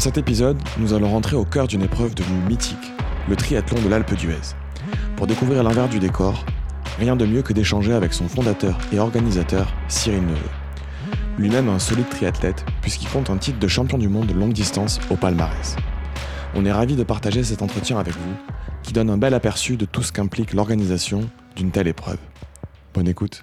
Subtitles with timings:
[0.00, 2.90] Dans cet épisode, nous allons rentrer au cœur d'une épreuve devenue mythique,
[3.28, 4.56] le triathlon de l'Alpe d'Huez.
[5.14, 6.42] Pour découvrir l'envers du décor,
[6.98, 10.38] rien de mieux que d'échanger avec son fondateur et organisateur, Cyril Neveu.
[11.36, 15.00] Lui-même un solide triathlète, puisqu'il compte un titre de champion du monde de longue distance
[15.10, 15.76] au palmarès.
[16.54, 18.36] On est ravi de partager cet entretien avec vous,
[18.82, 22.20] qui donne un bel aperçu de tout ce qu'implique l'organisation d'une telle épreuve.
[22.94, 23.42] Bonne écoute.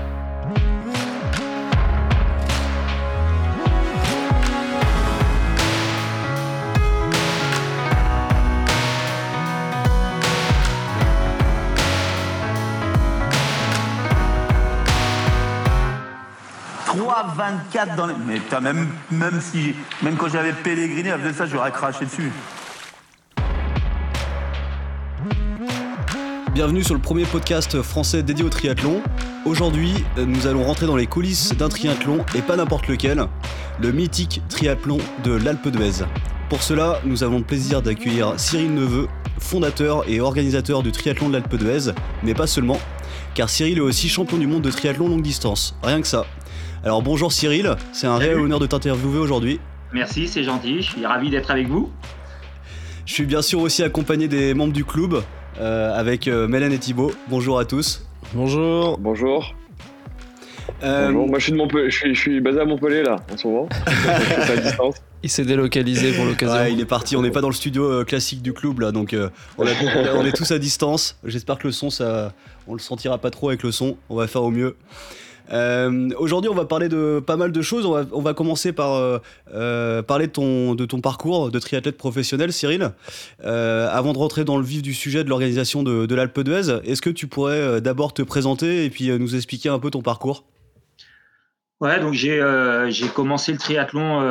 [17.35, 18.13] 24 dans les...
[18.25, 22.31] Mais putain, même, même, si, même quand j'avais pèleriné, avec ça, j'aurais craché dessus.
[26.53, 29.01] Bienvenue sur le premier podcast français dédié au triathlon.
[29.45, 33.25] Aujourd'hui, nous allons rentrer dans les coulisses d'un triathlon et pas n'importe lequel,
[33.79, 36.05] le mythique triathlon de l'Alpe d'Huez.
[36.49, 39.07] Pour cela, nous avons le plaisir d'accueillir Cyril Neveu,
[39.39, 42.77] fondateur et organisateur du triathlon de l'Alpe d'Huez, mais pas seulement,
[43.33, 45.73] car Cyril est aussi champion du monde de triathlon longue distance.
[45.81, 46.25] Rien que ça.
[46.83, 49.59] Alors bonjour Cyril, c'est un réel honneur de t'interviewer aujourd'hui.
[49.93, 51.91] Merci, c'est gentil, je suis ravi d'être avec vous.
[53.05, 55.21] Je suis bien sûr aussi accompagné des membres du club,
[55.59, 57.11] euh, avec euh, Mélène et Thibaut.
[57.29, 58.07] Bonjour à tous.
[58.33, 58.97] Bonjour.
[58.97, 59.53] Bonjour.
[60.81, 63.69] Euh, moi je suis, de je, suis, basé à Montpellier là en ce moment.
[64.49, 64.95] à distance.
[65.21, 66.65] Il s'est délocalisé pour l'occasion.
[66.65, 69.15] il est parti, on n'est pas dans le studio classique du club là, donc
[69.59, 71.19] on, on, est tous à distance.
[71.23, 72.33] J'espère que le son, ça,
[72.67, 74.75] on le sentira pas trop avec le son, on va faire au mieux.
[75.51, 77.85] Euh, aujourd'hui, on va parler de pas mal de choses.
[77.85, 79.19] On va, commencer par euh,
[79.53, 80.31] euh, parler de
[80.85, 82.91] ton, parcours de triathlète professionnel, Cyril.
[83.43, 87.09] avant de rentrer dans le vif du sujet de l'organisation de, l'Alpe d'Huez, est-ce que
[87.09, 90.45] tu pourrais d'abord te présenter et puis nous expliquer un peu ton parcours?
[91.79, 94.21] Ouais, donc j'ai commencé le triathlon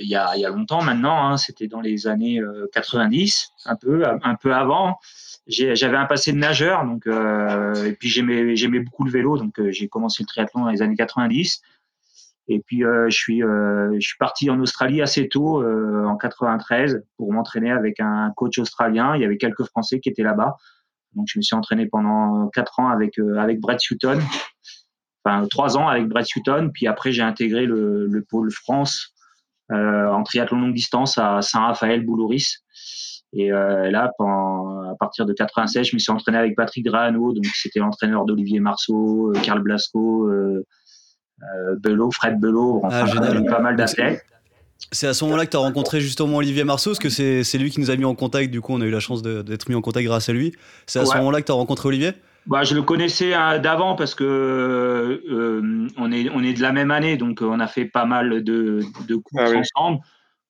[0.00, 1.28] il y, a, longtemps maintenant.
[1.28, 1.36] Hein.
[1.36, 2.40] C'était dans les années
[2.72, 4.98] 90, un peu un peu avant
[5.46, 9.58] j'avais un passé de nageur, donc euh, et puis j'aimais j'aimais beaucoup le vélo, donc
[9.58, 11.62] euh, j'ai commencé le triathlon dans les années 90.
[12.48, 16.16] Et puis euh, je suis euh, je suis parti en Australie assez tôt, euh, en
[16.16, 19.16] 93, pour m'entraîner avec un coach australien.
[19.16, 20.56] Il y avait quelques Français qui étaient là-bas,
[21.14, 24.20] donc je me suis entraîné pendant quatre ans avec avec Brett Sutton,
[25.24, 26.70] enfin trois ans avec Brett Sutton.
[26.72, 29.14] Puis après j'ai intégré le, le pôle France
[29.70, 32.58] en triathlon longue distance à Saint-Raphaël-Boulouris.
[33.36, 37.44] Et euh, là, à partir de 96, je me suis entraîné avec Patrick Drano, donc
[37.46, 40.64] c'était l'entraîneur d'Olivier Marceau, euh, Karl Blasco, euh,
[41.80, 44.24] Belot, Fred Belot, enfin, ah, pas mal d'athlètes.
[44.92, 47.70] C'est à ce moment-là que tu as rencontré justement Olivier Marceau, parce que c'est lui
[47.70, 49.74] qui nous a mis en contact, du coup on a eu la chance d'être mis
[49.74, 50.52] en contact grâce à lui.
[50.86, 52.12] C'est à ce moment-là que tu as rencontré Olivier?
[52.46, 53.30] Bah, je le connaissais
[53.60, 55.22] d'avant parce que
[55.96, 58.80] on est on est de la même année, donc on a fait pas mal de,
[59.08, 60.00] de courses ah ensemble.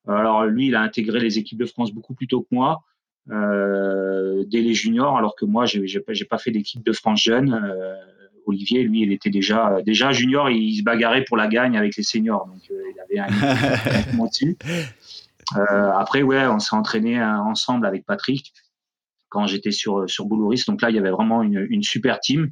[0.07, 2.83] Alors lui, il a intégré les équipes de France beaucoup plus tôt que moi,
[3.31, 7.55] euh, dès les juniors, alors que moi, j'ai pas, pas fait d'équipe de France jeune.
[7.55, 7.95] Euh,
[8.47, 12.03] Olivier, lui, il était déjà déjà junior, il se bagarrait pour la gagne avec les
[12.03, 14.59] seniors, donc euh, il avait un dessus.
[15.57, 18.53] Euh, après, ouais, on s'est entraîné ensemble avec Patrick
[19.31, 20.63] quand j'étais sur sur Boulouris.
[20.67, 22.51] Donc là, il y avait vraiment une, une super team.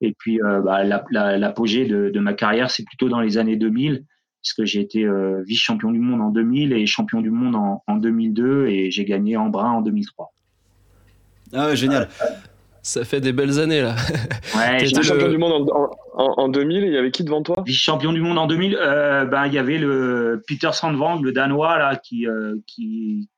[0.00, 4.04] Et puis, euh, bah, l'apogée de, de ma carrière, c'est plutôt dans les années 2000
[4.46, 8.68] puisque j'ai été euh, vice-champion du monde en 2000 et champion du monde en, 2002
[8.68, 10.32] et j'ai gagné en brun en 2003.
[11.52, 12.08] Ah génial.
[12.80, 13.96] Ça fait des belles années là.
[14.56, 15.68] Ouais, vice champion du monde
[16.14, 17.64] en, 2000 il y avait qui devant toi?
[17.66, 21.76] Vice-champion du monde en 2000, euh, ben, il y avait le Peter Sandvang, le Danois
[21.76, 23.28] là, qui, euh, qui,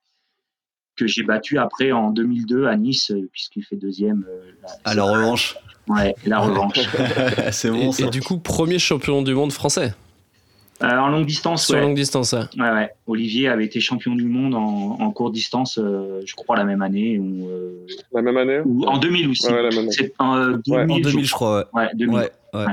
[0.94, 4.26] que j'ai battu après en 2002 à Nice, puisqu'il fait deuxième.
[4.84, 5.56] à la revanche.
[5.86, 6.80] Ouais, la revanche.
[7.52, 7.92] C'est bon.
[7.92, 9.94] et, du coup, premier champion du monde français.
[10.82, 12.44] Euh, en longue distance, Sur longue distance, ouais.
[12.56, 12.90] ouais.
[13.08, 16.82] Olivier avait été champion du monde en, en courte distance, euh, je crois, la même
[16.82, 17.18] année.
[17.18, 19.48] Ou, euh, la même année ou En 2000 aussi.
[19.48, 20.12] Ouais, la même année.
[20.18, 21.68] En, 2000, en 2000, je crois.
[21.72, 22.30] Ouais, 2000.
[22.54, 22.66] Ouais,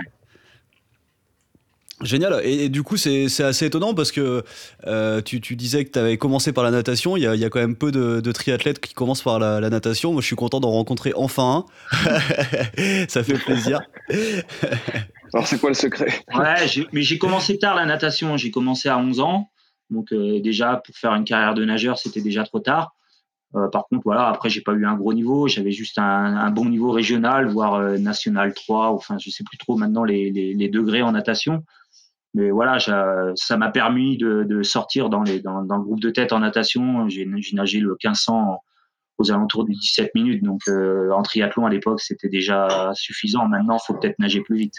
[2.01, 2.41] Génial.
[2.43, 4.43] Et, du coup, c'est assez étonnant parce que
[4.85, 7.17] euh, tu, tu, disais que tu avais commencé par la natation.
[7.17, 9.39] Il y a, il y a quand même peu de, de, triathlètes qui commencent par
[9.39, 10.11] la, la, natation.
[10.11, 13.07] Moi, je suis content d'en rencontrer enfin un.
[13.07, 13.79] Ça fait plaisir.
[15.35, 16.07] Alors, c'est quoi le secret?
[16.33, 18.37] Ouais, mais j'ai commencé tard la natation.
[18.37, 19.49] J'ai commencé à 11 ans.
[19.89, 22.95] Donc, euh, déjà, pour faire une carrière de nageur, c'était déjà trop tard.
[23.53, 25.49] Euh, par contre, voilà, après, j'ai pas eu un gros niveau.
[25.49, 28.91] J'avais juste un, bon niveau régional, voire euh, national 3.
[28.91, 31.63] Enfin, je sais plus trop maintenant les, degrés en natation
[32.37, 37.07] mais voilà, ça m'a permis de, sortir dans, le groupe de tête en natation.
[37.07, 38.57] J'ai nagé le 1500
[39.17, 40.43] aux alentours de 17 minutes.
[40.43, 43.47] Donc en triathlon à l'époque, c'était déjà suffisant.
[43.47, 44.75] Maintenant, il faut peut-être nager plus vite.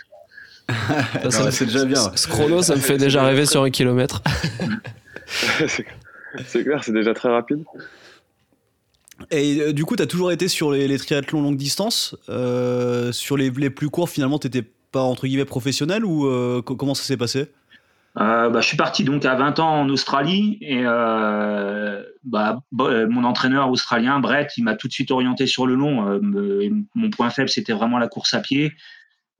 [1.31, 2.11] ça, c'est déjà bien.
[2.15, 4.23] Ce chrono, ça me fait déjà rêver sur un kilomètre.
[6.47, 7.65] c'est clair, c'est déjà très rapide.
[9.31, 12.17] Et euh, du coup, tu as toujours été sur les, triathlons longue distance.
[12.29, 14.65] Euh, sur les, les, plus courts, finalement, tu étais
[15.05, 17.51] entre guillemets professionnel ou euh, comment ça s'est passé?
[18.19, 23.25] Euh, bah, je suis parti donc à 20 ans en Australie et euh, bah, mon
[23.25, 26.19] entraîneur australien Brett il m'a tout de suite orienté sur le long.
[26.95, 28.73] mon point faible c'était vraiment la course à pied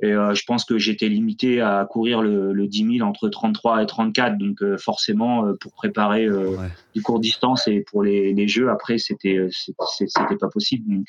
[0.01, 3.87] et je pense que j'étais limité à courir le, le, 10 000 entre 33 et
[3.87, 6.29] 34 donc forcément pour préparer
[6.95, 10.85] du court distance et pour les, les jeux après c'était c'était pas possible.
[10.87, 11.07] Donc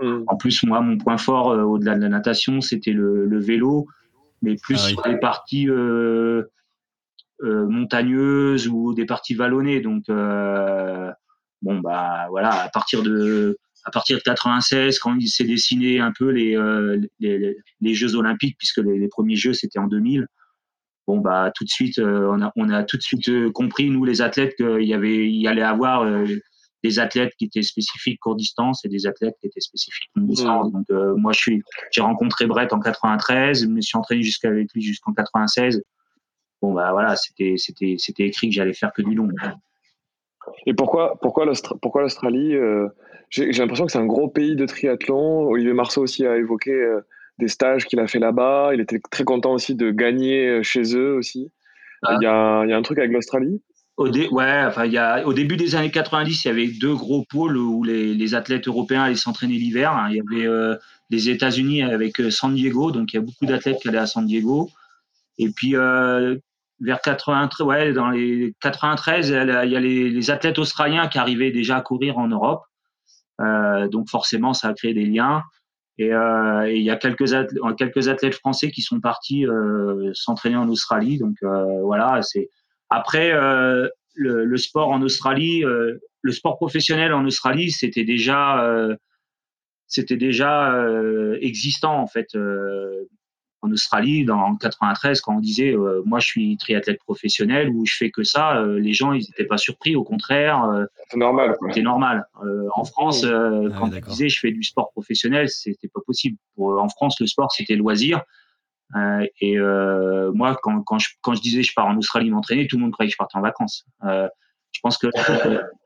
[0.00, 0.24] Mm.
[0.26, 3.86] En plus, moi, mon point fort euh, au-delà de la natation, c'était le, vélo,
[4.42, 6.44] mais plus ah sur des parties euh,
[7.42, 9.80] euh, montagneuses ou des parties vallonnées.
[9.80, 16.00] Donc, bon, bah voilà, à partir de à partir de 96, quand il s'est dessiné
[16.00, 16.56] un peu les,
[17.20, 20.26] les, Jeux Olympiques, puisque les, premiers Jeux c'était en 2000.
[21.08, 24.22] Bon bah tout de suite, on a on a tout de suite compris nous les
[24.22, 26.06] athlètes qu'il y avait il y allait avoir
[26.82, 30.68] des athlètes qui étaient spécifiques court distance et des athlètes qui étaient spécifiques longue distance.
[30.68, 30.72] Mmh.
[30.72, 34.72] Donc euh, moi je suis j'ai rencontré Brett en 93, je me suis entraîné jusqu'avec
[34.74, 35.82] lui jusqu'en 96.
[36.60, 39.28] Bon bah voilà, c'était c'était c'était écrit que j'allais faire que du long.
[40.66, 41.50] Et pourquoi pourquoi
[41.80, 42.88] pourquoi l'Australie euh,
[43.32, 45.48] J'ai l'impression que c'est un gros pays de triathlon.
[45.48, 47.00] Olivier Marceau aussi a évoqué euh,
[47.38, 48.70] des stages qu'il a fait là-bas.
[48.74, 51.50] Il était très content aussi de gagner chez eux aussi.
[52.02, 52.18] Ah.
[52.20, 53.62] Il y, a, il y a un truc avec l'Australie
[53.96, 56.94] au, ouais, enfin, il y a, au début des années 90, il y avait deux
[56.94, 60.06] gros pôles où les, les athlètes européens allaient s'entraîner l'hiver.
[60.10, 60.76] Il y avait euh,
[61.10, 64.06] les États-Unis avec euh, San Diego, donc il y a beaucoup d'athlètes qui allaient à
[64.06, 64.70] San Diego.
[65.38, 66.36] Et puis euh,
[66.80, 71.50] vers 93, ouais, dans les 93, il y a les, les, athlètes australiens qui arrivaient
[71.50, 72.62] déjà à courir en Europe.
[73.42, 75.42] Euh, donc forcément, ça a créé des liens.
[75.98, 79.44] Et, euh, il y a quelques athlètes, quelques athlètes français qui sont partis
[80.14, 81.18] s'entraîner en Australie.
[81.18, 82.48] Donc voilà, c'est
[82.92, 88.96] après, euh, le, sport en Australie, euh, le sport professionnel en Australie, c'était déjà, euh,
[89.86, 90.78] c'était déjà
[91.40, 92.36] existant en fait
[93.62, 95.74] en Australie, dans 93, quand on disait
[96.04, 99.56] moi je suis triathlète professionnel ou je fais que ça, les gens ils n'étaient pas
[99.56, 100.62] surpris, au contraire.
[101.08, 101.56] c'est normal.
[101.68, 102.26] C'était normal.
[102.74, 106.36] en France, ah quand on disait je fais du sport professionnel, c'était pas possible.
[106.58, 108.22] en France, le sport c'était loisir.
[108.94, 112.66] Euh, et euh, moi, quand, quand, je, quand je disais je pars en Australie m'entraîner,
[112.66, 113.84] tout le monde croyait que je partais en vacances.
[114.04, 114.28] Euh,
[114.72, 115.08] je pense que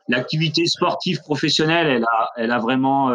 [0.09, 3.11] l'activité sportive professionnelle, elle a, elle a vraiment,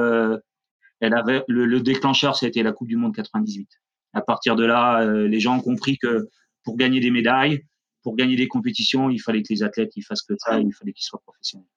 [0.99, 3.69] elle avait le, le déclencheur, c'était la Coupe du Monde 98.
[4.13, 6.27] À partir de là, les gens ont compris que
[6.63, 7.65] pour gagner des médailles,
[8.03, 10.93] pour gagner des compétitions, il fallait que les athlètes ils fassent que ça, il fallait
[10.93, 11.67] qu'ils soient professionnels.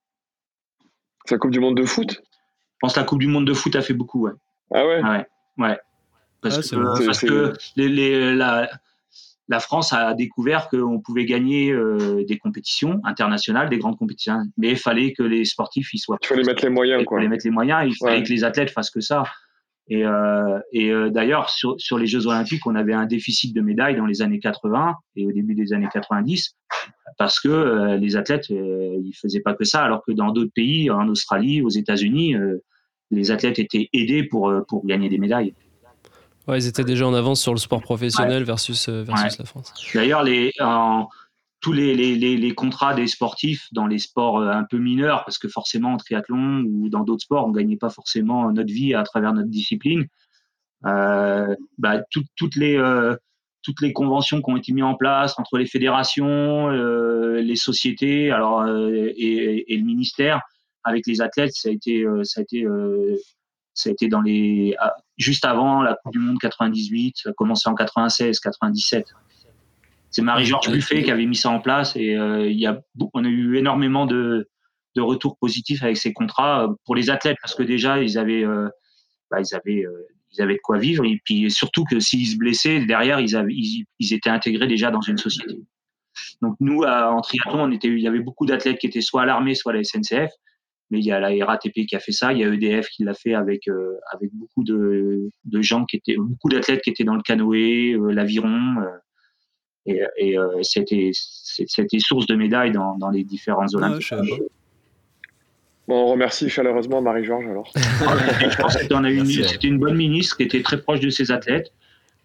[1.25, 2.13] C'est la Coupe du Monde de foot?
[2.13, 4.33] Je pense que la Coupe du Monde de foot a fait beaucoup, ouais.
[4.73, 5.03] Ah ouais?
[5.03, 5.27] Ouais.
[5.59, 5.79] ouais.
[6.41, 7.55] Parce que,
[9.49, 14.71] la, France a découvert qu'on pouvait gagner euh, des compétitions internationales, des grandes compétitions, mais
[14.71, 16.19] il fallait que les sportifs y soient.
[16.23, 17.19] Il fallait mettre les moyens, quoi.
[17.19, 19.25] Il fallait mettre les moyens, il fallait que les athlètes fassent que ça.
[19.89, 24.07] Et, euh, euh, d'ailleurs, sur, les Jeux Olympiques, on avait un déficit de médailles dans
[24.07, 26.57] les années 80 et au début des années 90
[27.19, 31.07] parce que les athlètes, ils faisaient pas que ça, alors que dans d'autres pays, en
[31.07, 32.35] Australie, aux États-Unis,
[33.13, 35.55] les athlètes étaient aidés pour, pour gagner des médailles.
[36.47, 39.73] Ouais, ils étaient déjà en avance sur le sport professionnel versus, euh, versus la France.
[39.95, 40.53] D'ailleurs, les,
[41.65, 45.95] tous les, contrats des sportifs dans les sports euh, un peu mineurs, parce que forcément
[45.95, 49.33] en triathlon ou dans d'autres sports, on ne gagnait pas forcément notre vie à travers
[49.33, 50.07] notre discipline.
[50.85, 53.17] Euh, bah, toutes, les, euh,
[53.63, 58.67] toutes les conventions qui ont été mises en place entre les fédérations, les sociétés alors,
[58.67, 60.43] et, le ministère
[60.83, 62.05] avec les athlètes, ça a été
[64.09, 68.39] dans les ah, juste avant la Coupe du Monde 98, ça a commencé en 96,
[68.39, 69.07] 97.
[70.15, 72.81] C'est Marie-Georges Buffet qui avait mis ça en place et euh, il y a,
[73.15, 74.49] on a eu énormément de,
[74.95, 78.45] de retours positifs avec ces contrats euh, pour les athlètes parce que déjà ils avaient,
[78.45, 78.69] euh,
[79.29, 79.85] bah, ils avaient
[80.31, 83.53] ils avaient de quoi vivre et puis surtout que s'ils se blessaient derrière ils avaient
[83.53, 85.59] ils, étaient intégrés déjà dans une société.
[86.43, 89.27] Donc nous en triathlon on était il y avait beaucoup d'athlètes qui étaient soit à
[89.27, 90.31] l'armée soit à la SNCF
[90.91, 93.03] mais il y a la RATP qui a fait ça, il y a EDF qui
[93.03, 93.63] l'a fait avec
[94.13, 98.77] avec beaucoup de, de gens qui étaient beaucoup d'athlètes qui étaient dans le canoë, l'aviron
[99.87, 104.13] et, et c'était c'était source de médailles dans, dans les différentes Olympiques.
[105.87, 107.71] Bon, on remercie chaleureusement Marie-Georges alors.
[107.75, 111.73] je pense que c'était une bonne ministre qui était très proche de ses athlètes.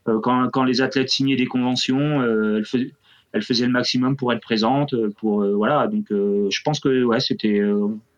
[0.07, 2.91] Euh, quand, quand, les athlètes signaient des conventions, euh, elle, faisait,
[3.33, 4.95] elle, faisait, le maximum pour être présente.
[5.17, 7.61] Pour euh, voilà, donc je pense que ouais, c'était.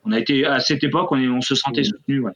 [0.06, 2.20] on a été à cette époque, on, on se sentait soutenu.
[2.20, 2.34] Ouais.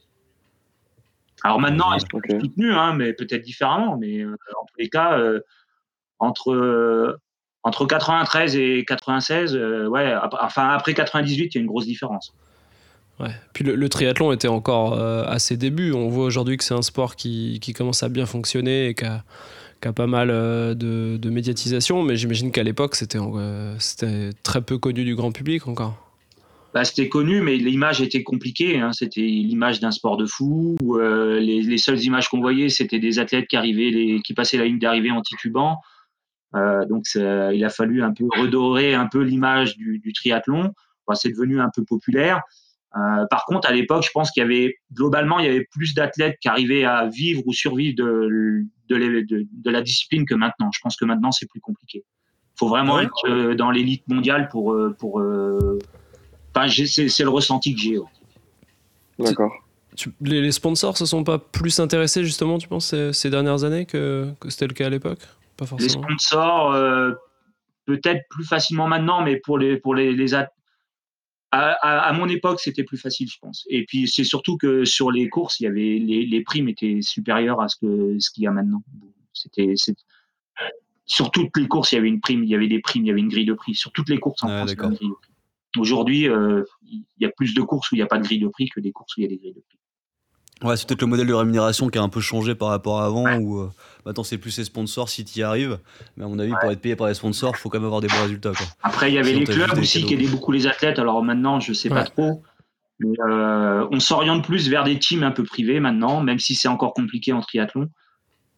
[1.44, 2.40] Alors maintenant, ils sont okay.
[2.40, 3.96] soutenus, hein, mais peut-être différemment.
[3.96, 5.16] Mais en tous les cas,
[6.18, 7.18] entre
[7.62, 12.32] entre 93 et 96, ouais, enfin après 98, il y a une grosse différence.
[13.18, 13.30] Ouais.
[13.54, 15.92] Puis le, triathlon était encore euh, à ses débuts.
[15.92, 19.04] On voit aujourd'hui que c'est un sport qui, qui, commence à bien fonctionner et qui
[19.04, 19.24] a,
[19.80, 24.30] qui a pas mal euh, de, de, médiatisation, mais j'imagine qu'à l'époque, c'était euh, c'était
[24.42, 25.96] très peu connu du grand public encore.
[26.74, 28.78] Bah, c'était connu, mais l'image était compliquée.
[28.78, 28.92] Hein.
[28.92, 30.76] C'était l'image d'un sport de fou.
[30.82, 34.58] Où, les, les, seules images qu'on voyait, c'était des athlètes qui arrivaient, les, qui passaient
[34.58, 35.80] la ligne d'arrivée en titubant.
[36.88, 40.72] Donc il a fallu un peu redorer un peu l'image du, du, triathlon.
[41.14, 42.42] c'est devenu un peu populaire.
[42.96, 45.94] Euh, par contre, à l'époque, je pense qu'il y avait globalement, il y avait plus
[45.94, 50.70] d'athlètes qui arrivaient à vivre ou survivre de, de, la discipline que maintenant.
[50.72, 52.04] Je pense que maintenant, c'est plus compliqué.
[52.54, 54.72] Il faut vraiment être euh, dans l'élite mondiale pour.
[54.72, 55.78] Euh,
[56.54, 57.98] enfin, c'est le ressenti que j'ai.
[59.18, 59.52] D'accord.
[60.20, 64.30] Les, les, sponsors se sont pas plus intéressés justement, tu penses, ces, dernières années que,
[64.40, 65.20] que c'était le cas à l'époque?
[65.56, 66.02] Pas forcément.
[66.08, 67.16] Les sponsors,
[67.84, 70.34] peut-être plus facilement maintenant, mais pour les, pour les, les,
[71.52, 73.64] à, mon époque, c'était plus facile, je pense.
[73.70, 77.00] Et puis, c'est surtout que sur les courses, il y avait les, les primes étaient
[77.00, 78.82] supérieures à ce que ce qu'il y a maintenant.
[79.32, 79.74] C'était
[81.06, 83.08] sur toutes les courses, il y avait une prime, il y avait des primes, il
[83.08, 83.74] y avait une grille de prix.
[83.74, 84.74] Sur toutes les courses en France,
[85.78, 88.38] Aujourd'hui, euh, il y a plus de courses où il n'y a pas de grille
[88.38, 89.78] de prix que des courses où il y a des grilles de prix.
[90.62, 93.06] Ouais, c'est peut-être le modèle de rémunération qui a un peu changé par rapport à
[93.06, 93.70] avant, où euh,
[94.06, 95.78] maintenant c'est plus les sponsors si tu y arrives.
[96.16, 98.00] Mais à mon avis, pour être payé par les sponsors, il faut quand même avoir
[98.00, 98.52] des bons résultats.
[98.52, 98.66] Quoi.
[98.82, 100.98] Après, il y avait les clubs aussi qui aidaient beaucoup les athlètes.
[100.98, 102.42] Alors maintenant, je sais pas trop.
[103.00, 106.68] Mais euh, on s'oriente plus vers des teams un peu privés maintenant, même si c'est
[106.68, 107.90] encore compliqué en triathlon.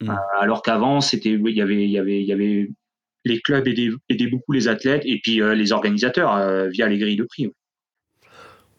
[0.01, 0.11] Hmm.
[0.11, 2.71] Euh, alors qu'avant, c'était, il y avait, il y avait, il y avait
[3.25, 7.25] les clubs aidaient, aidaient beaucoup les athlètes et puis les organisateurs via les grilles de
[7.25, 7.51] prix.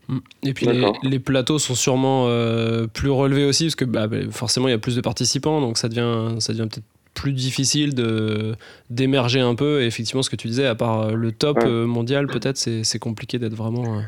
[0.09, 0.19] Mm.
[0.43, 0.67] Et puis
[1.03, 4.73] les, plateaux sont sûrement euh, plus relevés aussi, parce que bah, bah, forcément il y
[4.73, 8.55] a plus de participants, donc ça devient, ça devient peut-être plus difficile de
[8.89, 9.81] d'émerger un peu.
[9.81, 12.99] Et effectivement, ce que tu disais, à part euh, le top euh, mondial, peut-être c'est
[12.99, 14.01] compliqué d'être vraiment.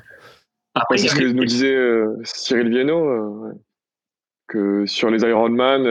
[0.96, 1.78] c'est ce que nous disait
[2.24, 3.54] Cyril Viennot,
[4.48, 5.84] que sur les Ironman,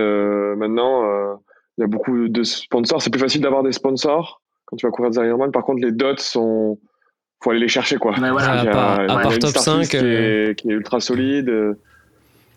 [0.56, 1.38] maintenant,
[1.78, 3.00] il y a beaucoup de sponsors.
[3.00, 5.52] C'est plus facile d'avoir des sponsors quand tu vas courir des Ironman.
[5.52, 6.78] Par contre, les dots sont
[7.42, 8.14] faut aller les chercher quoi.
[8.20, 11.74] Mais voilà, à, part, top 5 qui, est, qui, est, ultra solide, euh,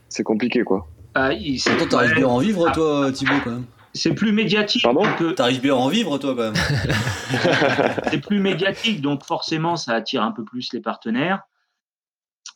[0.10, 0.88] c'est compliqué quoi.
[1.16, 3.66] Ah, Attends, t'arrives bien à en vivre toi Thibaut quand même.
[3.94, 4.82] C'est plus médiatique.
[4.82, 5.32] Pardon que...
[5.32, 6.56] T'arrives bien à en vivre toi quand même.
[8.12, 11.44] c'est plus médiatique donc forcément ça attire un peu plus les partenaires.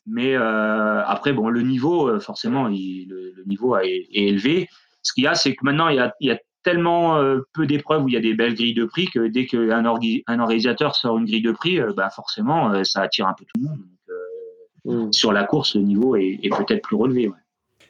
[0.05, 4.67] Mais euh, après bon le niveau euh, forcément il, le, niveau est, élevé.
[5.01, 7.39] Ce qu'il y a c'est que maintenant il y a, il y a tellement euh,
[7.53, 10.39] peu d'épreuves où il y a des belles grilles de prix que dès qu'un un
[10.39, 13.61] organisateur sort une grille de prix, euh, bah forcément, euh, ça attire un peu tout
[13.61, 15.07] le monde.
[15.07, 15.13] Mm.
[15.13, 17.31] Sur la course, le niveau est, peut-être plus relevé.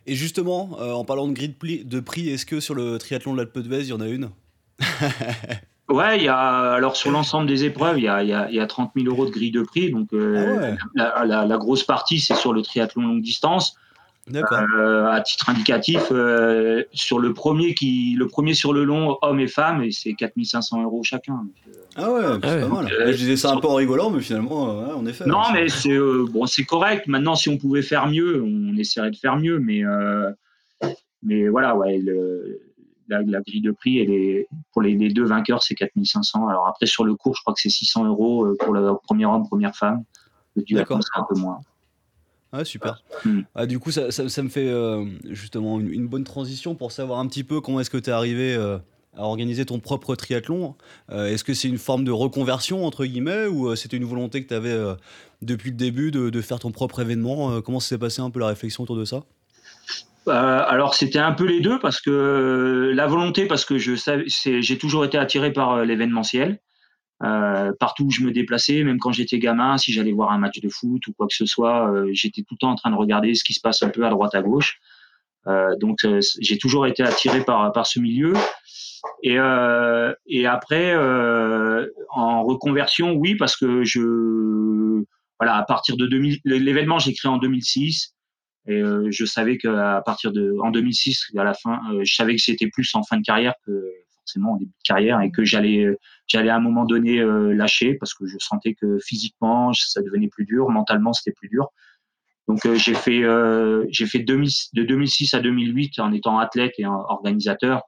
[0.05, 1.55] Et justement, en parlant de grille
[1.85, 4.29] de prix, est-ce que sur le triathlon de l'Alpe d'Huez, il y en a une?
[5.89, 8.67] Ouais, il y a, alors sur l'ensemble des épreuves, il y a, il y a,
[8.67, 9.89] 30 000 euros de grille de prix.
[9.89, 13.77] Donc ah la, grosse partie, c'est sur le triathlon longue distance.
[14.35, 19.39] Euh, à titre indicatif, euh, sur le premier qui, le premier sur le long, hommes
[19.39, 21.45] et femmes, et c'est 4500 euros chacun.
[21.67, 22.87] Euh, ah ouais, c'est pas mal.
[22.89, 25.25] je disais ça un peu en rigolant, mais finalement, en effet.
[25.25, 27.07] Non, mais c'est bon, c'est correct.
[27.07, 29.83] Maintenant, si on pouvait faire mieux, on essaierait de faire mieux, mais
[31.23, 32.61] mais voilà, ouais, le,
[33.07, 36.47] la, grille de prix, elle est, pour les, deux vainqueurs, c'est 4500.
[36.47, 39.47] Alors après, sur le cours, je crois que c'est 600 euros pour le premier homme,
[39.47, 40.03] première femme.
[40.55, 41.59] Le duathlon, c'est un peu moins.
[42.51, 43.03] Ah, super.
[43.25, 43.41] Hmm.
[43.55, 47.27] Ah, du coup, ça, ça, me fait euh, justement une, bonne transition pour savoir un
[47.27, 48.77] petit peu comment est-ce que tu es arrivé euh,
[49.17, 50.75] à organiser ton propre triathlon.
[51.11, 54.47] Euh, est-ce que c'est une forme de reconversion, entre guillemets, ou c'était une volonté que
[54.47, 54.77] tu avais
[55.41, 57.61] depuis le début de, de, faire ton propre événement?
[57.61, 59.23] Comment s'est passé un peu la réflexion autour de ça?
[60.27, 63.93] Alors c'était un peu les deux parce que la volonté parce que je
[64.35, 66.59] j'ai toujours été attiré par l'événementiel
[67.23, 70.59] euh, partout où je me déplaçais, même quand j'étais gamin, si j'allais voir un match
[70.59, 72.95] de foot ou quoi que ce soit, euh, j'étais tout le temps en train de
[72.95, 74.79] regarder ce qui se passe un peu à droite à gauche.
[75.79, 75.99] donc
[76.41, 78.33] j'ai toujours été attiré par par ce milieu.
[79.23, 79.37] Et,
[80.27, 80.95] et après,
[82.09, 85.03] en reconversion, oui, parce que je
[85.39, 88.13] voilà, à partir de 2000, l'événement j'ai créé en 2006.
[88.69, 92.67] Et je savais qu'à partir de en 2006, à la fin, je savais que c'était
[92.67, 93.71] plus en fin de carrière que
[94.27, 95.87] forcément en début de carrière et que j'allais
[96.27, 100.45] j'allais à un moment donné lâcher parce que je sentais que physiquement ça devenait plus
[100.45, 101.69] dur, mentalement c'était plus dur.
[102.47, 103.23] Donc j'ai fait
[103.89, 107.81] j'ai fait de 2006 à 2008 en étant athlète et organisateur.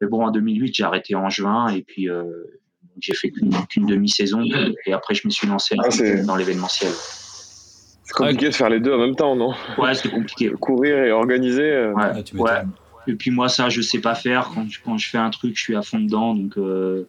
[0.00, 2.08] Mais bon en 2008 j'ai arrêté en juin et puis
[3.00, 4.42] j'ai fait qu'une demi-saison
[4.86, 6.92] et après je me suis lancé ah, dans l'événementiel.
[8.04, 9.54] C'est compliqué de faire les deux en même temps, non?
[9.78, 10.50] Ouais, c'est compliqué.
[10.50, 11.70] Courir et organiser.
[11.70, 11.92] Euh.
[11.94, 12.62] Ouais,
[13.06, 14.50] Et puis moi, ça, je sais pas faire.
[14.84, 16.34] Quand, je fais un truc, je suis à fond dedans.
[16.34, 17.04] Donc, euh,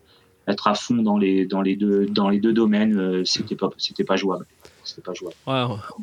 [0.48, 4.46] être à fond dans les, deux, domaines, euh, c'était pas, jouable.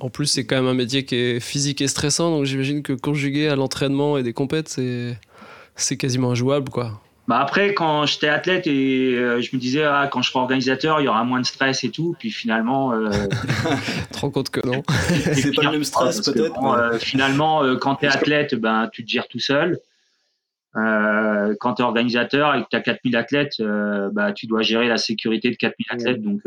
[0.00, 2.30] En plus, c'est quand même un métier qui est physique et stressant.
[2.30, 7.00] Donc, j'imagine que conjugué à l'entraînement et des compètes, c'est quasiment injouable, quoi.
[7.32, 11.00] Bah après, quand j'étais athlète et euh, je me disais, ah, quand je serai organisateur,
[11.00, 12.14] il y aura moins de stress et tout.
[12.18, 12.92] Puis finalement.
[12.92, 14.82] Euh, tu te rends compte que non.
[15.32, 16.62] c'est pas le même stress, peut-être.
[16.62, 19.78] Euh, finalement, quand tu es athlète, ben, tu te gères tout seul.
[20.74, 23.62] quand tu es organisateur et que tu as 4000 athlètes,
[24.12, 26.20] bah, tu dois gérer la sécurité de 4000 athlètes.
[26.20, 26.42] Donc,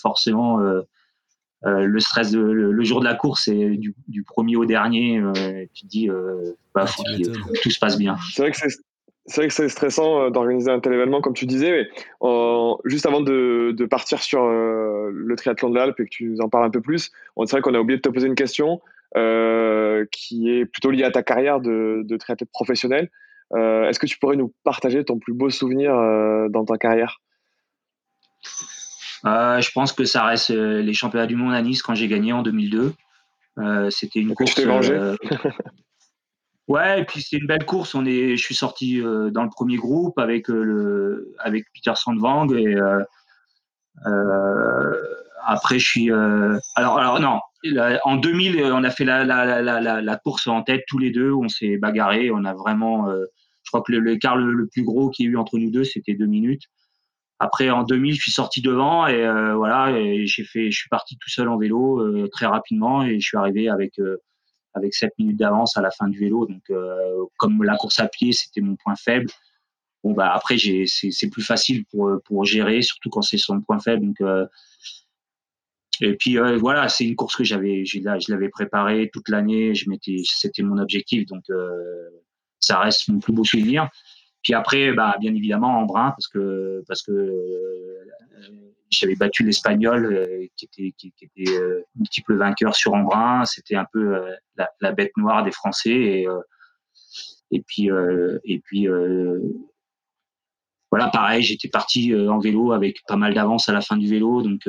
[0.00, 0.60] forcément,
[1.64, 5.20] le stress de, le, jour de la course, c'est du, du, premier au dernier.
[5.74, 6.08] tu te dis,
[6.72, 8.16] bah, faut, que tout se passe bien.
[8.32, 8.68] C'est vrai que c'est
[9.26, 11.88] c'est vrai que c'est stressant euh, d'organiser un tel événement, comme tu disais, mais
[12.84, 16.48] juste avant de, partir sur euh, le triathlon de l'Alpe et que tu nous en
[16.48, 18.80] parles un peu plus, c'est vrai qu'on a oublié de te poser une question
[19.16, 23.10] euh, qui est plutôt liée à ta carrière de, de triathlète professionnel.
[23.52, 25.92] Est-ce que tu pourrais nous partager ton plus beau souvenir
[26.50, 27.20] dans ta carrière?
[29.24, 32.42] Je pense que ça reste les championnats du monde à Nice quand j'ai gagné en
[32.42, 32.92] 2002.
[33.90, 34.54] C'était une course.
[34.54, 34.68] Tu t'es
[36.70, 37.96] Ouais, et puis c'est une belle course.
[37.96, 41.90] On est, je suis sorti euh, dans le premier groupe avec euh, le, avec Peter
[41.96, 43.02] Sandvang et euh,
[45.44, 46.12] après je suis.
[46.76, 47.40] alors, alors non,
[48.04, 51.32] en 2000, on a fait la, la, la, la, course en tête tous les deux.
[51.32, 52.30] On s'est bagarré.
[52.30, 53.10] On a vraiment.
[53.10, 55.82] je crois que l'écart le, le, plus gros qu'il y a eu entre nous deux,
[55.82, 56.66] c'était deux minutes.
[57.40, 59.92] Après, en 2000, je suis sorti devant et voilà,
[60.24, 63.68] j'ai fait, je suis parti tout seul en vélo très rapidement et je suis arrivé
[63.68, 63.98] avec
[64.74, 66.46] avec 7 minutes d'avance à la fin du vélo.
[66.46, 69.30] Donc, euh, comme la course à pied, c'était mon point faible.
[70.02, 74.12] Bon, bah, après, c'est plus facile pour, pour gérer, surtout quand c'est son point faible.
[74.22, 74.46] Euh,
[76.00, 79.74] et puis, euh, voilà, c'est une course que j'avais, je l'avais préparée toute l'année.
[79.74, 79.86] Je
[80.24, 81.26] c'était mon objectif.
[81.26, 81.44] Donc,
[82.60, 83.88] ça reste mon plus beau souvenir.
[84.42, 87.12] Puis après, bah, bien évidemment, en brun, parce que, parce que
[88.90, 93.44] j'avais battu l'Espagnol euh, qui était, qui, était euh, multiple vainqueur sur Embrun.
[93.44, 94.34] C'était un peu euh,
[94.80, 95.90] la, bête noire des Français.
[95.90, 96.26] Et,
[97.52, 97.88] et puis,
[98.44, 98.86] et puis
[100.90, 104.42] voilà, pareil, j'étais parti en vélo avec pas mal d'avance à la fin du vélo.
[104.42, 104.68] Donc,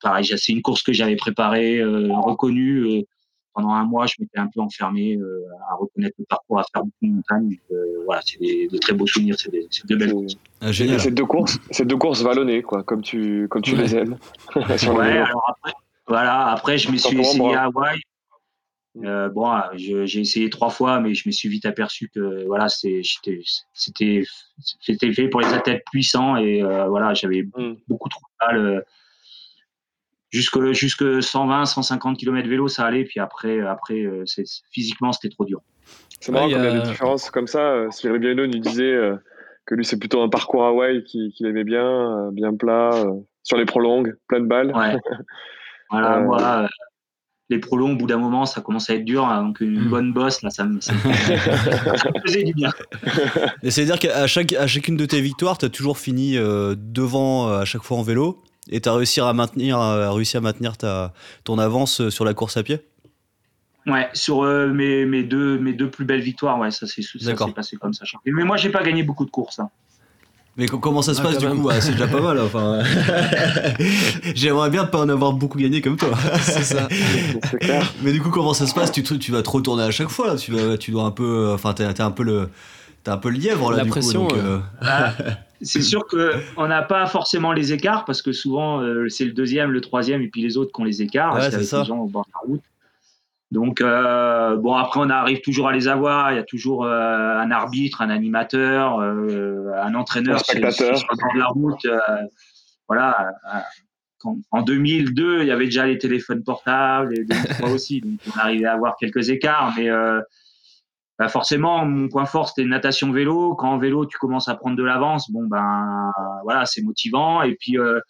[0.00, 3.04] pareil, c'est une course que j'avais préparée, reconnue
[3.54, 6.82] pendant un mois, je m'étais un peu enfermé euh, à reconnaître le parcours, à faire
[6.82, 7.56] beaucoup de montagnes.
[7.70, 10.36] Euh, voilà, c'est des, de très beaux souvenirs, c'est de belles courses.
[10.60, 11.00] Ah, génial.
[11.00, 14.18] Ces deux courses, ces deux courses vallonnées, quoi, comme tu, comme tu les aimes.
[14.56, 15.72] ouais, alors après,
[16.06, 17.98] voilà, après je me suis essayé à Hawaï.
[19.02, 23.02] Euh, bon, j'ai essayé trois fois, mais je me suis vite aperçu que voilà, c'était
[23.72, 27.76] c'était fait pour les athlètes puissants et euh, voilà, j'avais mm.
[27.88, 28.84] beaucoup trop de mal
[30.34, 33.04] jusque, jusque 120, 150 km vélo, ça allait.
[33.04, 34.24] Puis après, après euh,
[34.70, 35.60] physiquement, c'était trop dur.
[36.20, 37.60] C'est marrant qu'il y a des différences comme ça.
[37.60, 39.16] Euh, Cyril Biano nous disait euh,
[39.66, 42.90] que lui, c'est plutôt un parcours Hawaï qu'il aimait bien, bien plat,
[43.42, 44.74] sur les prolongues, plein de balles.
[44.74, 44.96] Ouais.
[45.90, 46.68] voilà, moi,
[47.50, 49.24] les prolongues, au bout d'un moment, ça commence à être dur.
[49.26, 49.88] Hein, donc, une hmm.
[49.88, 50.80] bonne bosse, là, ça me,
[52.26, 52.70] faisait du bien.
[53.62, 57.82] C'est-à-dire qu'à chaque, à chacune de tes victoires, tu as toujours fini devant à chaque
[57.82, 58.42] fois en vélo?
[58.70, 59.78] Et tu as réussi à maintenir,
[60.12, 61.12] réussi à maintenir ta,
[61.44, 62.80] ton avance sur la course à pied?
[63.86, 67.02] Ouais, sur euh, mes, mes, deux, mes deux plus belles victoires, ouais, ça s'est
[67.54, 68.04] passé comme ça.
[68.24, 69.58] Mais moi, j'ai pas gagné beaucoup de courses.
[69.58, 69.68] Hein.
[70.56, 71.68] Mais comment ça se ah, passe du coup?
[71.80, 72.38] C'est déjà pas mal.
[72.38, 72.82] Enfin,
[74.34, 76.10] j'aimerais bien pas en avoir beaucoup gagné comme toi.
[76.40, 76.88] C'est ça.
[78.02, 78.92] Mais du coup, comment ça se passe?
[78.92, 80.36] Tu, tu vas te retourner à chaque fois.
[80.36, 81.50] Tu, vas, tu dois un peu.
[81.52, 82.48] Enfin, t'es un peu le.
[83.04, 83.78] T'es un peu le lièvre là.
[83.78, 84.26] La pression.
[84.26, 84.60] coup, euh.
[84.80, 85.12] Ah,
[85.60, 89.70] c'est sûr qu'on n'a pas forcément les écarts parce que souvent euh, c'est le deuxième,
[89.70, 91.40] le troisième et puis les autres qui ont les écarts.
[91.42, 91.80] c'est ça.
[91.80, 92.62] Les gens au bord de la route.
[93.50, 96.32] Donc euh, bon après on arrive toujours à les avoir.
[96.32, 101.38] Il y a toujours euh, un arbitre, un animateur, un entraîneur sur le bord de
[101.38, 101.86] la route.
[102.88, 103.32] voilà.
[104.50, 108.64] en 2002, il y avait déjà les téléphones portables, et 2003 aussi, donc on arrivait
[108.64, 109.90] à avoir quelques écarts, mais
[111.18, 113.54] bah forcément, mon point fort, c'était natation vélo.
[113.54, 117.42] Quand en vélo, tu commences à prendre de l'avance, bon, ben voilà, c'est motivant.
[117.42, 118.00] Et puis, euh,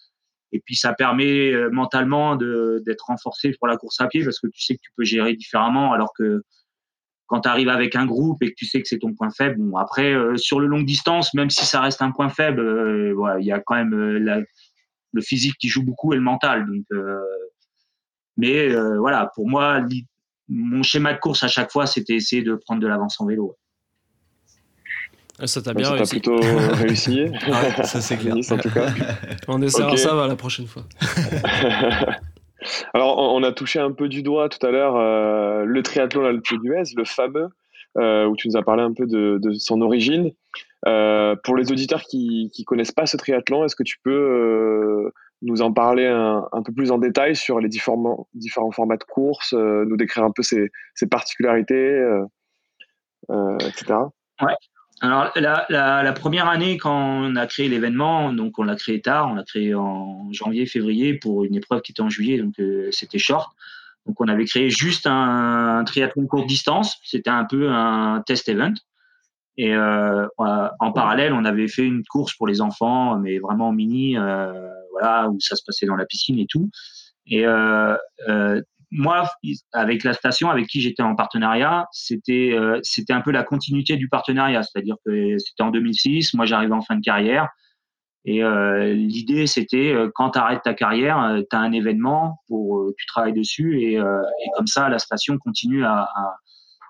[0.53, 4.47] et puis ça permet euh, mentalement d'être renforcé pour la course à pied parce que
[4.47, 5.93] tu sais que tu peux gérer différemment.
[5.93, 6.43] Alors que
[7.27, 9.57] quand tu arrives avec un groupe et que tu sais que c'est ton point faible,
[9.59, 13.39] bon, après, euh, sur le longue distance, même si ça reste un point faible, voilà,
[13.41, 16.67] il y a quand même le physique qui joue beaucoup et le mental.
[16.67, 16.87] Donc,
[18.37, 19.81] mais voilà, pour moi,
[20.49, 23.57] mon schéma de course à chaque fois, c'était essayer de prendre de l'avance en vélo.
[25.39, 26.11] Ah, ça t'a bien ça réussi.
[26.21, 26.37] plutôt
[26.75, 27.27] réussi.
[27.85, 28.35] ça c'est clair.
[28.37, 28.87] en tout cas.
[29.49, 29.99] On essaiera Ok.
[29.99, 30.85] ça va, la prochaine fois.
[32.95, 36.25] Alors, on on a touché un peu du doigt tout à l'heure euh, le triathlon
[36.25, 37.49] Alpe d'Huez, le fameux,
[37.99, 40.33] euh, où tu nous as parlé un peu de, de son origine.
[40.87, 45.11] Euh, pour les auditeurs qui ne connaissent pas ce triathlon, est-ce que tu peux euh,
[45.45, 48.27] nous en parler un, peu plus en détail sur les différents,
[48.73, 50.71] formats de course, euh, nous décrire un peu ses,
[51.11, 52.25] particularités, euh,
[53.31, 53.95] euh, etc.
[55.01, 59.35] Alors, la, première année, quand on a créé l'événement, donc on l'a créé tard, on
[59.35, 62.55] l'a créé en janvier, février pour une épreuve qui était en juillet, donc
[62.91, 63.53] c'était short.
[64.07, 66.99] Donc, on avait créé juste un, un triathlon courte distance.
[67.05, 68.75] C'était un peu un test event.
[69.57, 74.17] Et en parallèle, on avait fait une course pour les enfants, mais vraiment mini,
[74.99, 76.71] voilà, où ça se passait dans la piscine et tout.
[77.27, 77.97] Et euh,
[78.29, 79.29] euh, moi,
[79.73, 83.97] avec la station avec qui j'étais en partenariat, c'était euh, c'était un peu la continuité
[83.97, 87.49] du partenariat, c'est-à-dire que c'était en 2006, moi j'arrivais en fin de carrière,
[88.25, 92.79] et euh, l'idée c'était euh, quand tu arrêtes ta carrière, tu as un événement pour
[92.79, 96.37] euh, tu travailles dessus et, euh, et comme ça la station continue à, à,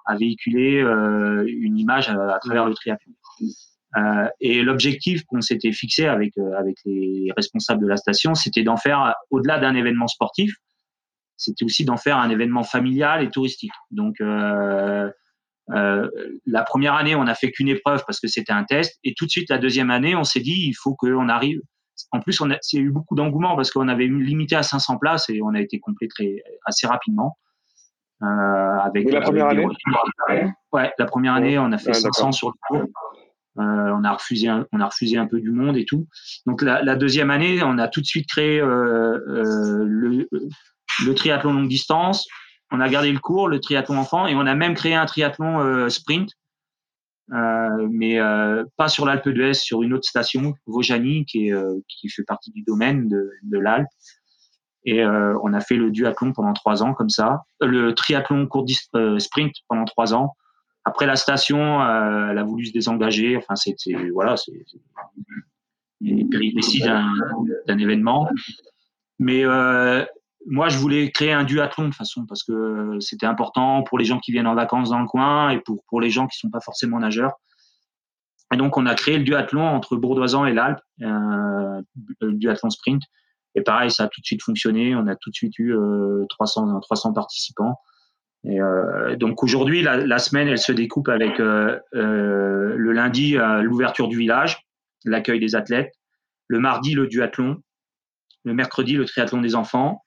[0.07, 3.14] à véhiculer euh, une image à, à travers le triathlon.
[3.97, 8.65] Euh, et l'objectif qu'on s'était fixé avec euh, avec les responsables de la station, c'était
[8.65, 10.57] d'en faire au-delà d'un événement sportif,
[11.37, 13.73] c'était aussi d'en faire un événement familial et touristique.
[13.91, 15.11] Donc euh,
[15.69, 19.27] la première année, on n'a fait qu'une épreuve parce que c'était un test, et tout
[19.27, 21.61] de suite la deuxième année, on s'est dit il faut qu'on arrive.
[22.11, 24.65] En plus, on a, il y a eu beaucoup d'engouement parce qu'on avait limité à
[24.65, 27.39] 500 places et on a été complet très, assez rapidement.
[28.21, 29.67] Avec, la première année?
[30.73, 32.35] Ouais, la première année, on a fait Ouais, 500 d'accord.
[32.35, 32.89] sur le cours.
[33.59, 36.09] Euh, on a refusé, un, on a refusé un peu du monde et tout.
[36.47, 41.69] Donc la, deuxième année, on a tout de suite créé euh, euh, le, triathlon longue
[41.69, 42.27] distance.
[42.73, 45.88] On a gardé le cours, le triathlon enfant, et on a même créé un triathlon
[45.88, 46.31] sprint,
[47.29, 48.19] mais
[48.77, 51.53] pas sur l'Alpe d'Huez, sur une autre station, Vaujany, qui,
[52.09, 53.87] fait partie du domaine de, de l'Alpe.
[54.85, 58.67] Et on a fait le duathlon pendant trois ans comme ça, le triathlon court
[59.19, 60.35] sprint pendant trois ans.
[60.85, 63.37] Après la station, euh, elle a voulu se désengager.
[63.37, 64.53] Enfin, c'était voilà, c'est
[66.01, 68.29] les péripéties d'un événement.
[69.18, 70.05] Mais euh,
[70.47, 74.18] moi, je voulais créer un duathlon de façon parce que c'était important pour les gens
[74.18, 76.61] qui viennent en vacances dans le coin et pour pour les gens qui sont pas
[76.61, 77.33] forcément nageurs.
[78.53, 81.81] Et donc, on a créé le duathlon entre Bourdoisan et l'Alpe, euh,
[82.20, 83.03] le duathlon sprint.
[83.55, 84.94] Et pareil, ça a tout de suite fonctionné.
[84.94, 87.77] On a tout de suite eu euh, 300, 300 participants.
[88.47, 94.09] Et euh, donc aujourd'hui, la, semaine, elle se découpe avec euh, euh, le lundi l'ouverture
[94.09, 94.59] du village,
[95.05, 95.93] l'accueil des athlètes,
[96.49, 97.57] le mardi le duathlon,
[98.45, 100.04] le mercredi le triathlon des enfants,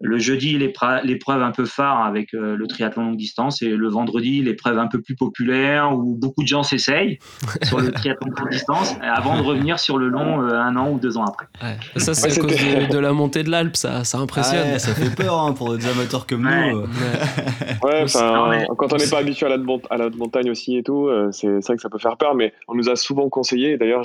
[0.00, 4.42] le jeudi l'épreuve un peu phare avec euh, le triathlon longue distance et le vendredi
[4.42, 7.18] l'épreuve un peu plus populaire où beaucoup de gens s'essayent
[7.62, 10.98] sur le triathlon longue distance avant de revenir sur le long euh, un an ou
[10.98, 11.46] deux ans après.
[11.62, 11.76] Ouais.
[12.00, 14.72] Ça c'est à cause de, de, la montée de l'Alpe, ça, ça impressionne.
[14.72, 16.72] Ouais, ça fait peur hein, pour des amateurs comme Ouais.
[16.72, 16.80] nous.
[16.80, 16.86] euh.
[17.82, 20.76] Ouais, enfin, mais- quand on n'est pas habitué à la, mont- à la montagne aussi
[20.76, 23.28] et tout, euh, c'est vrai que ça peut faire peur, mais on nous a souvent
[23.28, 24.02] conseillé, d'ailleurs,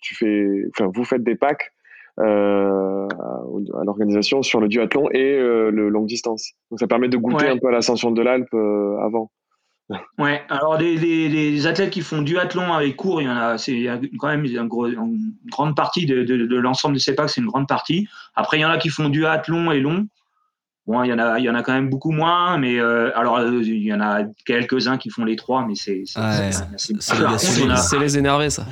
[0.00, 0.46] tu fais,
[0.94, 1.72] vous faites des packs
[2.18, 6.52] à, à l'organisation sur le duathlon et euh, le longue distance.
[6.70, 7.50] Donc ça permet de goûter Ouais.
[7.50, 9.30] un peu à l'ascension de l'Alpe euh, avant.
[10.18, 13.58] Ouais, alors les, les, les athlètes qui font duathlon avec cours, il y en a,
[13.58, 13.84] c'est
[14.18, 17.48] quand même gros- une grande partie de, de, de l'ensemble de ces packs, c'est une
[17.48, 18.08] grande partie.
[18.34, 20.06] Après, il y en a qui font duathlon et long.
[20.86, 23.10] Bon, il y en a, il y en a quand même beaucoup moins, mais euh,
[23.16, 26.52] alors euh, il y en a quelques-uns qui font les trois, mais c'est c'est- Ouais,
[26.52, 28.66] c'est- c'est- c'est- par c'est- contre, on a- C'est les énervés, ça.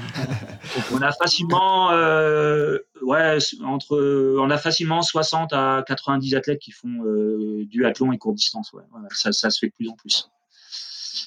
[0.92, 7.03] on a facilement, euh, ouais, entre, on a facilement 60 à 90 athlètes qui font
[7.07, 8.75] euh, duathlon et courte distance.
[8.75, 8.83] Ouais.
[8.92, 10.29] Ouais, ça, ça se fait de plus en plus.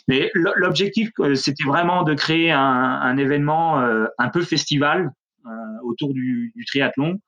[0.07, 5.11] Mais l'objectif, euh, c'était vraiment de créer un, un événement euh, un peu festival
[5.47, 5.49] euh,
[5.83, 7.19] autour du, du triathlon,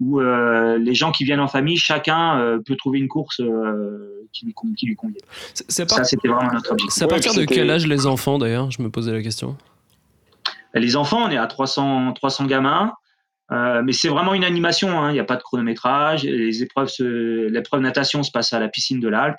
[0.00, 4.26] où euh, les gens qui viennent en famille, chacun euh, peut trouver une course euh,
[4.32, 5.20] qui, lui, con- qui lui convient.
[5.68, 6.94] C'est Ça, c'était vraiment notre objectif.
[6.94, 9.56] c'est à Ouais, partir de quel âge les enfants, d'ailleurs Je me posais la question.
[10.74, 12.92] Les enfants, on est à 300, 300 gamins.
[13.52, 15.10] Euh, mais c'est vraiment une animation, hein.
[15.10, 16.22] il n'y a pas de chronométrage.
[16.22, 19.36] Les épreuves, se- l'épreuve natation se passe à la piscine de l'Alpe.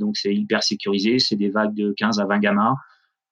[0.00, 2.74] donc c'est hyper sécurisé, c'est des vagues de 15 à 20 gamins.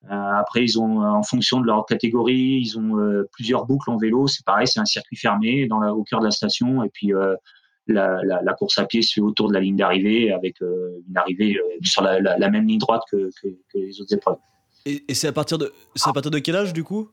[0.08, 2.96] Après, ils ont, en fonction de leur catégorie, ils ont
[3.32, 4.26] plusieurs boucles en vélo.
[4.26, 6.82] C'est pareil, c'est un circuit fermé dans la, au cœur de la station.
[6.82, 7.12] Et puis
[7.86, 12.02] la, course à pied se fait autour de la ligne d'arrivée avec une arrivée sur
[12.02, 13.30] la, même ligne droite que,
[13.74, 14.38] les autres épreuves.
[14.86, 15.72] Et, c'est à partir de
[16.04, 17.10] à partir de quel âge du coup?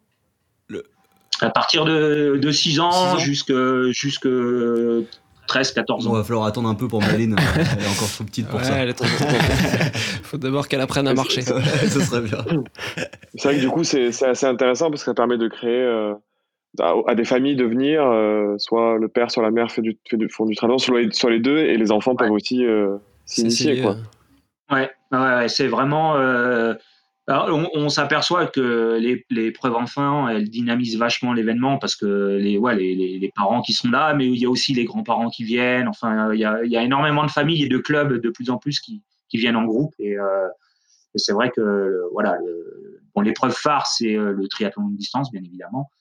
[1.41, 3.53] À partir de, de 6 ans, jusqu'à
[3.91, 4.27] jusque
[5.49, 6.11] 13, 14 ans.
[6.11, 7.35] On va falloir attendre un peu pour Maline.
[7.55, 8.85] elle est encore trop petite pour ça.
[8.85, 8.93] Il
[10.23, 11.41] faut d'abord qu'elle apprenne à marcher.
[11.41, 12.37] ça serait bien.
[13.35, 16.13] C'est vrai que du coup, c'est assez intéressant parce que ça permet de créer euh,
[16.79, 20.17] à, des familles de venir, euh, soit le père, soit la mère fait du, fait
[20.17, 23.81] du, font du triathlon, soit, les deux, et les enfants peuvent aussi euh, s'initier.
[23.81, 23.97] Quoi.
[24.71, 26.13] Ouais, ouais, c'est vraiment
[27.29, 33.19] on, s'aperçoit que les, les, preuves enfants, elles dynamisent vachement l'événement parce que les, les,
[33.19, 35.87] les, parents qui sont là, mais il y a aussi les grands-parents qui viennent.
[35.87, 38.79] Enfin, il y, a, il énormément de familles et de clubs de plus en plus
[38.79, 39.93] qui, viennent en groupe.
[39.99, 40.47] Et, euh,
[41.15, 42.37] c'est vrai que voilà,
[43.15, 45.91] bon, l'épreuve phare, c'est euh, le triathlon de distance, bien évidemment.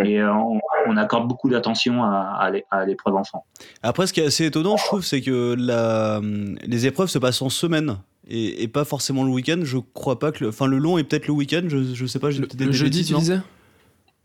[0.00, 3.44] Et euh, on, accorde beaucoup d'attention à, à l'épreuve enfant.
[3.82, 6.20] Après, ce qui est assez étonnant, je trouve, c'est que la,
[6.66, 9.60] les épreuves se passent en semaine et, pas forcément le week-end.
[9.62, 10.44] Je crois pas que.
[10.46, 12.30] Enfin, le long est peut-être le week-end, je, je sais pas.
[12.30, 13.40] Le, le jeudi, tu disais?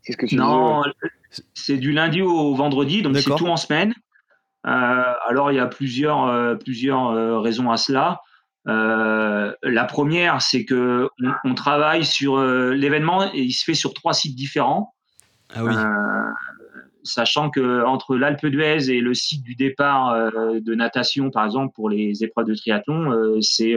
[0.06, 0.82] Ce que tu Non,
[1.54, 3.94] c'est du lundi au vendredi, donc c'est tout en semaine.
[4.66, 8.20] Euh, alors, il y a plusieurs, euh, plusieurs euh, raisons à cela.
[8.66, 11.08] la première, c'est que
[11.44, 14.94] on, travaille sur l'événement et il se fait sur trois sites différents.
[15.54, 15.74] Ah oui
[17.08, 21.74] sachant que entre l'Alpe d'Huez et le site du départ euh, de natation, par exemple,
[21.74, 23.74] pour les épreuves de triathlon, euh, c'est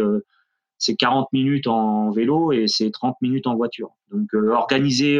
[0.77, 3.91] c'est 40 minutes en vélo et c'est 30 minutes en voiture.
[4.11, 5.19] Donc euh, organiser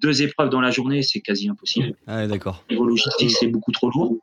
[0.00, 1.94] deux épreuves dans la journée, c'est quasi impossible.
[2.06, 2.64] Ah, d'accord.
[2.70, 4.16] Niveau logistique, c'est beaucoup trop lourd.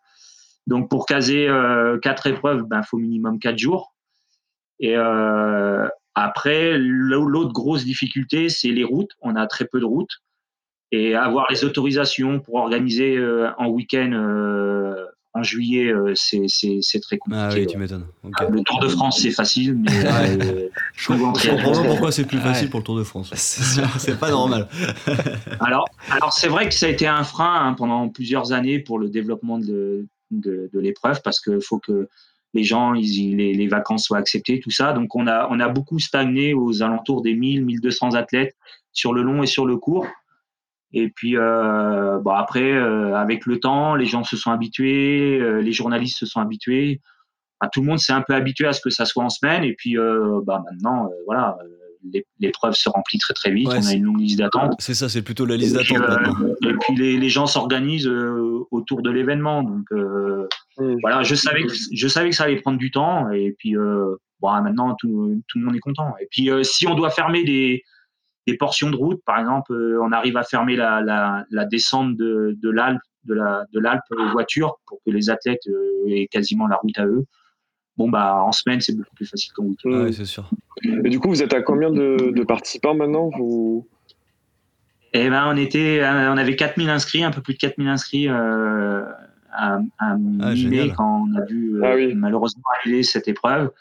[0.68, 1.48] Donc pour caser
[2.02, 3.94] quatre épreuves, il ben, faut minimum quatre jours.
[4.80, 4.96] Et
[6.16, 9.12] après, l'autre grosse difficulté, c'est les routes.
[9.22, 10.22] On a très peu de routes
[10.94, 17.18] et avoir les autorisations pour organiser euh, en week-end euh, en juillet, euh, c'est très
[17.18, 17.44] compliqué.
[17.44, 18.06] Ah oui, tu m'étonnes.
[18.24, 22.82] Le Tour de France, c'est facile, mais je comprends pas pourquoi c'est plus facile pour
[22.82, 23.34] le Tour de France.
[23.98, 24.68] C'est pas normal.
[25.60, 29.00] alors, alors c'est vrai que ça a été un frein hein, pendant plusieurs années pour
[29.00, 32.08] le développement de, de, l'épreuve, parce qu'il faut que
[32.54, 34.94] les gens, ils, les, les, vacances soient acceptées, tout ça.
[34.94, 38.56] Donc, on a, on a beaucoup stagné aux alentours des 1000, 1200 athlètes
[38.92, 40.06] sur le long et sur le court.
[40.94, 45.60] Et puis, euh, bon, après, euh, avec le temps, les gens se sont habitués, euh,
[45.60, 47.02] les journalistes se sont habitués.
[47.72, 49.64] tout le monde s'est un peu habitué à ce que ça soit en semaine.
[49.64, 49.96] Et puis,
[50.46, 51.58] bah, maintenant, voilà,
[52.40, 53.70] l'épreuve se remplit très très vite.
[53.70, 54.76] on a une longue liste d'attente.
[54.80, 56.04] C'est ça, c'est plutôt la liste d'attente.
[56.64, 58.12] et puis, les, les gens s'organisent
[58.70, 59.64] autour de l'événement.
[59.64, 60.96] Donc, mmh.
[61.02, 63.32] voilà, je savais, que, je savais que ça allait prendre du temps.
[63.32, 66.14] Et puis, bon, maintenant, tout, tout, le monde est content.
[66.22, 67.82] Et puis, si on doit fermer des
[68.48, 69.22] des portions de route.
[69.26, 71.02] Par exemple, euh, on arrive à fermer la,
[71.50, 75.66] la, descente de, de l'Alpe de la de l'Alpe aux voitures pour que les athlètes
[75.68, 77.26] euh, aient quasiment la route à eux.
[77.96, 79.90] Bon bah en semaine c'est beaucoup plus facile qu'en week-end.
[79.92, 80.50] Oui, c'est sûr.
[80.84, 83.88] Et du coup vous êtes à combien de, participants maintenant vous?
[85.14, 89.06] Eh ben on était on avait 4000 inscrits, un peu plus de 4000 inscrits euh,
[89.52, 93.72] à, à ah, mai quand on a vu ah malheureusement arriver cette épreuve.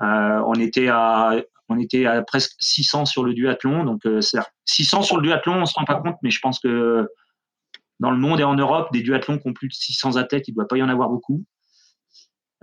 [0.00, 1.36] on était à
[1.68, 3.84] on était à presque 600 sur le duathlon.
[3.84, 4.02] Donc,
[4.64, 7.08] 600 euh, sur le duathlon, on se rend pas compte, mais je pense que
[8.00, 10.52] dans le monde et en Europe, des duathlons qui ont plus de 600 athlètes, il
[10.52, 11.44] ne doit pas y en avoir beaucoup.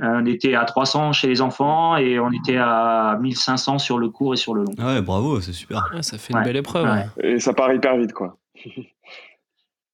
[0.01, 4.09] Euh, on était à 300 chez les enfants et on était à 1500 sur le
[4.09, 4.73] court et sur le long.
[4.79, 5.91] Ah ouais, bravo, c'est super.
[6.01, 6.87] ça fait une belle épreuve.
[7.21, 8.37] Et ça part hyper vite, quoi.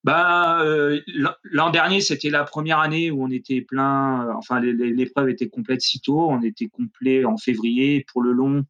[0.02, 0.98] Bah, euh,
[1.44, 4.34] l'an dernier, c'était la première année où on était plein.
[4.34, 6.30] Enfin, l'épreuve était complète si tôt.
[6.30, 8.64] On était complet en février pour le long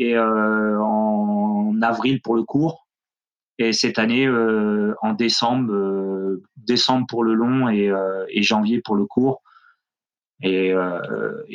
[0.00, 2.88] et euh, en avril pour le court.
[3.58, 7.92] Et cette année, euh, en décembre, euh, décembre pour le long et,
[8.42, 9.42] janvier pour le court.
[10.42, 10.74] Et,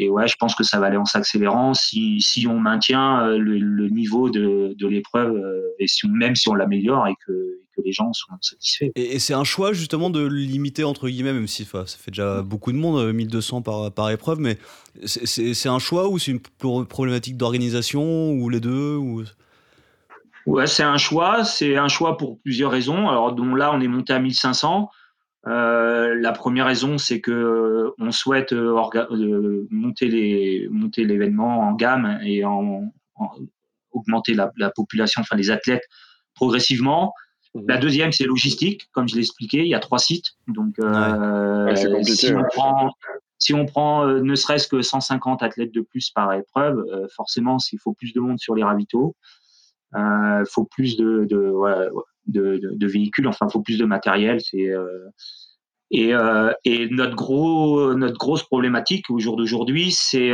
[0.10, 4.30] ouais, je pense que ça va aller en s'accélérant si, si, on maintient le, niveau
[4.30, 5.42] de, de l'épreuve
[5.80, 7.32] et si, même si on l'améliore et que,
[7.76, 8.92] que les gens sont satisfaits.
[8.96, 12.72] Et, c'est un choix justement de limiter entre guillemets, même si ça fait déjà beaucoup
[12.72, 14.58] de monde, 1200 par, par épreuve, mais
[15.06, 19.24] c'est un choix ou c'est une problématique d'organisation ou les deux ou...
[20.46, 21.44] Ouais, c'est un choix.
[21.44, 23.10] C'est un choix pour plusieurs raisons.
[23.10, 24.90] Alors, dont là, on est monté à 1500.
[25.48, 28.76] Euh, la première raison, c'est que on souhaite euh,
[29.12, 32.92] euh, monter les monter l'événement en gamme et en,
[33.92, 35.84] augmenter la, la, population, enfin les athlètes
[36.34, 37.14] progressivement.
[37.54, 37.66] Mhm.
[37.68, 39.60] La deuxième, c'est logistique, comme je l'ai expliqué.
[39.60, 40.32] Il y a trois sites.
[40.48, 42.92] Donc, euh, si, on prend,
[43.38, 46.84] si on prend ne serait-ce que 150 athlètes de plus par épreuve,
[47.16, 49.16] forcément, s'il faut plus de monde sur les ravitaux,
[49.94, 51.54] il faut plus de, de,
[52.28, 54.40] véhicules, enfin, il faut plus de matériel.
[54.42, 54.72] C'est
[55.92, 56.14] et,
[56.66, 60.32] et, notre gros notre grosse problématique au jour d'aujourd'hui, c'est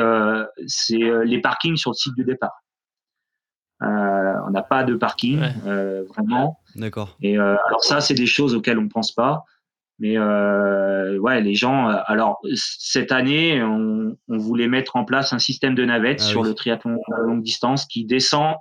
[0.67, 2.63] c'est les parkings sur le site de départ.
[3.81, 5.39] on n'a pas de parking
[6.07, 6.59] vraiment.
[6.75, 7.17] D'accord.
[7.21, 9.43] Et alors ça, c'est des choses auxquelles on pense pas.
[10.01, 11.87] Mais euh, ouais, les gens.
[11.89, 16.25] Euh, alors cette année, on, on, voulait mettre en place un système de navettes ah
[16.25, 18.55] sur le triathlon à longue distance qui descend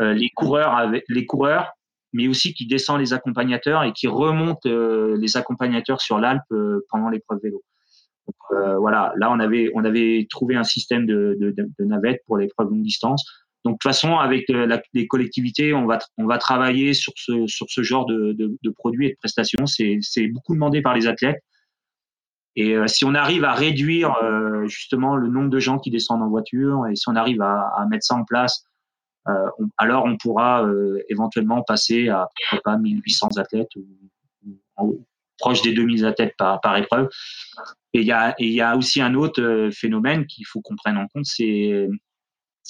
[0.00, 1.70] euh, les coureurs avec les coureurs,
[2.12, 6.84] mais aussi qui descend les accompagnateurs et qui remonte euh, les accompagnateurs sur l'Alpe euh,
[6.90, 7.62] pendant l'épreuve vélo.
[8.26, 8.36] Donc,
[8.78, 13.24] voilà, là on avait on avait trouvé un système de, navettes pour l'épreuve longue distance
[13.64, 17.46] donc de toute façon, avec euh, les collectivités, on va on va travailler sur ce
[17.46, 19.66] sur ce genre de, de, de produits et de prestations.
[19.66, 21.42] C'est c'est beaucoup demandé par les athlètes.
[22.56, 26.22] Et euh, si on arrive à réduire euh, justement le nombre de gens qui descendent
[26.22, 28.64] en voiture, et si on arrive à, à mettre ça en place,
[29.78, 30.66] alors on pourra
[31.08, 32.28] éventuellement passer à
[32.64, 35.04] pas 1800 athlètes ou,
[35.38, 37.08] proche des 2000 athlètes par, par épreuve.
[37.94, 40.98] Et il y a, il y a aussi un autre phénomène qu'il faut qu'on prenne
[40.98, 41.88] en compte, c'est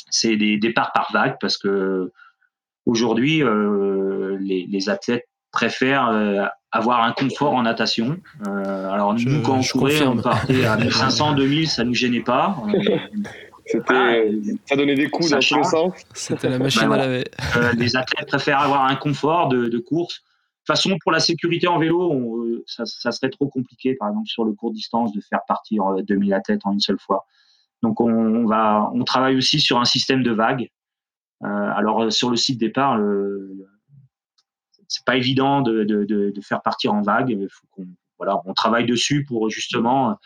[0.09, 2.11] c'est des départs par vague parce que
[2.87, 8.19] aujourd'hui, euh, les, athlètes préfèrent euh, avoir un confort en natation.
[8.47, 12.57] Euh, alors nous, quand on courait, on partait à 1500, 2000, ça nous gênait pas.
[13.89, 14.15] Ah,
[14.67, 15.93] ça donnait des coups dans tous les sens.
[16.15, 17.25] C'était la machine bah, à laver.
[17.77, 20.15] les athlètes préfèrent avoir un confort de, course.
[20.15, 24.29] De toute façon, pour la sécurité en vélo, ça, ça, serait trop compliqué, par exemple,
[24.29, 27.27] sur le court distance, de faire partir 2000 athlètes en une seule fois.
[27.83, 30.69] Donc on, va, on travaille aussi sur un système de vagues.
[31.43, 33.01] Euh, alors euh, sur le site départ,
[34.89, 37.47] c'est pas évident de, de, de, faire partir en vague.
[37.49, 37.85] Faut
[38.19, 40.19] voilà, on travaille dessus pour justement,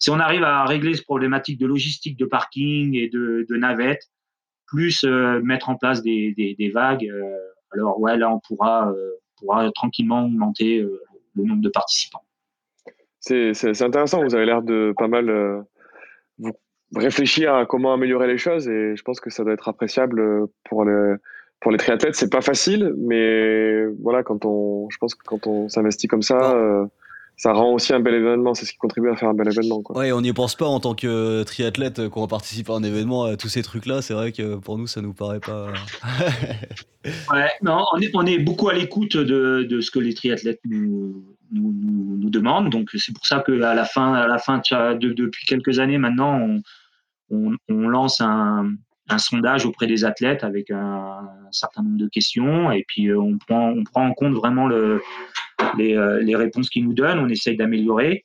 [0.00, 4.10] si on arrive à régler ce problématique de logistique de parking et de, de navettes,
[4.66, 7.08] plus euh, mettre en place des, des, des vagues,
[7.72, 8.92] alors ouais, là on pourra,
[9.38, 12.24] pourra tranquillement augmenter le nombre de participants.
[13.20, 15.64] C'est intéressant, vous avez l'air de pas mal
[16.38, 16.52] vous
[16.94, 20.84] réfléchir à comment améliorer les choses et je pense que ça doit être appréciable pour
[20.84, 21.14] les
[21.60, 25.68] pour les triathlètes c'est pas facile mais voilà quand on je pense que quand on
[25.68, 26.86] s'investit comme ça euh,
[27.40, 29.80] ça rend aussi un bel événement c'est ce qui contribue à faire un bel événement
[29.80, 29.98] quoi.
[29.98, 33.24] ouais on n'y pense pas en tant que triathlète qu'on va participer à un événement
[33.24, 35.68] à tous ces trucs là c'est vrai que pour nous ça nous paraît pas.
[37.32, 40.60] Ouais non on est on est beaucoup à l'écoute de, de ce que les triathlètes
[40.66, 41.72] nous nous,
[42.18, 42.68] nous, demandent.
[42.68, 45.96] Donc c'est pour ça que à la fin à la fin de, depuis quelques années
[45.96, 46.60] maintenant on
[47.68, 48.76] on, lance un,
[49.16, 52.70] sondage auprès des athlètes avec un, certain nombre de questions.
[52.70, 55.02] Et puis euh, on prend, on prend en compte vraiment le,
[55.76, 58.24] les, euh, les réponses qu'ils nous donnent, on essaye d'améliorer.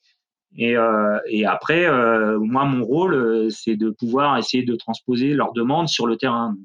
[0.57, 1.85] Et, euh, et, après,
[2.37, 6.55] moi, mon rôle, c'est de pouvoir essayer de transposer leurs demandes sur le terrain.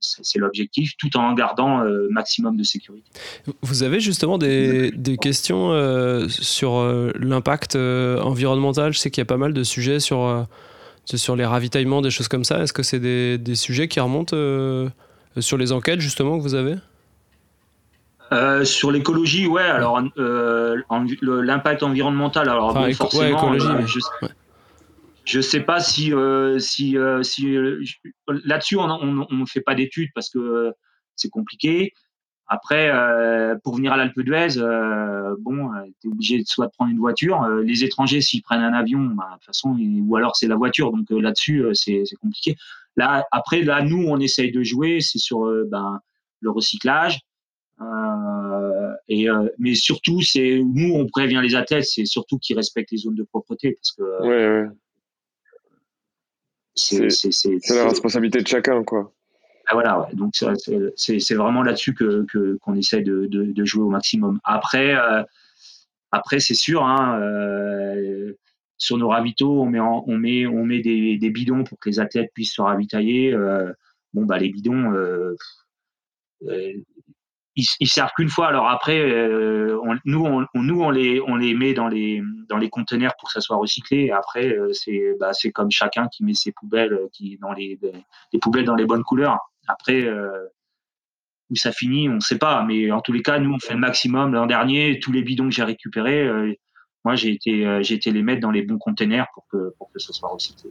[0.00, 3.10] C'est l'objectif, tout en gardant euh, maximum de sécurité.
[3.60, 8.94] Vous avez justement des, des questions euh, sur euh, l'impact environnemental.
[8.94, 10.46] Je sais qu'il y a pas mal de sujets sur,
[11.04, 12.62] sur les ravitaillements, des choses comme ça.
[12.62, 14.36] Est-ce que c'est des, des, sujets qui remontent
[15.38, 16.76] sur les enquêtes justement que vous avez?
[18.64, 19.62] Sur l'écologie, ouais.
[19.62, 20.00] Alors,
[21.22, 23.54] l'impact environnemental, alors forcément,
[25.30, 27.82] je sais pas si euh, si euh, si euh,
[28.44, 30.72] là-dessus on ne fait pas d'études parce que
[31.14, 31.92] c'est compliqué.
[32.52, 32.90] Après,
[33.62, 34.56] pour venir à l'Alpe d'Huez,
[35.38, 37.46] bon, tu es obligé soit de prendre une voiture.
[37.62, 40.90] les étrangers, s'ils prennent un avion, bah, de toute façon, ou alors c'est la voiture.
[40.90, 42.56] Donc là-dessus, c'est compliqué.
[42.96, 46.00] Là, après, là, nous, on essaye de jouer, c'est sur ben,
[46.40, 47.20] le recyclage.
[49.08, 49.26] Et,
[49.58, 53.22] mais surtout, c'est nous, on prévient les athlètes, c'est surtout qu'ils respectent les zones de
[53.22, 53.72] propreté.
[53.72, 54.68] Parce que, ouais, ouais.
[56.74, 59.12] C'est la responsabilité de chacun, quoi.
[59.66, 60.34] Ah, voilà, donc
[60.96, 62.26] c'est vraiment là-dessus que
[62.60, 64.40] qu'on essaie de, de, jouer au maximum.
[64.42, 65.22] Après, euh,
[66.10, 68.32] après c'est sûr, hein, euh,
[68.78, 72.00] sur nos ravitaux, on met, on met, on met des, des, bidons pour que les
[72.00, 73.32] athlètes puissent se ravitailler.
[73.32, 73.72] Euh,
[74.12, 74.92] bon, bah les bidons,
[77.56, 78.48] ils, ils servent qu'une fois.
[78.48, 82.56] Alors après, euh, on, nous, on, nous, on les, on les met dans les, dans
[82.56, 84.10] les conteneurs pour que ça soit recyclé.
[84.10, 87.78] après, euh, c'est, bah, c'est comme chacun qui met ses poubelles, euh, qui dans les,
[88.32, 89.38] les poubelles dans les bonnes couleurs.
[89.68, 90.08] Après,
[91.48, 92.64] où ça finit, on ne sait pas.
[92.64, 94.34] Mais en tous les cas, nous, on fait le maximum.
[94.34, 96.28] L'an dernier, tous les bidons que j'ai récupérés,
[97.04, 99.98] moi, j'ai été, j'ai été les mettre dans les bons conteneurs pour que, pour que
[99.98, 100.70] ça soit recyclé.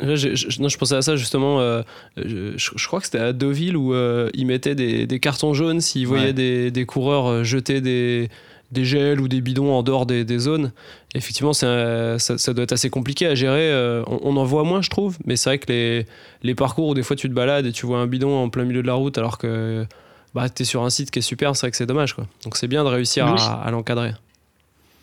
[0.00, 1.60] je, non, je pensais à ça justement.
[1.60, 1.82] Euh,
[2.16, 6.06] je, crois que c'était à Deauville où euh, ils mettaient des, des cartons jaunes s'ils
[6.06, 8.28] voyaient des, des, coureurs euh, jeter des,
[8.72, 10.72] des gels ou des bidons en dehors des, zones.
[11.14, 13.70] effectivement, ça, ça, doit être assez compliqué à gérer.
[13.70, 16.06] Euh, on, en voit moins, je trouve, mais c'est vrai que les,
[16.42, 18.64] les, parcours où des fois tu te balades et tu vois un bidon en plein
[18.64, 19.86] milieu de la route alors que
[20.34, 22.14] bah, tu es sur un site qui est super, c'est vrai que c'est dommage.
[22.14, 22.26] Quoi.
[22.44, 24.12] Donc c'est bien de réussir à, l'encadrer.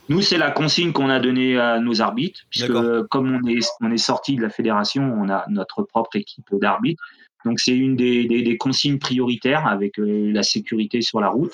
[0.07, 2.71] Nous, c'est la consigne qu'on a donnée à nos arbitres, puisque
[3.09, 7.03] comme on est, on est sorti de la fédération, on a notre propre équipe d'arbitres.
[7.45, 11.53] Donc c'est une des, des, consignes prioritaires avec euh, la sécurité sur la route.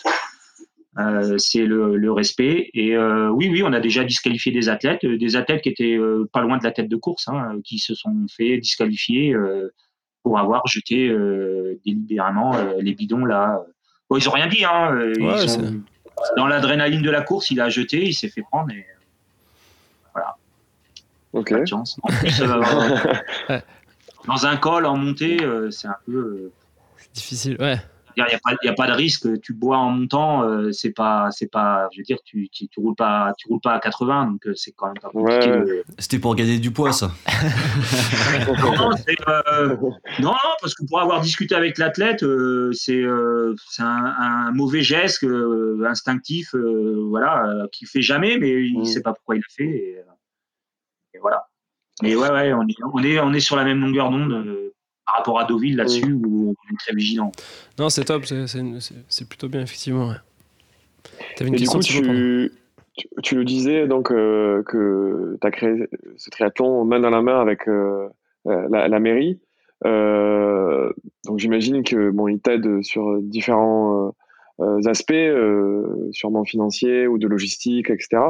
[0.97, 2.69] Euh, c'est le, respect.
[2.73, 5.97] Et euh, oui, oui, on a déjà disqualifié des athlètes, des athlètes qui étaient
[6.33, 9.35] pas loin de la tête de course, hein, qui se sont fait disqualifier
[10.23, 11.13] pour avoir jeté
[11.85, 13.61] délibérément les bidons là.
[14.09, 14.65] Bon, ils ont rien dit.
[14.65, 14.97] Hein,
[16.37, 18.71] dans l'adrénaline de la course, il a jeté, il s'est fait prendre.
[18.71, 18.85] Et,
[20.13, 20.35] voilà.
[21.33, 21.53] Ok.
[21.65, 21.99] chance.
[24.27, 25.39] dans un col en montée,
[25.71, 26.51] c'est un peu.
[27.13, 27.79] difficile, ouais.
[28.17, 29.27] Il n'y a, pas de risque.
[29.41, 32.95] Tu bois en montant, euh, c'est pas, c'est pas, je veux dire, tu, tu, roules
[32.95, 35.83] pas, tu roules pas à 80, donc euh, c'est quand même pas compliqué.
[35.97, 37.11] C'était pour gagner du poids, ça.
[39.27, 39.75] Euh,
[40.19, 42.25] non, parce que pour avoir discuté avec l'athlète,
[42.73, 43.03] c'est,
[43.69, 45.25] c'est un, mauvais geste
[45.85, 48.85] instinctif, voilà, qui fait jamais, mais il ne mm.
[48.85, 49.63] sait pas pourquoi il le fait.
[49.63, 49.97] Et,
[51.13, 51.47] et voilà.
[52.01, 54.71] Mais ouais, ouais, on est, on est, on est sur la même longueur d'onde
[55.11, 57.31] par rapport à Deauville là-dessus où on est très vigilant.
[57.77, 60.13] Non, c'est top, c'est plutôt bien, effectivement.
[61.39, 62.51] Avais une question, tu,
[63.23, 65.87] tu, le disais donc euh, que tu as créé
[66.17, 68.07] ce triathlon main dans la main avec euh,
[68.47, 69.39] euh, la, mairie.
[69.83, 74.13] donc j'imagine que bon, il t'aide sur différents
[74.85, 75.13] aspects,
[76.11, 78.21] sûrement financiers ou de logistique, etc.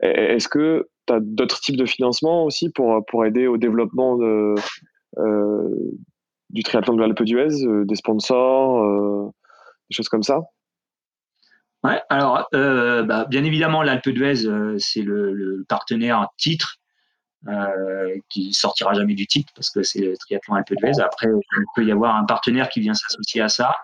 [0.00, 4.54] Est-ce que tu as d'autres types de financement aussi pour, pour aider au développement de,
[6.50, 9.30] du triathlon de l'Alpe d'Huez, euh, des sponsors, euh,
[9.90, 10.40] des choses comme ça
[11.84, 16.76] Ouais, alors euh, bah, bien évidemment l'Alpe d'Huez c'est le, partenaire titre
[18.28, 21.00] qui sortira jamais du titre parce que c'est le triathlon Alpe d'Huez.
[21.00, 23.76] Après, il peut y avoir un partenaire qui vient s'associer à ça.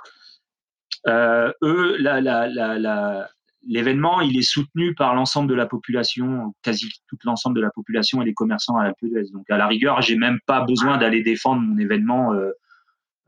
[1.06, 3.30] eux, la, la, la,
[3.66, 8.22] l'événement, il est soutenu par l'ensemble de la population, quasi tout l'ensemble de la population
[8.22, 9.32] et des commerçants à la PES.
[9.32, 12.50] Donc, à la rigueur, j'ai même pas besoin d'aller défendre mon événement euh,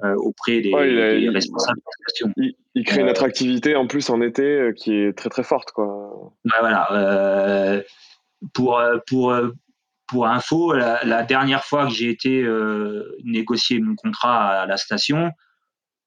[0.05, 0.73] euh, auprès des,
[1.29, 5.43] responsables de Il, crée une euh, attractivité en plus en été qui est très très
[5.43, 6.33] forte, quoi.
[6.61, 7.83] voilà.
[8.53, 9.35] pour pour
[10.07, 12.47] pour info, la, la dernière fois que j'ai été
[13.25, 15.33] négocier mon contrat à la station,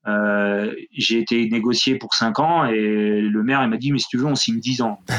[0.10, 4.08] euh, j'ai été négocié pour 5 ans et le maire il m'a dit mais si
[4.08, 5.00] tu veux on signe 10 ans.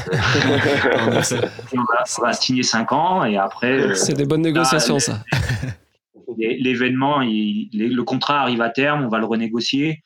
[1.06, 3.80] on, va, signer 5 ans et après.
[3.80, 5.22] Euh, c'est des bonnes négociations ça.
[6.38, 10.02] L'événement, le contrat arrive à terme, on va le renégocier.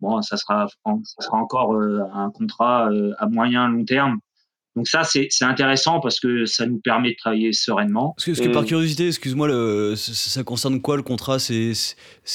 [0.00, 4.18] Bon, ça sera, ça sera encore euh, un contrat à moyen long terme
[4.78, 8.14] donc ça, c'est intéressant parce que ça nous permet de travailler sereinement.
[8.24, 9.48] Parce que, par curiosité, excuse-moi,
[9.96, 11.40] ça concerne quoi le contrat?
[11.40, 11.74] C'est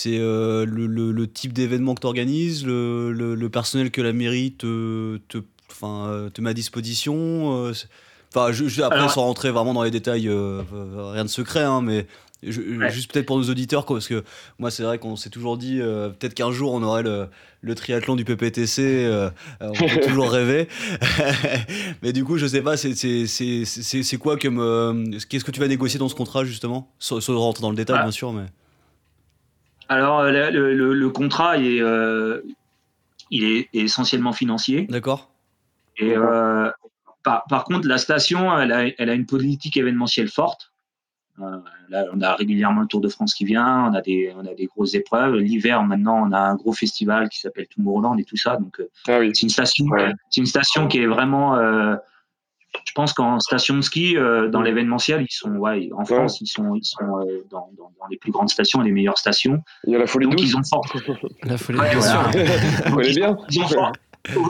[0.08, 5.38] euh, le, type d'événement que tu organises, le, personnel que la mairie te, te,
[5.84, 7.72] euh, te met à disposition euh,
[8.36, 8.52] Enfin,
[8.84, 12.08] après, sans rentrer vraiment dans les détails, rien de secret, hein, mais
[12.46, 14.24] Juste peut-être pour nos auditeurs, parce que
[14.60, 17.28] moi, c'est vrai qu'on s'est toujours dit, euh, peut-être qu'un jour, on aurait le,
[17.62, 19.30] le triathlon du PPTC, euh,
[19.62, 20.68] on peut toujours rêver.
[22.02, 24.60] Mais du coup, je sais pas, c'est quoi comme.
[24.60, 26.92] Euh, qu'est-ce que tu vas négocier dans ce contrat, justement?
[27.00, 28.04] Sans, rentrer dans le détail, ah.
[28.04, 28.46] bien sûr, mais.
[29.90, 31.82] Alors, le, le, contrat, il est,
[33.32, 34.88] il est essentiellement financier.
[34.90, 35.30] D'accord.
[35.98, 36.16] Et
[37.24, 40.73] par, par, contre, la station, elle a, elle a une politique événementielle forte.
[41.42, 41.58] Euh,
[41.90, 44.54] là, on a régulièrement le Tour de France qui vient, on a des, on a
[44.54, 45.36] des grosses épreuves.
[45.36, 48.58] L'hiver, maintenant, on a un gros festival qui s'appelle Tomorrowland et tout ça.
[48.58, 49.86] Donc, euh, ah c'est une station,
[50.30, 51.58] c'est une station qui est vraiment.
[51.58, 51.96] Euh,
[52.86, 56.74] je pense qu'en station de ski, dans l'événementiel, ils sont, ouais, en France, ils sont,
[56.74, 57.06] ils sont
[57.52, 59.62] dans, dans, les plus grandes stations, les meilleures stations.
[59.86, 60.50] Il y a la folie Donc, douce.
[60.50, 60.84] ils ont fort.
[61.44, 62.08] La folie douce.
[63.08, 63.38] bien.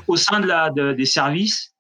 [0.08, 1.76] au, sein de la, des services,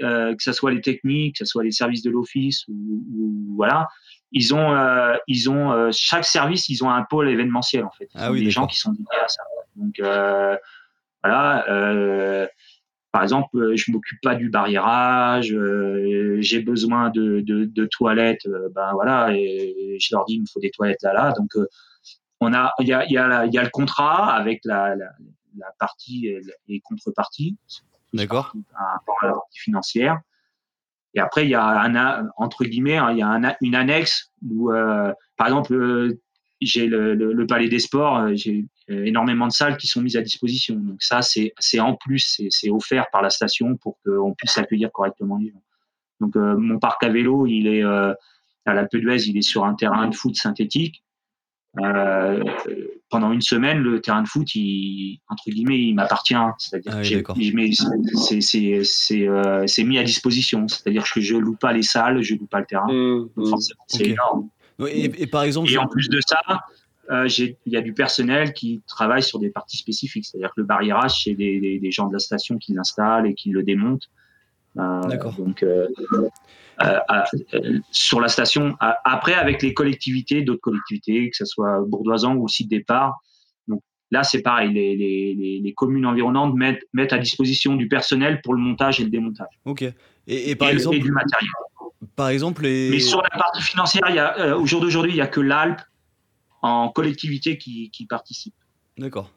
[0.00, 3.86] que ce soit les techniques, que ce soit les services de l'office ou, ou, voilà,
[4.32, 8.08] ils ont, euh, ils ont euh, chaque service, ils ont un pôle événementiel en fait.
[8.14, 9.42] Ah oui, des gens qui sont dédiés à ça.
[9.76, 10.56] Donc euh,
[11.22, 12.48] voilà.
[13.12, 15.54] par exemple, je m'occupe pas du barriérage,
[16.40, 20.60] j'ai besoin de, de, de toilettes, ben voilà, et je leur dis il me faut
[20.60, 21.32] des toilettes là là.
[21.32, 21.50] Donc
[22.40, 25.10] on a, il y a, y, a y a le contrat avec la, la,
[25.56, 27.56] la partie et les contreparties.
[28.12, 28.52] D'accord.
[28.72, 30.18] la partie financière.
[31.14, 34.72] Et après, il y a un, entre guillemets, hein, il y a une annexe où,
[34.72, 36.20] euh, par exemple, euh,
[36.60, 40.76] j'ai le, Palais des Sports, euh, j'ai énormément de salles qui sont mises à disposition.
[40.76, 45.38] Donc ça, c'est en plus, c'est offert par la station pour qu'on puisse accueillir correctement
[45.38, 45.62] les gens.
[46.20, 48.16] Donc mon parc à vélo, il est à
[48.92, 51.04] d'Huez, il est sur un terrain de foot synthétique.
[53.08, 56.34] Euh, pendant une semaine, le terrain de foot, il, entre guillemets, il m'appartient.
[56.58, 57.08] C'est-à-dire ah que
[59.66, 60.68] c'est mis à disposition.
[60.68, 62.92] C'est-à-dire que je loue pas les salles, je loue pas le terrain.
[62.92, 63.54] Mmh, mmh.
[63.86, 64.48] c'est énorme.
[64.86, 66.40] Et, par exemple, et en plus de ça,
[67.10, 70.26] euh, il y a du personnel qui travaille sur des parties spécifiques.
[70.26, 73.50] C'est-à-dire que le barriérage, c'est des, des, gens de la station qui l'installent et qui
[73.50, 74.08] le démontent.
[74.78, 75.34] Euh, D'accord.
[75.34, 75.86] Donc, euh,
[77.90, 78.76] sur la station.
[79.04, 83.20] après, avec les collectivités, d'autres collectivités, que ce soit Bourdoisan ou site départ.
[83.66, 84.72] Donc là, c'est pareil.
[84.72, 89.04] Les, les, les, communes environnantes mettent, mettent, à disposition du personnel pour le montage et
[89.04, 89.58] le démontage.
[89.64, 89.84] Ok.
[90.26, 91.50] Et, par exemple, et du matériel.
[92.14, 95.16] Par exemple, mais sur la partie financière, il y a, euh, au jour d'aujourd'hui, il
[95.16, 95.80] n'y a que l'Alpe
[96.62, 98.54] en collectivité qui, qui participe.
[98.96, 99.30] D'accord.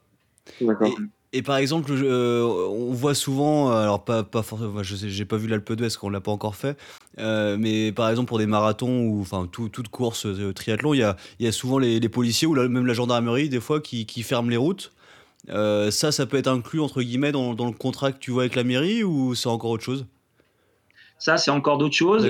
[1.33, 5.23] Et par exemple, euh, on voit souvent, euh, alors pas, pas forcément, je sais, j'ai
[5.23, 6.77] pas vu l'Alpe d'Huez, qu'on l'a pas encore fait,
[7.19, 11.15] euh, mais par exemple pour des marathons ou enfin toute course triathlon, il y a,
[11.39, 14.57] y a, souvent les, policiers ou même la gendarmerie des fois qui, qui ferment les
[14.57, 14.91] routes.
[15.47, 18.55] ça, ça peut être inclus entre guillemets dans, dans, le contrat que tu vois avec
[18.55, 20.05] la mairie ou c'est encore autre chose?
[21.17, 22.29] Ça, c'est encore d'autres choses.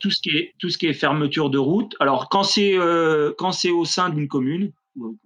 [0.00, 1.94] tout ce qui est tout ce qui est fermeture de route.
[2.00, 2.76] Alors quand c'est
[3.38, 4.72] quand c'est au sein d'une commune,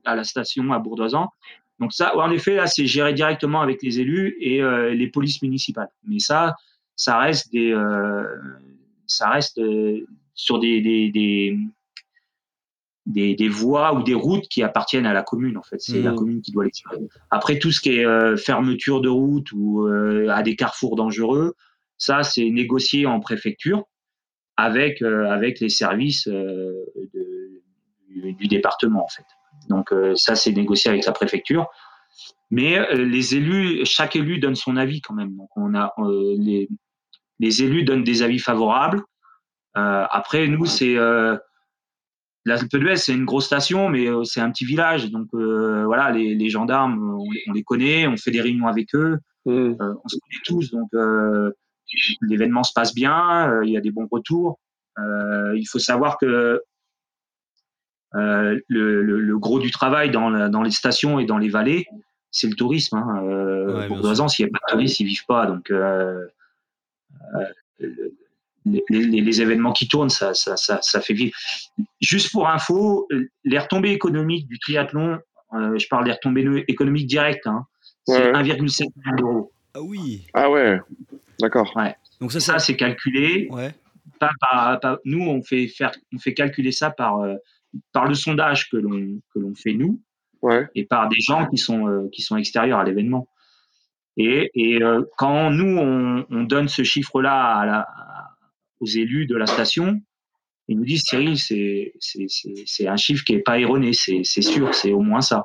[0.05, 1.31] à la station à Bourdoisan,
[1.79, 5.43] donc ça, en effet, là, c'est géré directement avec les élus et euh, les polices
[5.43, 5.91] municipales.
[6.05, 6.55] Mais ça,
[6.97, 8.25] ça reste des, euh,
[9.07, 11.59] ça reste euh, sur des des,
[13.05, 15.59] des, des, voies ou des routes qui appartiennent à la commune.
[15.59, 16.17] En fait, c'est la mmh.
[16.17, 16.97] commune qui doit les tirer.
[17.31, 19.87] Après, tout ce qui est fermeture de route ou
[20.31, 21.55] à des carrefours dangereux,
[21.99, 23.85] ça, c'est négocié en préfecture
[24.57, 27.63] avec avec les services de,
[28.11, 29.25] du département, en fait.
[29.69, 31.67] Donc euh, ça, c'est négocié avec la préfecture.
[32.51, 35.37] Mais euh, les élus, chaque élu donne son avis quand même.
[35.37, 36.69] Donc on a euh, les,
[37.39, 39.03] les élus donnent des avis favorables.
[39.75, 40.95] après, nous, c'est
[42.49, 45.11] la d'Huez, c'est une grosse station, mais c'est un petit village.
[45.11, 49.75] Donc voilà, les, les gendarmes, on les, connaît, on fait des réunions avec eux, mmh.
[49.79, 50.71] on se connaît tous.
[50.71, 50.89] Donc
[52.23, 54.59] l'événement se passe bien, il y a des bons retours.
[54.99, 56.63] il faut savoir que
[58.17, 61.87] euh, le, gros du travail dans, dans, les stations et dans les vallées,
[62.31, 62.97] c'est le tourisme.
[62.97, 63.21] Hein.
[63.25, 65.47] Euh, pour deux ans, s'il n'y a pas de touristes, ils vivent pas.
[65.47, 66.27] Donc, euh,
[68.65, 71.37] les, événements qui tournent, ça, ça, ça, fait vivre.
[72.01, 73.07] Juste pour info,
[73.45, 75.19] les retombées économiques du triathlon,
[75.53, 77.67] je parle des retombées économiques directes, hein,
[78.07, 79.53] c'est 1,7 million d'euros.
[79.75, 80.27] Ah oui.
[80.33, 80.81] Ah ouais.
[81.39, 81.71] D'accord.
[81.77, 81.95] Ouais.
[82.21, 83.49] Donc ça, ça c'est calculé.
[83.51, 83.75] Ouais.
[85.05, 87.21] nous, on fait faire, on fait calculer ça par
[87.93, 90.01] par le sondage que l'on que l'on fait nous
[90.75, 93.29] et par des gens qui sont euh, qui sont extérieurs à l'événement.
[94.17, 97.87] Et, et euh, quand nous on, on, donne ce chiffre-là
[98.81, 100.01] aux élus de la station,
[100.69, 104.93] ils nous disent Cyril, c'est c'est un chiffre qui est pas erroné, c'est sûr, c'est
[104.93, 105.45] au moins ça.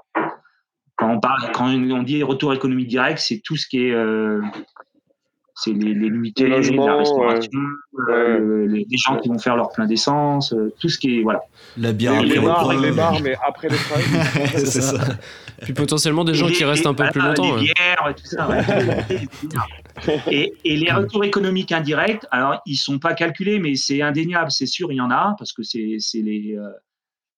[0.95, 4.41] Quand on parle, quand on dit retour économique direct, c'est tout ce qui est euh,
[5.63, 7.59] c'est les, les nuitées, la restauration,
[8.09, 11.41] euh, les, gens qui vont faire leur plein d'essence, euh, tout ce qui est voilà.
[11.77, 14.47] La bière, les, bars, les bars, mais après le travail.
[14.55, 14.99] c'est ça.
[15.61, 17.55] Puis potentiellement des gens qui restent un peu plus longtemps.
[17.57, 18.49] Les bières et tout ça.
[20.31, 24.65] et, et, les retours économiques indirects, alors ils sont pas calculés, mais c'est indéniable, c'est
[24.65, 26.69] sûr, il y en a parce que c'est les euh,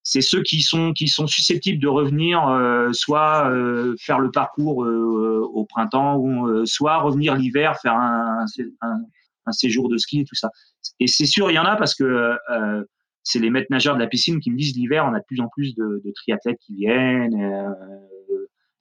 [0.03, 4.83] c'est ceux qui sont qui sont susceptibles de revenir, euh, soit euh, faire le parcours
[4.83, 8.45] euh, au printemps, ou soit revenir l'hiver faire un,
[8.81, 10.49] un, séjour de ski et tout ça.
[10.99, 12.37] Et c'est sûr, il y en a parce que
[13.23, 15.39] c'est les maîtres nageurs de la piscine qui me disent l'hiver, on a de plus
[15.39, 17.73] en plus de, de triathlètes qui viennent.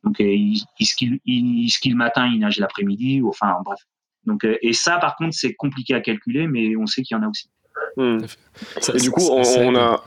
[0.02, 3.22] donc ils, ils, skient, ils, skient, le matin, ils nagent l'après-midi.
[3.24, 3.78] Enfin bref.
[4.24, 7.22] Donc et ça, par contre, c'est compliqué à calculer, mais on sait qu'il y en
[7.22, 7.48] a aussi.
[7.96, 8.18] Hmm.
[8.94, 10.02] et du coup, on, on, a,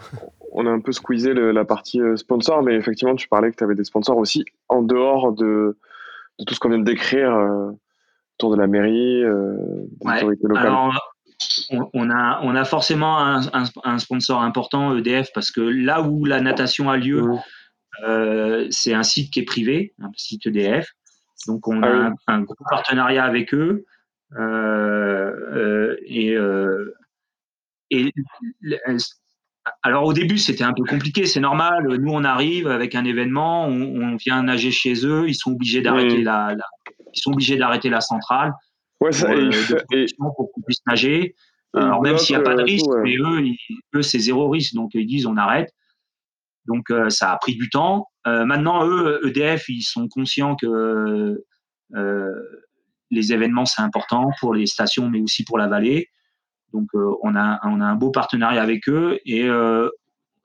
[0.55, 3.63] on a un peu squeezé la partie euh, sponsor, mais effectivement, tu parlais que tu
[3.63, 5.77] avais des sponsors aussi en dehors de,
[6.47, 7.71] tout ce qu'on vient de décrire euh,
[8.37, 9.57] autour de la mairie, euh,
[10.01, 10.73] des autorités locales.
[11.93, 16.89] on, a, on a forcément un, sponsor important, EDF, parce que là où la natation
[16.89, 18.71] a lieu, mmh.
[18.71, 20.87] c'est un site qui est privé, un site EDF.
[21.47, 23.85] Donc on ah a un, gros partenariat avec eux.
[26.07, 26.37] et,
[27.91, 28.11] et
[29.81, 31.87] alors au début, c'était un peu compliqué, c'est normal.
[31.87, 36.21] Nous, on arrive avec un événement, on, vient nager chez eux, ils sont obligés d'arrêter
[36.21, 36.55] la,
[37.13, 38.53] ils sont obligés d'arrêter la centrale
[39.01, 41.35] ouais, ça, pour, euh, pour qu'on puisse nager.
[41.73, 43.43] Alors même s'il n'y a pas de risque, mais eux,
[43.95, 45.73] eux c'est zéro risque, donc ils disent on arrête.
[46.67, 48.07] Donc ça a pris du temps.
[48.25, 51.43] maintenant, eux, EDF, ils sont conscients que
[53.11, 56.09] les événements, c'est important pour les stations, mais aussi pour la vallée.
[56.75, 59.47] Donc, on, a, on a un beau partenariat avec eux et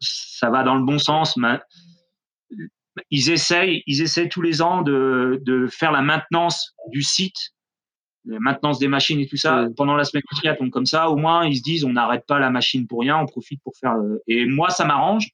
[0.01, 1.37] ça va dans le bon sens.
[3.11, 7.53] Ils essayent, ils essayent tous les ans de, de faire la maintenance du site,
[8.24, 11.16] la maintenance des machines et tout ça pendant la semaine de Donc, comme ça, au
[11.16, 13.97] moins, ils se disent on n'arrête pas la machine pour rien, on profite pour faire.
[14.26, 15.28] Et moi, ça m'arrange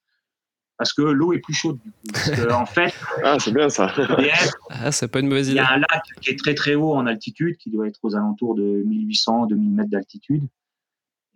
[0.79, 2.53] parce que l'eau est plus chaude du coup.
[2.53, 2.95] en fait,
[3.25, 3.93] ah, c'est bien ça.
[4.71, 5.57] ah, c'est pas une mauvaise idée.
[5.57, 8.01] Il y a un lac qui est très très haut en altitude, qui doit être
[8.03, 10.47] aux alentours de 1800-2000 mètres d'altitude.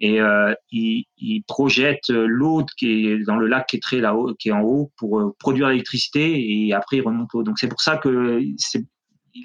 [0.01, 4.35] Et euh, il, il, projette l'eau qui est dans le lac qui est très là-haut,
[4.35, 7.43] qui est en haut, pour euh, produire l'électricité et après il remonte l'eau.
[7.43, 8.41] Donc c'est pour ça que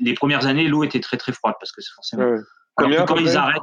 [0.01, 2.23] les premières années, l'eau était très très froide parce que c'est forcément.
[2.23, 2.39] Ouais.
[2.77, 3.61] Alors quand ils arrêtent,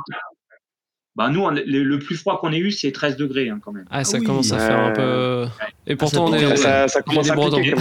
[1.15, 3.85] bah nous, le, plus froid qu'on ait eu, c'est 13 degrés hein, quand même.
[3.91, 5.47] Ah, ça commence à faire un peu.
[5.87, 6.57] Et pourtant, ça, on est.
[6.57, 7.77] Ça, ça commence à quand même.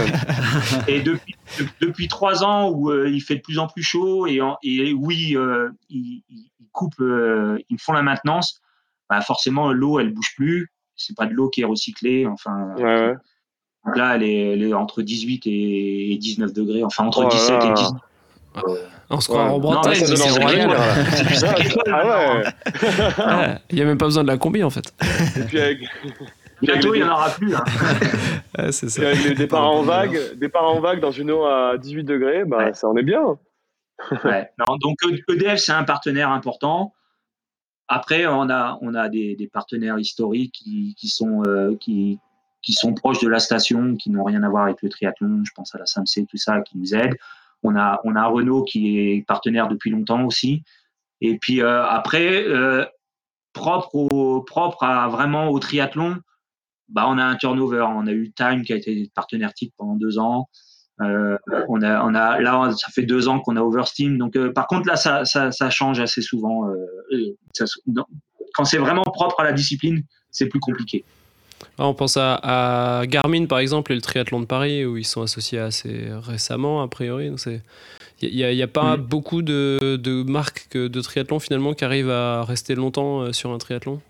[0.87, 1.35] et depuis,
[1.79, 5.37] depuis trois ans où euh, il fait de plus en plus chaud et, et oui,
[5.37, 8.61] euh, ils, ils, coupent, euh, ils font la maintenance,
[9.11, 10.71] bah forcément, l'eau, elle bouge plus.
[10.95, 12.25] C'est pas de l'eau qui est recyclée.
[12.25, 13.15] Enfin, ouais, ouais.
[13.85, 17.63] Donc là, elle est, elle est, entre 18 et 19 degrés, enfin entre oh 17
[17.63, 18.01] et 19.
[19.09, 20.15] On se croit en Bretagne, c'est.
[21.91, 23.57] Ah ouais.
[23.69, 24.93] Il n'y a même pas besoin de la combi en fait.
[25.37, 25.79] Et puis avec...
[26.61, 27.55] Bientôt, il n'y en aura plus.
[27.55, 27.63] Hein.
[28.71, 29.01] c'est ça.
[29.01, 32.45] Et avec les départs en vague, départ en vague dans une eau à 18 degrés,
[32.45, 32.73] bah, ouais.
[32.73, 33.37] ça en est bien.
[34.23, 34.49] ouais.
[34.59, 34.97] non, donc
[35.27, 36.93] EDF, c'est un partenaire important.
[37.93, 42.19] Après, on a, on a des, partenaires historiques qui, qui sont, euh, qui,
[42.61, 45.43] qui sont proches de la station, qui n'ont rien à voir avec le triathlon.
[45.43, 47.17] Je pense à la SAMC, tout ça, qui nous aident.
[47.63, 50.63] On a, on a Renault qui est partenaire depuis longtemps aussi.
[51.19, 52.85] Et puis euh, après, euh,
[53.51, 56.15] propre, propre à vraiment au triathlon,
[56.87, 57.81] bah, on a un turnover.
[57.89, 60.47] On a eu Time qui a été partenaire titre pendant deux ans.
[61.01, 61.37] Euh,
[61.67, 64.17] on a, on a, là, ça fait deux ans qu'on a Oversteam.
[64.17, 66.69] Donc, euh, par contre, là, ça, ça, ça, change assez souvent.
[66.69, 67.65] Euh, ça,
[68.53, 71.03] quand c'est vraiment propre à la discipline, c'est plus compliqué.
[71.77, 72.35] Ah, on pense à,
[72.99, 76.81] à, Garmin par exemple et le triathlon de Paris où ils sont associés assez récemment
[76.81, 77.31] a priori.
[78.21, 79.01] Il n'y a, y a, pas mmh.
[79.01, 84.01] beaucoup de, de, marques de triathlon finalement qui arrivent à rester longtemps sur un triathlon?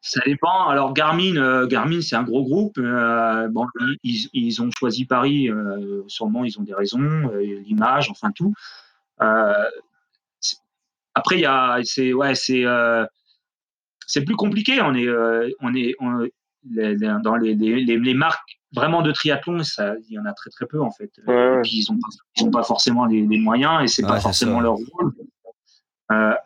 [0.00, 0.68] Ça dépend.
[0.68, 2.78] Alors Garmin, euh, Garmin, c'est un gros groupe.
[2.78, 3.66] Euh, bon,
[4.02, 5.50] ils, ils, ont choisi Paris.
[5.50, 8.54] Euh, sûrement, ils ont des raisons, l'image, enfin tout.
[9.18, 12.64] après, il y a, c'est ouais, c'est
[14.06, 14.80] c'est plus compliqué.
[14.80, 15.08] On est,
[15.60, 16.28] on est on,
[16.70, 20.50] les, dans les, les, les, marques vraiment de triathlon, ça, il y en a très
[20.50, 21.10] très peu en fait.
[21.26, 21.98] Ouais, et puis ils ont
[22.36, 24.62] ils ont pas forcément les, moyens et c'est ouais, pas forcément ça.
[24.62, 25.12] leur rôle.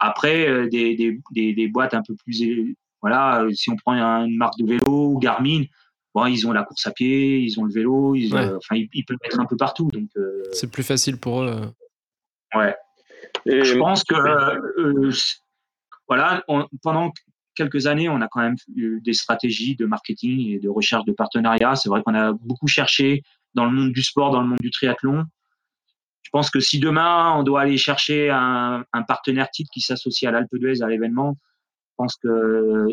[0.00, 4.66] après, des, des, des, boîtes un peu plus voilà, si on prend une marque de
[4.66, 5.64] vélo, Garmin,
[6.14, 8.46] bon, ils ont la course à pied, ils ont le vélo, ils, ouais.
[8.46, 9.88] euh, enfin, ils, ils, peuvent être un peu partout.
[9.92, 11.60] Donc, euh, c'est plus facile pour eux.
[12.54, 12.74] Ouais.
[13.46, 15.10] Et je pense que euh,
[16.06, 17.12] voilà, on, pendant
[17.54, 21.12] quelques années, on a quand même eu des stratégies de marketing et de recherche de
[21.12, 21.74] partenariat.
[21.74, 23.22] C'est vrai qu'on a beaucoup cherché
[23.54, 25.24] dans le monde du sport, dans le monde du triathlon.
[26.22, 30.28] Je pense que si demain on doit aller chercher un, un partenaire titre qui s'associe
[30.28, 31.36] à l'Alpe d'Huez à l'événement,
[31.92, 32.88] je pense que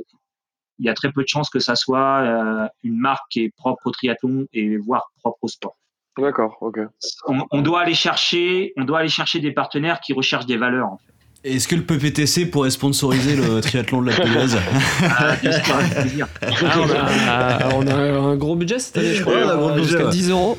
[0.79, 3.53] il y a très peu de chances que ça soit euh, une marque qui est
[3.55, 5.75] propre au triathlon et voire propre au sport.
[6.17, 6.79] D'accord, ok.
[7.27, 10.87] On, on, doit aller chercher, on doit aller chercher des partenaires qui recherchent des valeurs.
[10.87, 11.13] En fait.
[11.45, 14.57] Est-ce que le PPTC pourrait sponsoriser le triathlon de la Poloise
[15.03, 15.35] ah,
[16.01, 16.27] plaisir.
[16.41, 19.35] Ah, on, a, on, a, un gros budget cette année, je crois.
[19.35, 19.87] Ouais, un gros budget.
[19.87, 20.57] Jusqu'à 10 euros.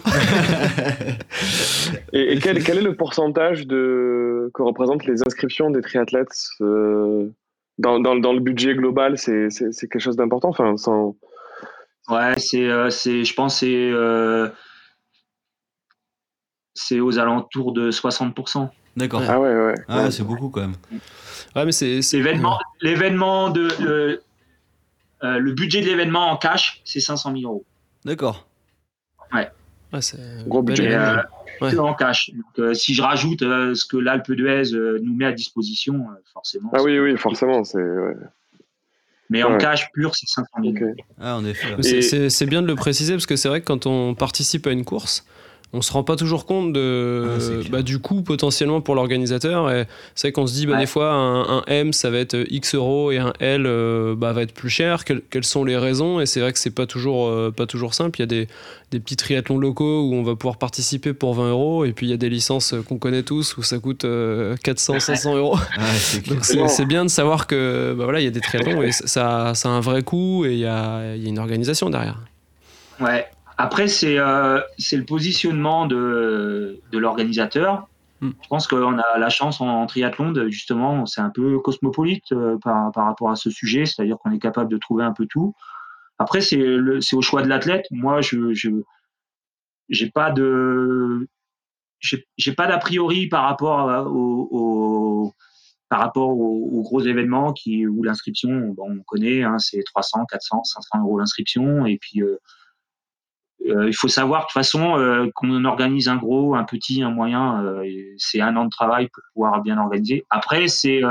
[2.15, 6.29] et, et quel, quel, est le pourcentage de, que représentent les inscriptions des triathlètes
[6.63, 7.29] euh,
[7.81, 10.49] dans, dans, dans, le budget global, c'est quelque chose d'important.
[10.49, 11.17] Enfin, sans...
[12.09, 14.49] Ouais, c'est, euh, je pense, c'est euh,
[16.75, 18.69] c'est aux alentours de 60%.
[18.97, 19.23] D'accord.
[19.29, 19.75] Ah ouais, ouais.
[19.89, 20.11] Ah, ouais.
[20.11, 20.75] c'est beaucoup quand même.
[21.55, 24.23] Ouais, mais c'est l'événement, l'événement de le,
[25.23, 27.65] euh, le budget de l'événement en cash, c'est 500 000 euros.
[28.05, 28.47] D'accord.
[29.33, 29.49] Ouais.
[29.93, 30.95] ouais c'est gros budget.
[30.95, 31.23] Euh,
[31.61, 31.79] ouais.
[31.79, 32.31] en cash.
[32.31, 36.07] Donc, euh, si je rajoute euh, ce que l'Alpe d'Huez euh, nous met à disposition,
[36.33, 36.71] forcément.
[36.73, 37.79] Ah oui, oui, forcément, c'est.
[37.79, 38.15] Ouais.
[39.29, 40.75] Mais en cash pur, c'est 500 000.
[40.75, 41.03] Okay.
[41.21, 42.29] Ah, en effet.
[42.29, 44.85] C'est bien de le préciser parce que c'est vrai que quand on participe à une
[44.85, 45.25] course,
[45.73, 49.71] on se rend pas toujours compte de, bah, du coût potentiellement pour l'organisateur.
[49.71, 52.75] Et c'est vrai qu'on se dit, bah, des fois, un, M, ça va être X
[52.75, 55.05] euros et un L euh, bah, va être plus cher.
[55.05, 56.21] quelles sont les raisons?
[56.21, 58.19] Et c'est vrai que c'est pas toujours, euh, pas toujours simple.
[58.19, 58.49] Il y a des,
[58.91, 61.85] des, petits triathlons locaux où on va pouvoir participer pour 20 euros.
[61.85, 64.05] Et puis il y a des licences qu'on connaît tous où ça coûte
[64.65, 65.57] 400, 500 euros.
[66.27, 69.55] Donc c'est bien de savoir que bah, voilà, il y a des triathlons et ça,
[69.55, 72.19] ça a un vrai coût et il y a, y a une organisation derrière.
[72.99, 73.27] Ouais,
[73.61, 74.61] après, c'est euh,
[74.93, 77.89] le positionnement de, de l'organisateur.
[78.23, 78.31] Hmm.
[78.43, 82.57] Je pense qu'on a la chance en, triathlon, de, justement, c'est un peu cosmopolite euh,
[82.63, 85.55] par, par, rapport à ce sujet, c'est-à-dire qu'on est capable de trouver un peu tout.
[86.19, 86.59] Après, c'est
[87.13, 87.85] au choix de l'athlète.
[87.91, 88.39] Moi, je
[89.91, 91.29] n'ai pas de
[92.37, 95.35] j'ai pas d'a priori par rapport au,
[95.91, 100.65] par rapport aux, gros événements qui où l'inscription bon, on connaît hein, c'est 300 400
[100.65, 102.39] 500 euros l'inscription et puis euh, euh,
[103.87, 107.65] il faut savoir de toute façon euh, qu'on organise un gros, un petit, un moyen,
[107.65, 107.85] euh,
[108.17, 110.25] c'est un an de travail pour pouvoir bien organiser.
[110.31, 111.03] Après, c'est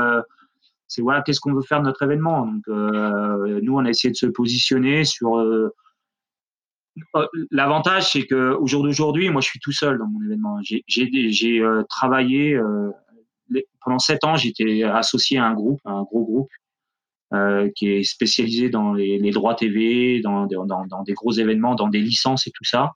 [0.98, 2.46] voilà, qu'est-ce qu'on veut faire de notre événement?
[2.46, 5.40] Donc, nous, on a essayé de se positionner sur.
[7.52, 10.58] L'avantage, c'est que au jour d'aujourd'hui, moi, je suis tout seul dans mon événement.
[10.62, 12.60] J'ai travaillé
[13.82, 14.34] pendant sept ans.
[14.36, 16.69] J'étais associé à un groupe, un gros groupe euh,
[17.76, 21.88] qui est spécialisé dans les, les droits TV, dans, dans, dans, des gros événements, dans
[21.88, 22.92] des licences et tout ça.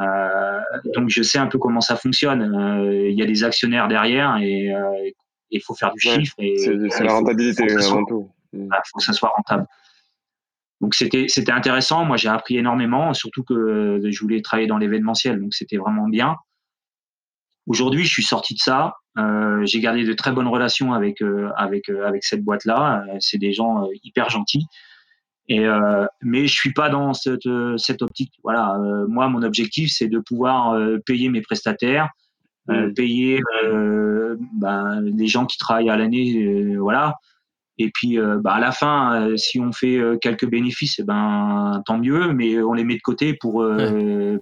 [0.00, 0.60] Euh,
[0.94, 2.42] donc je sais un peu comment ça fonctionne.
[2.42, 4.72] Euh, il y a des actionnaires derrière et
[5.50, 6.34] il faut faire du chiffre.
[6.38, 8.30] C'est la rentabilité avant tout.
[8.52, 9.66] Il faut que ça soit rentable.
[10.80, 12.04] Donc c'était c'était intéressant.
[12.04, 16.36] Moi j'ai appris énormément, surtout que je voulais travailler dans l'événementiel, donc c'était vraiment bien.
[17.66, 18.94] Aujourd'hui, je suis sorti de ça.
[19.16, 23.04] Euh, j'ai gardé de très bonnes relations avec euh, avec euh, avec cette boîte là.
[23.20, 24.66] c'est des gens hyper gentils.
[25.48, 25.66] Et
[26.22, 28.32] mais je suis pas dans cette cette optique.
[28.42, 32.08] Voilà, moi mon objectif c'est de pouvoir payer mes prestataires,
[32.68, 32.94] mmh.
[32.94, 33.40] payer
[34.54, 36.76] ben, les gens qui travaillent à l'année.
[36.78, 37.16] voilà,
[37.76, 41.02] et puis, euh, bah, à la fin, euh, si on fait euh, quelques bénéfices, eh
[41.02, 43.66] ben, tant mieux, mais on les met de côté pour,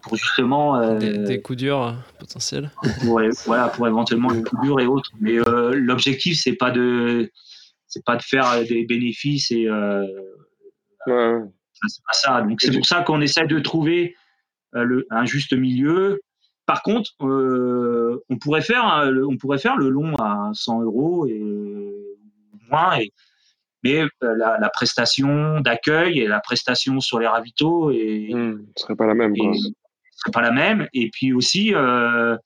[0.03, 0.97] pour justement.
[0.99, 2.71] Des, coups durs potentiels.
[3.47, 5.11] voilà, pour éventuellement les coups durs et autres.
[5.21, 5.39] Mais
[5.73, 7.31] l'objectif, c'est pas de
[7.87, 9.71] c'est pas de faire des bénéfices et.
[11.07, 11.39] Ouais.
[11.85, 12.43] C'est pas ça.
[12.43, 14.15] Donc, c'est pour ça qu'on essaie de trouver
[14.73, 16.21] le, un juste milieu.
[16.67, 21.43] Par contre, on, pourrait faire, on pourrait faire le long à 100 euros et
[22.99, 23.13] et,
[23.83, 29.07] mais euh, la, prestation d'accueil et la prestation sur les ravitaux et, mmh, serait pas
[29.07, 29.35] la même.
[29.35, 30.87] serait pas la même.
[30.93, 32.37] Et puis aussi, euh,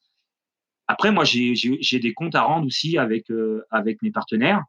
[0.88, 4.62] après, moi, j'ai des comptes à rendre aussi avec, euh, avec mes partenaires.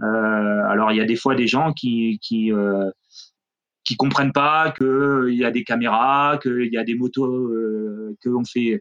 [0.00, 2.50] alors, il y a des fois des gens qui, qui,
[3.84, 7.48] qui comprennent pas qu'il y a des caméras, qu'il y a des motos,
[8.22, 8.80] que on fait.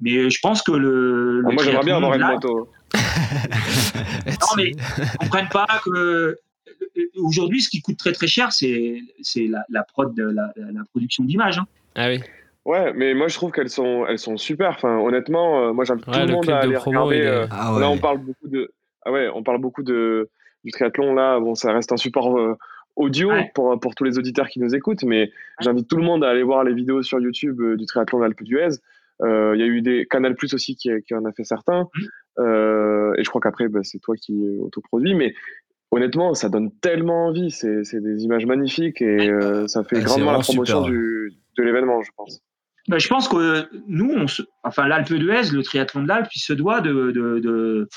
[0.00, 1.42] Mais je pense que le.
[1.44, 2.70] Ah, moi, j'aimerais bien avoir une moto.
[4.26, 6.38] non, mais ils comprennent pas que
[7.16, 9.02] aujourd'hui, ce qui coûte très très cher, c'est
[9.36, 11.58] la, la, prod, la, la production d'images.
[11.58, 11.66] Hein.
[11.94, 12.20] Ah oui.
[12.66, 14.70] Ouais, mais moi je trouve qu'elles sont, elles sont super.
[14.70, 17.22] Enfin, honnêtement, euh, moi j'invite tout le, monde à aller regarder.
[17.22, 18.72] Euh, ah là, on parle beaucoup de,
[19.04, 20.28] ah ouais, on parle beaucoup de
[20.64, 21.14] du triathlon.
[21.14, 22.58] Là, bon, ça reste un support euh,
[22.96, 25.30] audio pour pour tous les auditeurs qui nous écoutent, mais
[25.60, 28.80] j'invite tout le monde à aller voir les vidéos sur YouTube du triathlon d'Alpe d'Huez.
[29.20, 31.88] Il y a eu des Canal Plus aussi qui, qui, en a fait certains.
[32.38, 35.14] Euh, et je crois qu'après, bah, c'est toi qui autoproduis.
[35.14, 35.34] Mais
[35.90, 37.50] honnêtement, ça donne tellement envie.
[37.50, 42.10] C'est des images magnifiques et euh, ça fait grandement la promotion du, de l'événement, je
[42.16, 42.40] pense.
[42.88, 44.26] Bah, je pense que nous, on
[44.62, 47.88] enfin l'Alpe d'Huez, le triathlon de l'Alpe, il se doit de, de, de...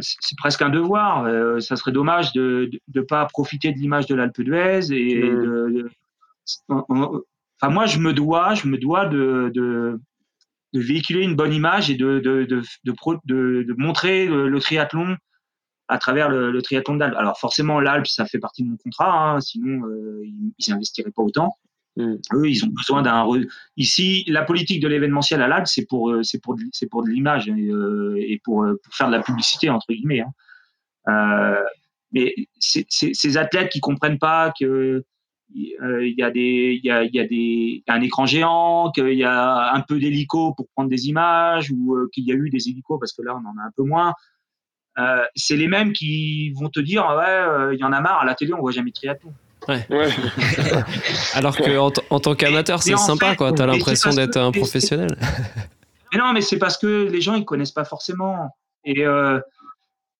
[0.00, 1.24] c'est presque un devoir.
[1.24, 5.42] Euh, ça serait dommage de ne pas profiter de l'image de l'Alpe d'Huez et mmh.
[5.42, 5.90] de,
[6.68, 10.00] Enfin, moi, je me dois, je me dois de,
[10.72, 15.16] de, véhiculer une bonne image et de, de, de, de, montrer le, triathlon
[15.88, 17.16] à travers le, triathlon d'Alpes.
[17.16, 21.22] Alors forcément, l'Alpe, ça fait partie de mon contrat, hein, sinon euh, ils n'investiraient pas
[21.22, 21.56] autant.
[21.96, 22.14] Mm.
[22.34, 23.26] Eux, ils ont besoin d'un.
[23.76, 27.10] Ici, la politique de l'événementiel à l'Alpe, c'est pour, euh, c'est pour, c'est pour de
[27.10, 30.22] l'image et, euh, et pour, pour, faire de la publicité entre guillemets.
[31.06, 31.56] Hein.
[32.12, 35.06] mais ces athlètes qui comprennent pas que euh,
[35.54, 39.24] il y a des il y a, y a des un écran géant qu'il y
[39.24, 42.68] a un peu d'hélico pour prendre des images ou euh, qu'il y a eu des
[42.68, 44.14] hélicos parce que là on en a un peu moins
[44.98, 48.24] euh, c'est les mêmes qui vont te dire ouais il y en a marre à
[48.24, 49.32] la télé on voit jamais de triathlon
[49.68, 49.86] Ouais.
[51.34, 53.52] Alors que en, tant qu'amateur, c'est sympa, quoi.
[53.52, 55.16] T'as l'impression d'être un professionnel.
[56.12, 58.56] Mais non, mais c'est parce que les gens ils connaissent pas forcément.
[58.84, 59.04] Et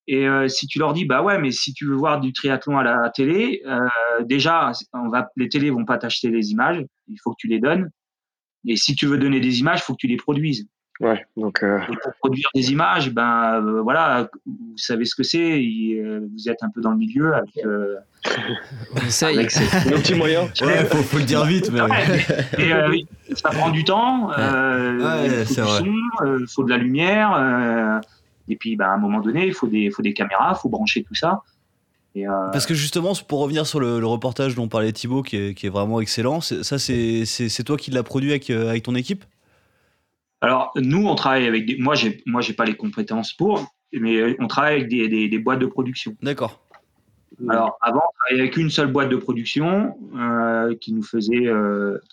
[0.09, 2.78] et euh, si tu leur dis, bah ouais, mais si tu veux voir du triathlon
[2.78, 3.86] à la télé, euh,
[4.24, 7.61] déjà, on va, les télés vont pas t'acheter les images, il faut que tu les
[7.61, 7.90] donnes.
[8.66, 10.66] Et si tu veux donner des images, il faut que tu les produises.
[11.00, 11.62] Ouais, donc.
[11.62, 15.59] Euh, Et pour produire des images, ben voilà, vous savez ce que c'est.
[15.59, 17.59] Vous êtes un peu dans le milieu avec.
[18.94, 19.38] On essaye.
[19.38, 20.50] Avec petits moyens.
[20.62, 21.72] Ouais, faut, faut, le dire vite.
[21.72, 21.80] Mais...
[22.59, 24.30] et, ça prend du temps.
[24.36, 25.84] il faut du son,
[26.38, 28.00] il faut de la lumière.
[28.49, 30.68] Et puis, ben, à un moment donné, il faut des, faut des caméras, il faut
[30.68, 31.43] brancher tout ça.
[32.16, 35.66] Euh, Parce que justement, pour revenir sur le, reportage dont parlait Thibaut, qui est, qui
[35.66, 39.24] est vraiment excellent, ça, c'est toi qui l'as produit avec, euh, avec ton équipe?
[40.40, 41.76] Alors, nous, on travaille avec des.
[41.78, 45.66] Moi, j'ai moi, pas les compétences pour, mais on travaille avec des, des, boîtes de
[45.66, 46.16] production.
[46.20, 46.61] D'accord.
[47.49, 51.49] Alors, avant, on travaillait avec une seule boîte de production euh, qui nous faisait,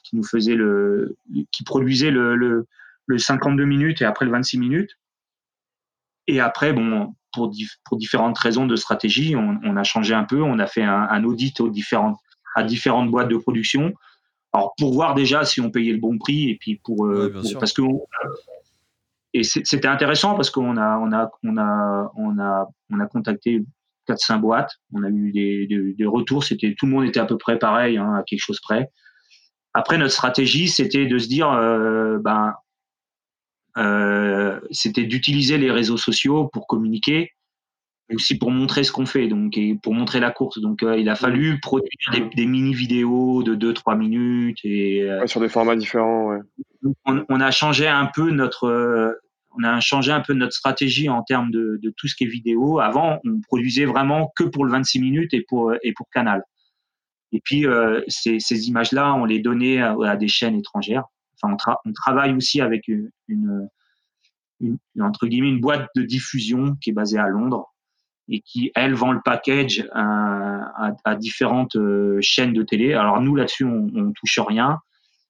[0.04, 1.18] qui nous faisait le,
[1.52, 2.68] qui produisait le, le,
[3.08, 4.99] le 52 minutes et après le 26 minutes.
[6.30, 7.52] Et après, bon, pour,
[7.86, 10.44] pour différentes raisons de stratégie, on, a changé un peu.
[10.44, 12.18] On a fait un, audit aux différentes,
[12.56, 13.94] à différentes boîtes de production.
[14.54, 17.74] Alors pour voir déjà si on payait le bon prix et puis pour, euh, parce
[17.74, 17.82] que
[19.34, 23.64] et c'était intéressant parce qu'on a on a on a on a on a contacté
[24.08, 24.72] 4-5 boîtes.
[24.94, 26.44] On a eu des, des, retours.
[26.44, 28.90] C'était tout le monde était à peu près pareil, hein, à quelque chose près.
[29.74, 32.52] Après notre stratégie, c'était de se dire euh, ben euh,
[34.72, 37.32] c'était d'utiliser les réseaux sociaux pour communiquer,
[38.10, 40.60] mais aussi pour montrer ce qu'on fait, donc et pour montrer la course.
[40.60, 45.40] Donc euh, il a fallu produire des, mini vidéos de 2-3 minutes et euh, sur
[45.40, 46.30] des formats différents.
[46.30, 46.40] Ouais.
[47.06, 49.20] On, a changé un peu notre
[49.58, 52.80] on a changé un peu notre stratégie en termes de, tout ce qui est vidéo.
[52.80, 56.44] Avant, on produisait vraiment que pour le 26 minutes et pour et pour Canal.
[57.32, 57.66] Et puis
[58.08, 61.06] ces, ces images-là, on les donnait à des chaînes étrangères
[61.44, 63.70] on, travaille aussi avec une,
[65.00, 67.74] entre guillemets, une boîte de diffusion qui est basée à Londres
[68.28, 72.94] et qui, elle, vend le package à, différentes euh, chaînes de télé.
[72.94, 74.80] Alors nous, là-dessus, on, on touche rien.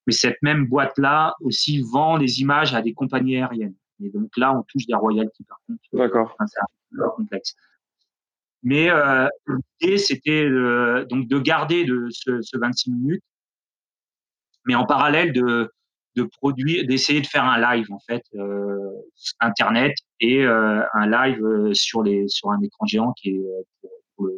[0.05, 3.75] Mais cette même boîte-là aussi vend les images à des compagnies aériennes.
[4.03, 5.81] Et donc là, on touche des royalties, par contre.
[5.93, 6.35] D'accord.
[6.47, 6.65] c'est un
[6.97, 7.55] peu complexe.
[8.63, 9.27] Mais euh,
[9.81, 10.49] l'idée, c'était
[11.09, 13.23] donc de garder de ce, ce, 26 minutes,
[14.65, 15.71] mais en parallèle de,
[16.15, 18.91] de produire, d'essayer de faire un live en fait, euh,
[19.39, 23.41] internet et euh, un live euh, sur les sur un écran géant qui est
[24.15, 24.29] pour,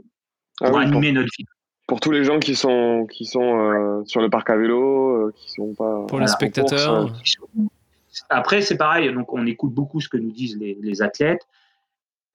[0.61, 1.45] ah animer notre vie.
[1.88, 5.74] Pour tous les gens qui sont qui sont sur le parc à vélo, qui sont
[5.74, 7.13] pas pour les spectateurs.
[8.30, 11.47] Après c'est pareil, donc on écoute beaucoup ce que nous disent les, les athlètes.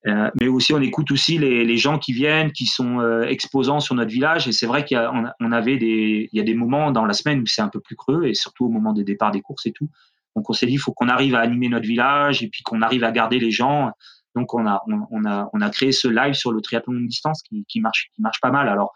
[0.06, 3.94] Euh, mais aussi, on écoute aussi les, gens qui viennent, qui sont euh, exposants sur
[3.94, 4.46] notre village.
[4.46, 5.10] Et c'est vrai qu'il y a,
[5.52, 7.96] avait des, il y a des moments dans la semaine où c'est un peu plus
[7.96, 9.88] creux, et surtout au moment des départs des courses et tout.
[10.36, 12.82] Donc, on s'est dit, il faut qu'on arrive à animer notre village et puis qu'on
[12.82, 13.90] arrive à garder les gens.
[14.34, 17.42] Donc, on a, on, a, on a créé ce live sur le triathlon de distance
[17.42, 18.68] qui, marche, qui marche pas mal.
[18.68, 18.92] Alors,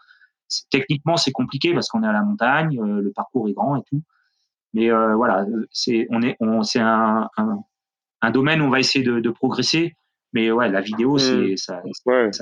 [0.69, 3.81] techniquement, c'est compliqué parce qu'on est à la montagne, euh, le parcours est grand et
[3.89, 4.03] tout.
[4.73, 7.29] Mais voilà, c'est, on est, on, c'est un,
[8.21, 9.95] un, domaine où on va essayer de progresser
[10.33, 11.57] mais ouais, la vidéo, c'est, hmm.
[11.57, 11.81] ça,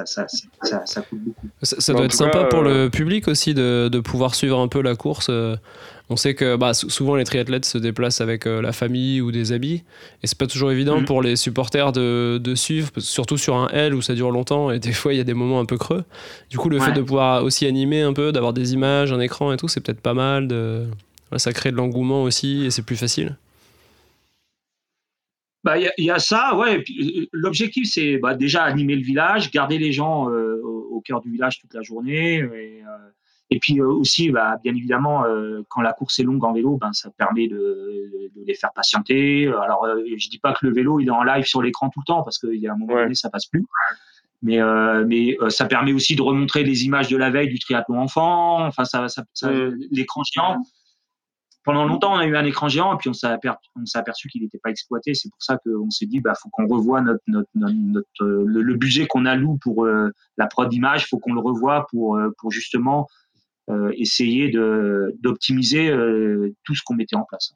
[0.06, 0.28] ça,
[0.62, 1.48] ça, ça, coûte beaucoup.
[1.64, 4.82] Ça, doit être sympa pour le euh, public aussi de, de, pouvoir suivre un peu
[4.82, 5.28] la course.
[5.30, 5.56] Euh.
[6.12, 9.52] On sait que bah, souvent les triathlètes se déplacent avec euh, la famille ou des
[9.52, 9.84] amis,
[10.24, 11.06] et c'est pas toujours évident hmm.
[11.06, 14.80] pour les supporters de, de, suivre, surtout sur un L où ça dure longtemps, et
[14.80, 16.04] des fois il y a des moments un peu creux.
[16.50, 19.52] Du coup, le fait de pouvoir aussi animer un peu, d'avoir des images, un écran
[19.52, 20.48] et tout, c'est peut-être pas mal.
[20.48, 20.86] De...
[21.38, 23.36] Ça crée de l'engouement aussi, et c'est plus facile.
[25.64, 26.78] Bah, il y, a ça, ouais.
[26.78, 31.30] Euh, l'objectif, c'est bah, déjà animer le village, garder les gens euh, au, cœur du
[31.30, 32.38] village toute la journée.
[32.38, 35.26] Et, euh, puis aussi, bah, bien évidemment,
[35.68, 39.48] quand la course est longue en vélo, ben, ça permet de, les faire patienter.
[39.48, 42.06] Alors, je dis pas que le vélo, il est en live sur l'écran tout le
[42.06, 43.66] temps, parce qu'il y a un moment donné, ça passe plus.
[44.44, 44.60] Mais,
[45.08, 48.66] mais ça permet aussi de remontrer les images de la veille du triathlon enfant.
[48.66, 49.76] Enfin, ça, ça, mmh.
[49.92, 50.62] l'écran géant
[51.70, 54.58] pendant longtemps, on a eu un écran géant et puis on s'est aperçu, qu'il n'était
[54.58, 55.14] pas exploité.
[55.14, 58.74] C'est pour ça qu'on s'est dit, bah, faut qu'on revoie notre, notre, notre, euh, le,
[58.74, 62.52] budget qu'on alloue pour euh, la prod d'image, faut qu'on le revoie pour, euh, pour
[62.52, 63.08] justement
[63.94, 65.96] essayer d'optimiser
[66.64, 67.54] tout ce qu'on mettait en place.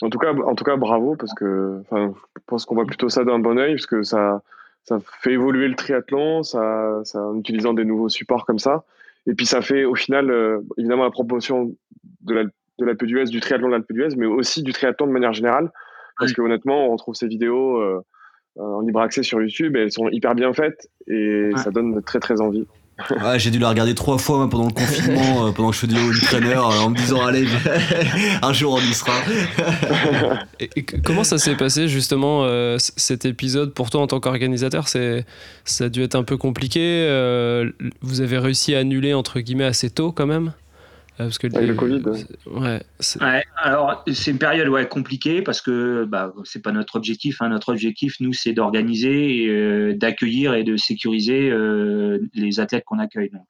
[0.00, 3.24] En, tout cas, en tout cas, bravo parce que je pense qu'on voit plutôt ça
[3.24, 4.42] d'un bon oeil parce que ça,
[4.84, 8.84] ça fait évoluer le triathlon, ça, en utilisant des nouveaux supports comme ça.
[9.26, 10.32] Et puis ça fait au final,
[10.78, 11.74] évidemment, la proportion
[12.20, 12.44] de la
[12.78, 15.70] de l'Alpe d'Huez, du triathlon de l'Alpe d'Huez, mais aussi du triathlon de manière générale.
[16.18, 18.00] Parce que honnêtement, on retrouve ces vidéos euh,
[18.58, 22.02] euh, en libre accès sur YouTube et elles sont hyper bien faites et ça donne
[22.02, 22.66] très très envie.
[23.10, 26.12] Ouais, j'ai dû la regarder trois fois pendant le confinement, euh, pendant que je faisais
[26.12, 27.46] du trainer, en me disant allez,
[28.42, 29.12] un jour on y sera.
[30.60, 32.48] et, comment ça s'est passé justement
[32.78, 34.88] cet épisode pour toi en tant qu'organisateur?
[34.88, 35.26] C'est
[35.66, 37.06] ça a dû être un peu compliqué.
[38.00, 40.54] vous avez réussi à annuler entre guillemets assez tôt quand même?
[41.18, 42.02] Parce que Avec le Covid.
[42.46, 42.82] Ouais.
[43.20, 47.40] ouais alors c'est une période ouais compliquée parce que bah c'est pas notre objectif.
[47.40, 47.48] Hein.
[47.48, 51.52] Notre objectif nous c'est d'organiser, d'accueillir et de sécuriser
[52.34, 53.30] les athlètes qu'on accueille.
[53.30, 53.46] Donc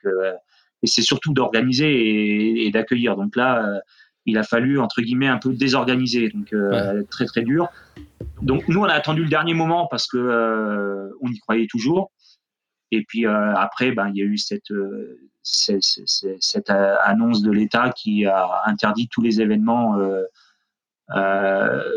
[0.83, 3.17] et c'est surtout d'organiser et, et d'accueillir.
[3.17, 3.81] Donc là
[4.27, 7.69] il a fallu entre guillemets un peu désorganiser, donc euh, très très dur.
[8.43, 12.11] Donc nous on a attendu le dernier moment parce que euh, on y croyait toujours.
[12.93, 14.72] Et puis euh, après, ben il y a eu cette
[15.43, 15.82] cette,
[16.41, 19.97] cette, annonce de l'État qui a interdit tous les événements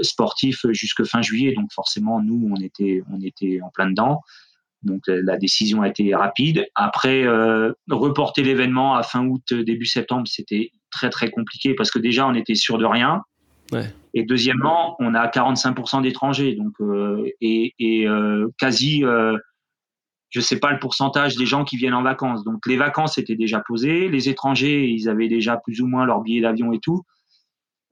[0.01, 1.53] sportifs jusque fin juillet.
[1.53, 4.21] Donc forcément nous on était on était en plein dedans.
[4.83, 6.67] Donc la décision a été rapide.
[6.75, 7.25] Après,
[7.89, 12.35] reporter l'événement à fin août, début septembre, c'était très très compliqué parce que déjà on
[12.35, 13.23] était sûr de rien.
[14.13, 19.37] Et deuxièmement, on a 45% d'étrangers, donc euh, et, et euh, quasi, euh,
[20.29, 22.43] je sais pas le pourcentage des gens qui viennent en vacances.
[22.43, 26.21] Donc les vacances étaient déjà posées, les étrangers ils avaient déjà plus ou moins leur
[26.21, 27.03] billet d'avion et tout,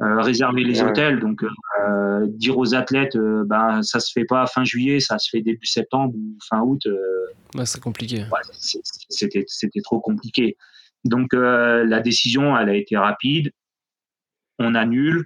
[0.02, 1.20] euh, réserver les hôtels.
[1.20, 5.42] Donc euh, dire aux athlètes, ben ça se fait pas fin juillet, ça se fait
[5.42, 6.88] début septembre ou fin août.
[7.66, 8.26] c'est compliqué.
[9.10, 10.56] c'était c'était trop compliqué.
[11.08, 13.52] Donc euh, la décision, elle a été rapide.
[14.60, 15.24] On annule.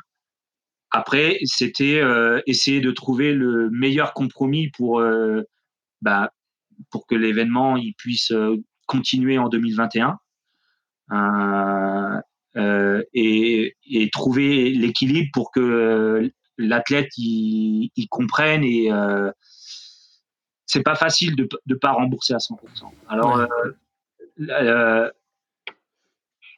[0.92, 5.44] Après, c'était euh, essayer de trouver le meilleur compromis pour, euh,
[6.02, 6.32] bah,
[6.92, 8.34] pour que l'événement il puisse
[8.86, 10.20] continuer en 2021
[13.14, 18.90] et, et, trouver l'équilibre pour que l'athlète il, comprenne et
[20.66, 22.58] c'est pas facile de ne pas rembourser à 100%.
[23.10, 23.48] Alors,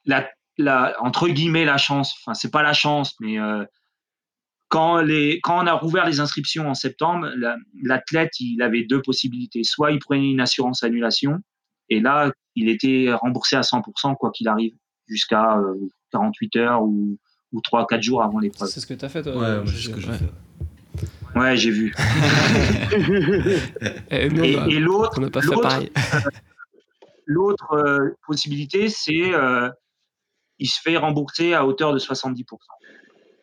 [0.06, 3.66] la, la, entre guillemets la chance, enfin c'est pas la chance, mais euh,
[4.74, 7.30] quand, les, quand on a rouvert les inscriptions en septembre,
[7.84, 9.64] l'athlète il avait deux possibilités.
[9.64, 11.38] Soit il prenait une assurance annulation,
[11.90, 14.74] et là il était remboursé à 100% quoi qu'il arrive,
[15.06, 15.60] jusqu'à
[16.12, 17.20] 48 euh, heures ou,
[17.52, 18.68] ou 3-4 jours avant l'épreuve.
[18.68, 21.40] C'est ce que tu as fait toi Ouais, c'est ce que j'ai fait.
[21.40, 21.94] Ouais, j'ai vu.
[24.10, 25.92] et, et, l'autre, on n'a pas fait pareil.
[27.28, 29.34] L'autre euh, possibilité, c'est
[30.58, 32.44] il se fait rembourser à hauteur de 70%.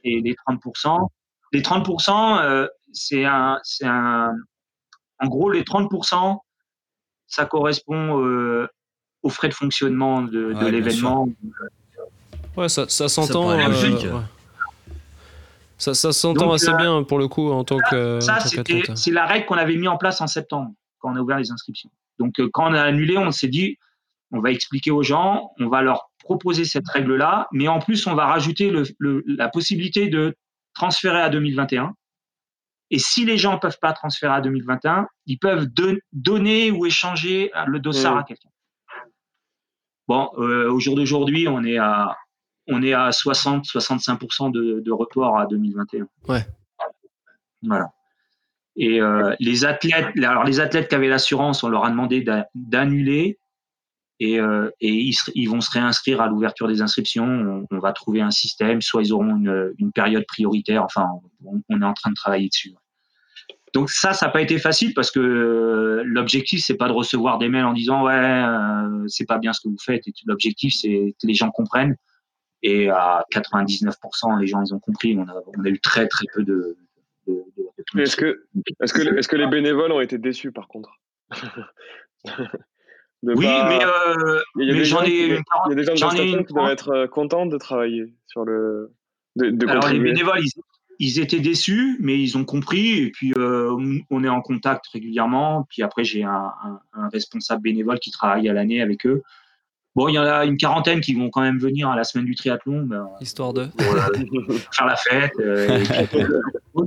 [0.03, 1.09] Et les 30%,
[1.53, 4.33] les 30%, euh, c'est un, c'est un,
[5.19, 6.39] en gros, les 30%,
[7.27, 8.69] ça correspond euh,
[9.23, 11.29] aux frais de fonctionnement de, l'événement.
[12.57, 13.51] Ouais, ça, ça s'entend.
[13.51, 14.23] Euh,
[15.79, 18.21] ça, ça s'entend assez bien pour le coup en tant que.
[18.21, 21.39] Ça, c'est la règle qu'on avait mis en place en septembre quand on a ouvert
[21.39, 21.91] les inscriptions.
[22.19, 23.79] Donc, quand on a annulé, on s'est dit,
[24.31, 28.15] on va expliquer aux gens, on va leur proposer cette règle-là, mais en plus, on
[28.15, 30.37] va rajouter la possibilité de
[30.75, 31.95] transférer à 2021.
[32.91, 35.69] Et si les gens ne peuvent pas transférer à 2021, ils peuvent
[36.13, 38.49] donner ou échanger le dossard à quelqu'un.
[40.09, 42.17] Bon, euh, au jour d'aujourd'hui, on est à
[42.67, 46.07] on est à 60-65% de, de, report à 2021.
[46.29, 46.47] Ouais.
[47.63, 47.91] Voilà.
[48.77, 53.39] Et euh, les athlètes, alors les athlètes qui avaient l'assurance, on leur a demandé d'annuler
[54.21, 57.67] et, euh, et ils, ils, vont se réinscrire à l'ouverture des inscriptions.
[57.71, 60.85] On, va trouver un système, soit ils auront une, une période prioritaire.
[60.85, 61.09] Enfin,
[61.43, 62.75] on, est en train de travailler dessus.
[63.73, 67.39] Donc ça, ça n'a pas été facile parce que euh, l'objectif c'est pas de recevoir
[67.39, 70.03] des mails en disant ouais euh, c'est pas bien ce que vous faites.
[70.27, 71.97] L'objectif c'est que les gens comprennent.
[72.63, 75.17] Et à 99%, les gens ils ont compris.
[75.17, 76.77] On a, on a eu très très peu de.
[77.27, 78.45] de, de est-ce que
[78.81, 80.91] est-ce que est-ce que les bénévoles ont été déçus par contre?
[83.23, 87.07] oui, mais, euh, gens, ai, il y a des gens de qui doivent être euh,
[87.07, 88.93] contents de travailler sur le.
[89.37, 90.41] De, Alors les bénévoles,
[90.99, 92.99] ils, étaient déçus, mais ils ont compris.
[92.99, 93.77] Et puis euh,
[94.11, 95.67] on est en contact régulièrement.
[95.69, 96.53] Puis après, j'ai un,
[96.95, 99.23] un, responsable bénévole qui travaille à l'année avec eux.
[99.97, 102.25] Bon, il y en a une quarantaine qui vont quand même venir à la semaine
[102.25, 102.83] du triathlon.
[102.83, 103.67] Ben, Histoire de
[104.73, 105.33] faire la fête.
[105.41, 105.83] Euh,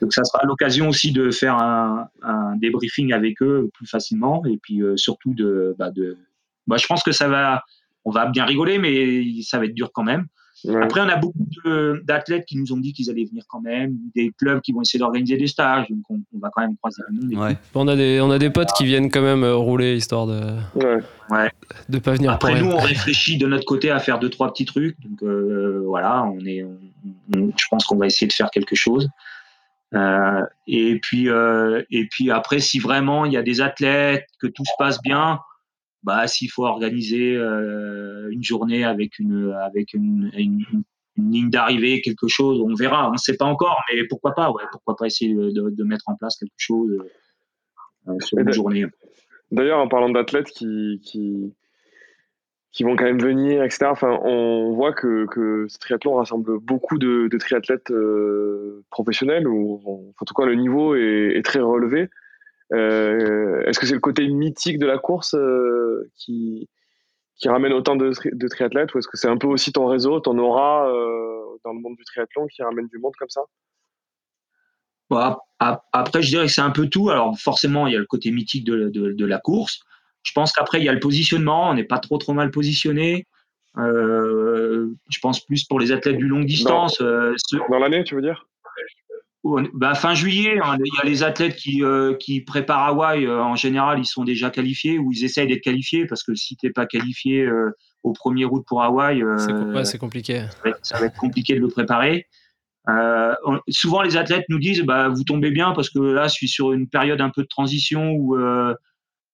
[0.00, 4.44] donc, ça sera l'occasion aussi de faire un, un, débriefing avec eux plus facilement.
[4.44, 6.18] Et puis, euh, surtout, de, bah, de
[6.66, 7.62] bah, je pense que ça va,
[8.04, 10.26] on va bien rigoler, mais ça va être dur quand même.
[10.82, 11.46] Après, on a beaucoup
[12.04, 14.98] d'athlètes qui nous ont dit qu'ils allaient venir quand même, des clubs qui vont essayer
[14.98, 17.56] d'organiser des stages, donc on, va quand même croiser le monde.
[17.74, 20.40] On, a des, on a des potes qui viennent quand même euh, rouler histoire de
[20.76, 21.50] ouais.
[21.88, 22.32] de pas venir.
[22.32, 25.82] Après, nous, on réfléchit de notre côté à faire deux trois petits trucs, donc euh,
[25.84, 26.64] voilà, on est,
[27.34, 29.08] je pense qu'on va essayer de faire quelque chose.
[29.94, 31.28] Euh, et puis,
[31.90, 35.40] et puis après, si vraiment il y a des athlètes, que tout se passe bien,
[36.02, 40.30] bah, s'il faut organiser euh, une journée avec une avec une,
[41.18, 43.08] ligne d'arrivée, quelque chose, on verra.
[43.08, 46.14] On ne sait pas encore, mais pourquoi pas ouais, Pourquoi pas essayer de, mettre en
[46.14, 46.98] place quelque chose
[48.08, 48.84] euh, sur une journée.
[49.50, 51.54] D'ailleurs, en parlant d'athlètes qui, qui,
[52.70, 53.86] qui vont quand même venir, etc.
[53.86, 60.12] Enfin, on voit que, que ce triathlon rassemble beaucoup de, de triathlètes euh, professionnels, ou
[60.20, 62.10] en tout cas le niveau est, est très relevé.
[62.72, 66.68] Euh, Est-ce que c'est le côté mythique de la course euh, qui,
[67.36, 70.20] qui ramène autant de, de triathlètes, ou est-ce que c'est un peu aussi ton réseau,
[70.20, 73.42] ton aura euh, dans le monde du triathlon qui ramène du monde comme ça?
[75.08, 77.10] Bon, Après, je dirais que c'est un peu tout.
[77.10, 79.80] Alors forcément, il y a le côté mythique de, de, de la course.
[80.24, 81.70] Je pense qu'après, il y a le positionnement.
[81.70, 83.26] On n'est pas trop, trop mal positionné.
[83.78, 86.98] Euh, je pense plus pour les athlètes du longue distance.
[86.98, 87.34] Dans, euh,
[87.70, 88.48] dans l'année, tu veux dire?
[89.74, 93.26] Bah, fin juillet, hein, il y a les athlètes qui, euh, qui préparent Hawaï.
[93.26, 96.56] Euh, en général, ils sont déjà qualifiés ou ils essayent d'être qualifiés parce que si
[96.56, 97.70] tu n'es pas qualifié euh,
[98.02, 99.22] au premier route pour Hawaï,
[99.84, 100.40] c'est compliqué.
[100.40, 102.26] Ça va, être, ça va, être, compliqué de le préparer.
[102.88, 106.48] On, souvent, les athlètes nous disent bah, Vous tombez bien parce que là, je suis
[106.48, 108.36] sur une période un peu de transition où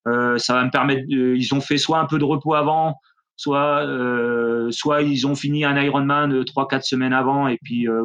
[0.05, 1.03] ça va me permettre.
[1.09, 2.97] De, ils ont fait soit un peu de repos avant,
[3.43, 7.89] soit euh, soit ils ont fini un Ironman euh, trois quatre semaines avant et puis
[7.89, 8.03] euh,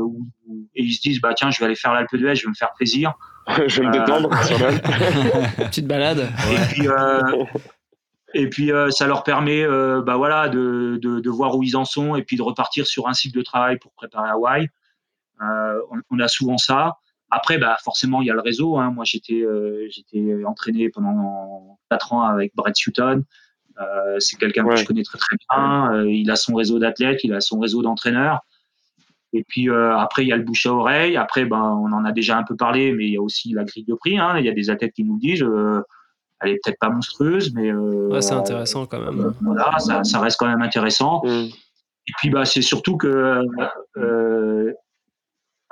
[0.73, 2.55] et ils se disent bah tiens je vais aller faire l'Alpe d'Huez je vais me
[2.55, 3.13] faire plaisir.
[3.67, 4.29] Je vais me détendre
[5.57, 6.29] petite balade.
[6.51, 6.87] Et puis
[8.33, 9.65] et puis ça leur permet
[10.01, 13.07] bah voilà de, de, de, voir où ils en sont et puis de repartir sur
[13.07, 14.67] un cycle de travail pour préparer Hawaï.
[15.39, 16.97] On, on, a souvent ça.
[17.31, 18.91] Après bah forcément il y a le réseau hein.
[18.91, 19.45] moi j'étais
[19.89, 23.23] j'étais entraîné pendant quatre ans avec Brett Sutton.
[23.23, 23.46] euh,
[24.19, 24.75] c'est quelqu'un ouais.
[24.75, 25.93] que je connais très très bien.
[25.93, 28.41] Euh, il a son réseau d'athlètes, il a son réseau d'entraîneurs.
[29.33, 31.17] Et puis euh, après, il y a le bouche à oreille.
[31.17, 33.63] Après, ben, on en a déjà un peu parlé, mais il y a aussi la
[33.65, 34.17] grille de prix.
[34.17, 34.37] Hein.
[34.39, 35.81] Il y a des athlètes qui nous disent, euh,
[36.41, 39.33] elle est peut-être pas monstrueuse, mais euh, ouais, c'est intéressant quand même.
[39.41, 41.21] voilà, ça, ça, reste quand même intéressant.
[41.25, 41.29] Mm.
[41.29, 43.41] Et puis, bah, c'est surtout que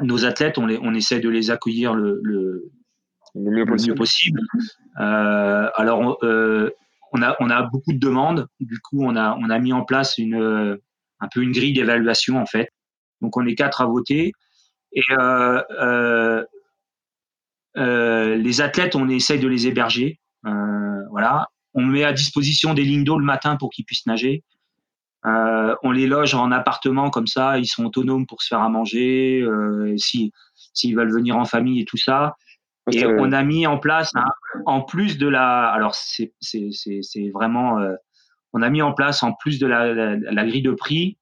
[0.02, 2.70] nos athlètes, on, les, on essaie de les accueillir le, le,
[3.36, 3.92] le mieux possible.
[3.92, 4.42] Le mieux possible.
[4.98, 6.20] alors,
[7.40, 8.48] on a, beaucoup de demandes.
[8.60, 10.78] Du coup, on a, mis en place euh,
[11.20, 12.70] un peu une grille d'évaluation, en fait.
[13.22, 14.32] Donc, on est quatre à voter.
[14.94, 16.44] Et euh,
[17.78, 20.20] euh, les athlètes, on essaye de les héberger.
[21.78, 24.44] On met à disposition des lignes d'eau le matin pour qu'ils puissent nager.
[25.24, 29.46] on les loge en appartement comme ça, ils sont autonomes pour se faire à manger,
[29.98, 30.32] si
[30.74, 32.36] s'ils veulent venir en famille et tout ça.
[32.92, 34.26] Et on a mis en place, hein,
[34.66, 36.32] en plus de la, alors c'est
[37.34, 37.96] vraiment, euh,
[38.54, 41.18] on a mis en place en plus de la, la, la grille de prix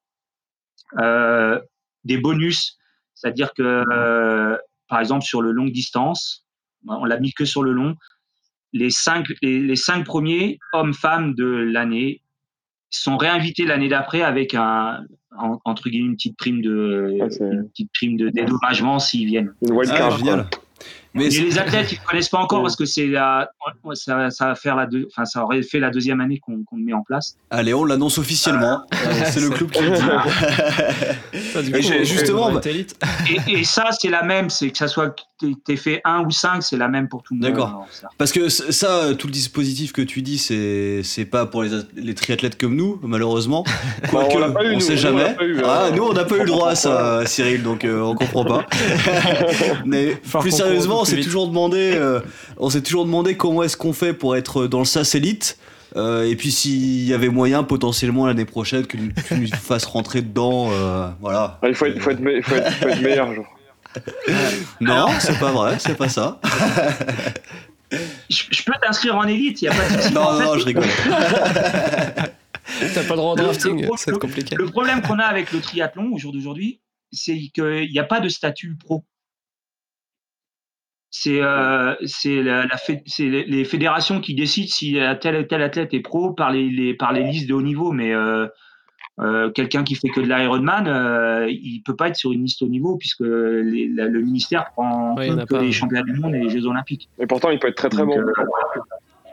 [0.98, 1.58] euh,
[2.04, 2.78] des bonus,
[3.14, 4.56] c'est-à-dire que euh,
[4.88, 6.46] par exemple sur le longue distance,
[6.86, 7.96] on l'a mis que sur le long,
[8.74, 12.20] les cinq, les, les cinq premiers hommes-femmes de l'année
[12.90, 15.04] sont réinvités l'année d'après avec un
[15.64, 19.52] entre guillemets une petite prime de ah, une petite prime de dédommagement s'ils viennent.
[19.62, 20.18] Une wildcard.
[20.28, 20.48] Ah,
[21.14, 23.48] Mais, les athlètes, ils ne connaissent pas encore parce que c'est la,
[23.94, 26.76] ça, ça, va faire la deux, enfin, ça aurait fait la deuxième année qu'on qu
[26.76, 27.36] le met en place.
[27.50, 28.82] Allez, on l'annonce officiellement.
[28.92, 28.96] Euh,
[29.30, 30.00] c'est le club qui le dit.
[31.52, 32.88] ça, coup, et justement, bah, et,
[33.46, 35.14] et, ça, c'est la même, c'est que ça soit
[35.64, 37.50] t'es fait un ou cinq, c'est la même pour tout le monde.
[37.50, 37.86] D'accord.
[38.18, 42.14] Parce que ça, tout le dispositif que tu dis, c'est c'est pas pour les, les
[42.14, 43.64] triathlètes comme nous, malheureusement.
[44.10, 45.36] Quoique, on, on sait nous, jamais.
[45.40, 48.14] Nous, ah, nous, on n'a pas eu le droit à ça, Cyril, donc euh, on
[48.14, 48.66] comprend pas.
[49.84, 52.20] Mais plus sérieusement, on s'est toujours demandé, euh,
[52.56, 55.58] on s'est toujours demandé comment est-ce qu'on fait pour être dans le SAS élite.
[55.96, 60.22] Euh, et puis s'il y avait moyen potentiellement l'année prochaine que tu nous fasses rentrer
[60.22, 61.60] dedans, euh, voilà.
[61.62, 63.46] Ah, il faut être, faut être, me faut être, faut être meilleur, genre.
[64.80, 66.40] non, c'est pas vrai, c'est pas ça.
[68.28, 70.14] je, je, peux t'inscrire en élite, il y a pas de souci.
[70.14, 70.84] Non, non, fait, je rigole.
[72.94, 74.56] T'as pas le droit au drafting, c'est compliqué.
[74.56, 76.80] Le problème qu'on a avec le triathlon au jour d'aujourd'hui,
[77.12, 79.04] c'est qu'il n'y a pas de statut pro
[81.16, 81.94] c'est euh,
[82.24, 82.76] la, la
[83.20, 87.22] les fédérations qui décident si tel tel athlète est pro par les, les, par les
[87.22, 88.48] listes de haut niveau, mais euh,
[89.20, 92.62] euh, quelqu'un qui fait que de l'Ironman, euh, il peut pas être sur une liste
[92.62, 95.62] haut niveau puisque les, la, le ministère prend en compte que pas.
[95.62, 97.08] les championnats du monde et les Jeux olympiques.
[97.20, 98.20] Et pourtant, il peut être très très Donc, bon.
[98.20, 98.32] euh,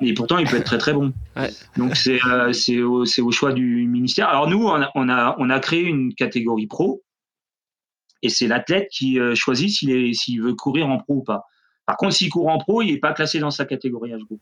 [0.01, 1.11] et pourtant, il peut être très très bon.
[1.35, 1.49] Ouais.
[1.77, 4.29] Donc c'est euh, c'est au, au choix du ministère.
[4.29, 7.01] Alors nous, on a, on a, on a créé une catégorie pro
[8.21, 11.41] et c'est l'athlète qui euh, choisit s'il est- s'il veut courir en pro ou pas.
[11.91, 14.39] Par contre, s'il court en pro, il n'est pas classé dans sa catégorie âge groupe.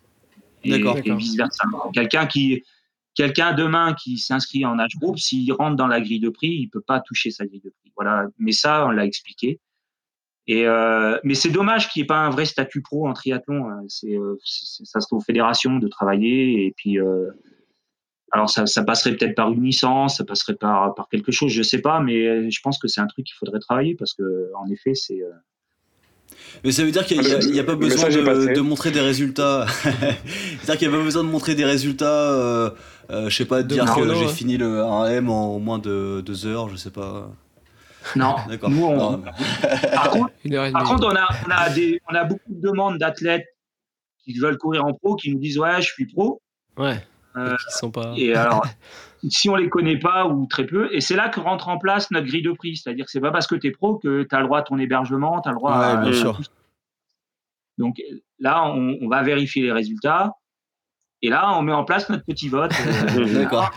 [0.64, 0.98] Et, D'accord.
[1.04, 1.64] et vice versa.
[1.94, 2.64] Quelqu'un qui
[3.16, 6.68] quelqu'un demain qui s'inscrit en âge groupe, s'il rentre dans la grille de prix, il
[6.68, 7.92] peut pas toucher sa grille de prix.
[7.96, 8.28] Voilà.
[8.38, 9.60] Mais ça, on l'a expliqué.
[10.46, 13.68] Et euh, mais c'est dommage qu'il n'y ait pas un vrai statut pro en triathlon.
[13.68, 13.82] hein.
[13.88, 16.68] C'est, euh, c'est- ça serait aux fédérations de travailler.
[16.68, 17.32] Et puis, euh,
[18.32, 21.64] alors ça, ça passerait peut-être par une licence, ça passerait par, par quelque chose, je
[21.64, 22.00] sais pas.
[22.00, 25.24] Mais je pense que c'est un truc qu'il faudrait travailler parce que en effet, c'est
[25.24, 25.32] euh,
[26.64, 29.66] Mais ça veut dire qu'il n'y a, pas besoin de, montrer des résultats.
[29.84, 32.32] C'est-à-dire qu'il n'y a pas besoin de montrer des résultats.
[32.34, 32.70] Euh,
[33.12, 36.46] euh, je sais pas, de dire que j'ai fini le 1M en moins de 2
[36.48, 37.30] heures, je sais pas.
[38.16, 38.72] Non, D'accord.
[39.94, 43.46] Par, contre, on, a, on, a des, on a beaucoup de demandes d'athlètes
[44.24, 46.42] qui veulent courir en pro, qui nous disent Ouais, je suis pro.
[46.78, 47.04] Ouais.
[47.36, 48.14] Euh, sont pas...
[48.18, 48.66] Et alors,
[49.28, 52.10] si on les connaît pas ou très peu, et c'est là que rentre en place
[52.12, 52.78] notre grille de prix.
[52.78, 54.62] C'est-à-dire que c'est pas parce que tu es pro que tu as le droit à
[54.62, 55.98] ton hébergement, tu as le droit à.
[55.98, 56.40] Bien sûr.
[57.78, 58.02] Donc
[58.40, 60.34] là, on, va vérifier les résultats.
[61.22, 62.72] Et là, on met en place notre petit vote.
[63.18, 63.72] Euh, D'accord.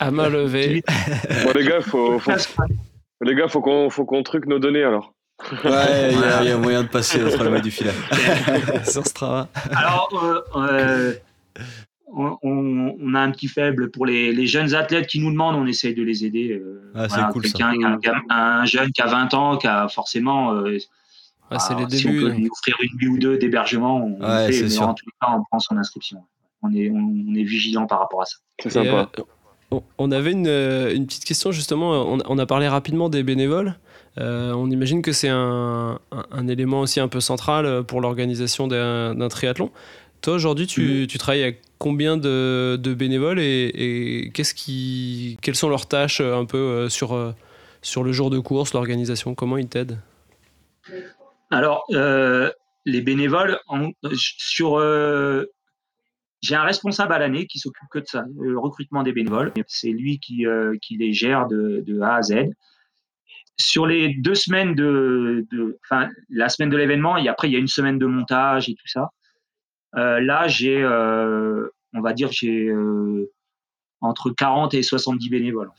[0.00, 0.82] À main levée.
[1.44, 2.32] bon, les gars, faut, faut,
[3.20, 5.14] les gars, faut qu'on faut qu'on truque nos données alors.
[5.64, 7.92] Ouais, il y, a moyen de passer entre le du filet.
[8.84, 9.48] Sur Strava.
[9.74, 10.08] Alors,
[10.56, 11.14] euh, euh
[12.12, 16.02] on, a un petit faible pour les, jeunes athlètes qui nous demandent, on essaye de
[16.02, 16.52] les aider.
[16.52, 17.72] Euh, ah, c'est cool ça.
[18.30, 20.52] Un, jeune qui a 20 ans, qui a forcément.
[20.52, 20.78] Euh,
[21.58, 21.96] c'est les débuts.
[21.96, 25.28] Si on peut lui offrir une nuit ou deux d'hébergement, on fait, en tout cas,
[25.32, 26.22] on prend son inscription.
[26.62, 28.36] On est, on, est vigilant par rapport à ça.
[28.60, 29.10] C'est sympa.
[29.72, 31.90] Euh, on avait une, une, petite question justement.
[32.08, 33.76] On, a parlé rapidement des bénévoles.
[34.16, 39.70] on imagine que c'est un, un, élément aussi un peu central pour l'organisation d'un triathlon.
[40.22, 41.06] Toi, aujourd'hui, tu, mhm.
[41.06, 46.58] tu, travailles avec combien de, de bénévoles et, quelles sont leurs tâches euh, un peu
[46.58, 47.32] euh, sur, euh,
[47.82, 49.98] sur le jour de course, l'organisation Comment ils t'aident?
[51.50, 53.58] Alors, les bénévoles,
[54.14, 54.80] sur.
[56.42, 59.52] j'ai un responsable à l'année qui s'occupe que de ça, le recrutement des bénévoles.
[59.68, 60.44] C'est lui qui,
[60.90, 62.34] les gère de, de, A à Z.
[63.58, 65.46] Sur les deux semaines de,
[65.84, 68.74] enfin, la semaine de l'événement, et après il y a une semaine de montage et
[68.74, 69.10] tout ça.
[69.96, 73.30] Euh, là, j'ai, euh, on va dire, j'ai euh,
[74.00, 75.70] entre 40 et 70 bénévoles.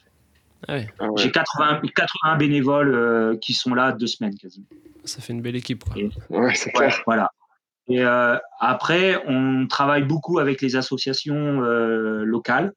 [0.68, 4.66] Ah ah j'ai 80, 80 bénévoles qui sont là deux semaines quasiment.
[5.04, 5.84] Ça fait une belle équipe.
[5.84, 5.96] Quoi.
[6.32, 7.00] ouais, c'est clair.
[7.06, 7.32] voilà.
[7.88, 8.02] Et
[8.60, 12.74] après, on travaille beaucoup avec les associations locales.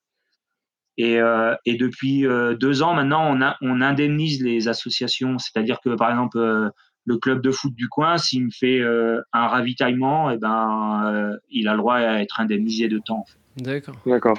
[0.99, 1.19] Et,
[1.65, 2.27] et, depuis
[2.61, 5.39] deux ans maintenant, on, a, on indemnise les associations.
[5.39, 6.71] C'est-à-dire que, par exemple,
[7.05, 11.03] le club de foot du coin, s'il me fait euh, un ravitaillement, et eh ben,
[11.07, 13.25] euh, il a le droit à être indemnisé de temps.
[13.57, 13.97] D'accord.
[14.07, 14.39] D'accord.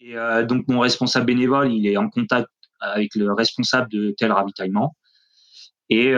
[0.00, 2.48] Et euh, donc mon responsable bénévole, il est en contact
[2.80, 4.94] avec le responsable de tel ravitaillement.
[5.90, 6.12] Et,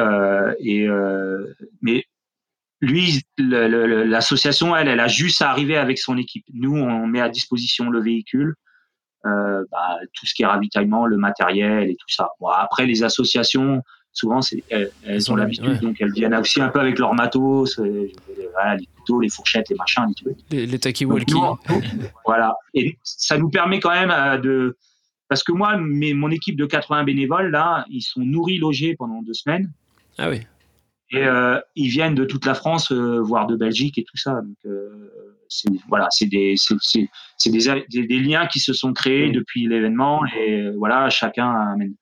[0.60, 0.88] et
[1.82, 2.04] mais
[2.80, 6.44] lui, l'association, elle, elle a juste à arriver avec son équipe.
[6.54, 8.54] Nous, on met à disposition le véhicule,
[9.24, 12.30] bah, tout ce qui est ravitaillement, le matériel et tout ça.
[12.40, 13.82] Bon, après, les associations,
[14.16, 14.40] souvent,
[14.70, 18.10] elles, elles ont l'habitude, donc elles viennent aussi un peu avec leur matos, euh,
[18.78, 20.04] les couteaux, les fourchettes, les machins,
[20.50, 20.78] les, les,
[22.24, 22.54] voilà.
[22.72, 24.76] Et ça nous permet quand même euh, de.
[25.28, 29.22] Parce que moi, mes, mon équipe de 80 bénévoles, là, ils sont nourris, logés pendant
[29.22, 29.70] deux semaines.
[30.16, 30.40] Ah oui.
[31.10, 34.40] Et euh, ils viennent de toute la France, voire de Belgique et tout ça.
[34.40, 34.74] Donc,
[35.48, 40.70] c'est, voilà, c'est des, c'est, des, des, liens qui se sont créés depuis l'événement et
[40.76, 41.94] voilà, chacun amène.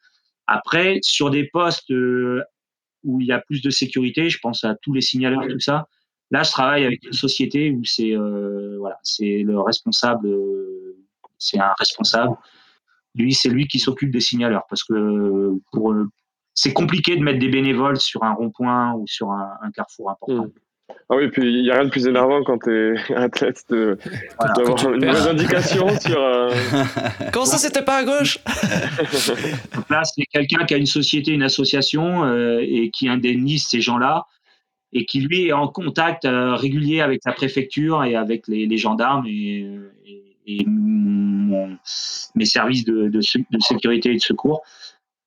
[0.47, 2.43] Après, sur des postes euh,
[3.03, 5.89] où il y a plus de sécurité, je pense à tous les signaleurs, tout ça.
[6.31, 10.97] Là, je travaille avec une société où c'est euh, voilà, c'est le responsable, euh,
[11.39, 12.35] c'est un responsable.
[13.15, 15.95] Lui, c'est lui qui s'occupe des signaleurs parce que pour
[16.55, 20.47] c'est compliqué de mettre des bénévoles sur un rond-point ou sur un, carrefour important.
[20.47, 20.53] Mmh.
[21.09, 23.99] Ah oui, puis il n'y a rien de plus énervant quand tu es athlète de,
[24.57, 26.19] d'avoir une mauvaise indication sur.
[26.19, 26.51] Euh,
[27.33, 28.39] Comment ça, c'était pas à gauche
[29.91, 34.27] là, c'est quelqu'un qui a une société, une association euh, et qui indemnise ces gens-là
[34.93, 39.27] et qui, lui, est en contact euh, régulier avec la préfecture et avec les, gendarmes
[39.27, 39.67] et,
[42.35, 43.21] mes services de, de,
[43.61, 44.63] sécurité et de secours.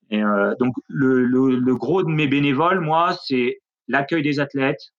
[0.10, 0.22] Et,
[0.60, 3.60] donc, le, le gros de mes bénévoles, moi, c'est
[3.90, 4.97] l'accueil des athlètes, euh,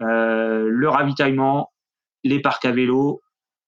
[0.00, 1.70] le ravitaillement,
[2.24, 3.20] les parcs à vélo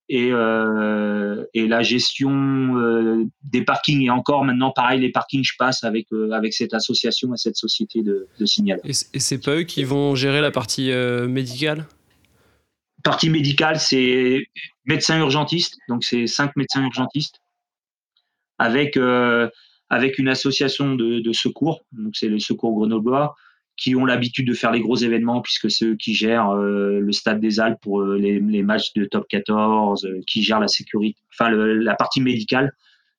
[0.09, 4.03] et, euh, et la gestion euh, des parkings.
[4.03, 8.03] Et encore maintenant, pareil, les parkings, je passe avec, avec cette association et cette société
[8.03, 8.81] de, de signal.
[8.85, 10.91] Et c'est pas eux qui vont gérer la partie
[11.29, 11.87] médicale?
[13.03, 14.47] Partie médicale, c'est
[14.85, 17.41] médecin urgentiste, donc c'est cinq médecins urgentistes
[18.59, 18.99] avec,
[19.89, 23.35] avec une association de, de secours, donc c'est le secours grenoblois,
[23.81, 27.13] qui ont l'habitude de faire les gros événements, puisque c'est eux qui gèrent euh, le
[27.13, 31.19] stade des Alpes pour euh, les, matchs de top 14, euh, qui gèrent la sécurité,
[31.33, 32.73] enfin la partie médicale.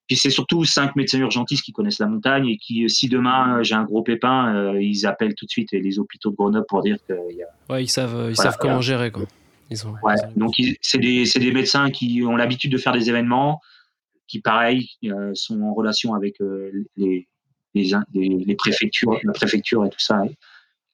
[0.07, 3.73] Puis c'est surtout cinq médecins urgentistes qui connaissent la montagne et qui, si demain j'ai
[3.73, 7.37] un gros pépin, ils appellent tout de suite les hôpitaux de Grenoble pour dire qu'il
[7.37, 7.47] y a.
[7.73, 9.23] Ouais, ils savent, ils savent comment gérer quoi.
[9.69, 13.61] Ils ont, ouais, donc c'est des, des, médecins qui ont l'habitude de faire des événements,
[14.27, 14.89] qui pareil
[15.33, 16.35] sont en relation avec
[16.97, 17.25] les,
[17.73, 20.23] les, les, préfectures, la préfecture et tout ça,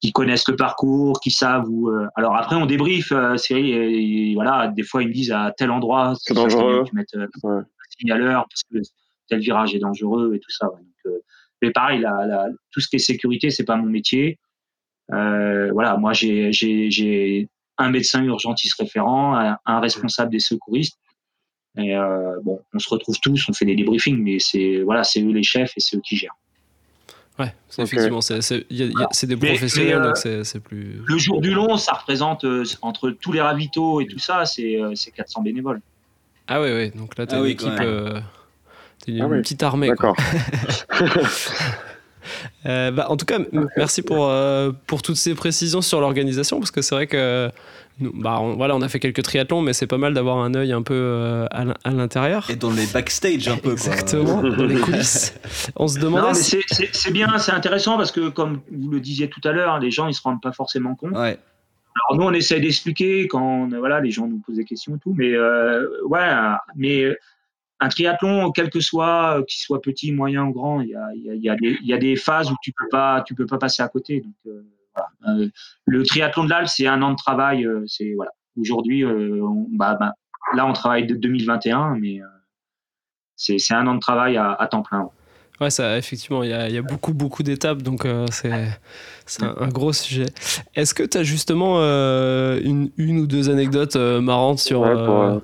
[0.02, 1.90] qui connaissent le parcours, qui savent où.
[1.90, 5.72] Euh, alors après, on débrief, euh, et, voilà, des fois ils me disent à tel
[5.72, 6.84] endroit, c'est dangereux.
[6.88, 7.66] Tu mets euh, un
[7.98, 8.78] signaleur parce que
[9.28, 10.68] tel virage est dangereux et tout ça.
[10.68, 11.14] Donc,
[11.62, 14.40] mais pareil, la, tout ce qui est sécurité, c'est pas mon métier.
[15.10, 17.50] voilà, moi j'ai
[17.80, 21.00] un médecin urgentiste référent, un, responsable des secouristes.
[21.78, 21.96] Et
[22.44, 25.44] bon, on se retrouve tous, on fait des débriefings, mais c'est voilà, c'est eux les
[25.44, 26.38] chefs et c'est eux qui gèrent.
[27.40, 28.40] Ouais, effectivement, c'est
[29.28, 31.02] des professionnels, donc euh, c'est plus.
[31.06, 34.80] Le jour du long, ça représente euh, entre tous les ravitaux et tout ça, c'est
[35.16, 35.82] 400 euh, bénévoles.
[36.48, 37.80] Ah ouais, ouais, donc là, t'as ah une équipe.
[39.08, 39.90] une, ah petite armée.
[39.90, 40.16] D'accord.
[42.66, 43.40] bah, en tout cas,
[43.76, 44.34] merci pour,
[44.88, 47.52] pour toutes ces précisions sur l'organisation, parce que c'est vrai que
[48.00, 50.72] bah, on, voilà, on a fait quelques triathlons, mais c'est pas mal d'avoir un œil
[50.72, 52.48] un peu euh, à l'intérieur.
[52.50, 53.72] Et dans les backstage un peu.
[53.72, 55.34] Exactement, dans les coulisses.
[55.76, 56.34] On se demandait.
[56.34, 60.08] C'est bien, c'est intéressant parce que, comme vous le disiez tout à l'heure, les gens
[60.08, 61.14] ils se rendent pas forcément compte.
[61.14, 61.40] Ouais.
[62.10, 65.16] Alors nous, on essaie d'expliquer quand voilà, les gens nous posent des questions et tout,
[65.18, 66.30] mais euh, ouais,
[66.76, 67.18] mais
[67.80, 71.50] un triathlon, quel que soit, qu'il soit petit, moyen ou grand, il y a, y,
[71.50, 74.22] a, y a, des phases où tu peux pas, tu peux pas passer à côté.
[74.22, 74.64] Donc, euh,
[75.28, 75.48] euh,
[75.86, 77.66] le triathlon de l'Alpe, c'est un an de travail.
[77.66, 78.32] Euh, c'est voilà.
[78.60, 79.42] Aujourd'hui, euh,
[79.72, 80.14] bah, bah,
[80.54, 82.20] là, on travaille de 2021, mais
[83.36, 85.10] c'est un an de travail à, temps plein.
[85.62, 88.52] Ouais, ça, effectivement, il y, a, beaucoup, beaucoup d'étapes, donc c'est
[89.44, 90.26] un, gros sujet.
[90.74, 94.82] Est-ce que tu as justement une, une, ou deux anecdotes marrantes sur,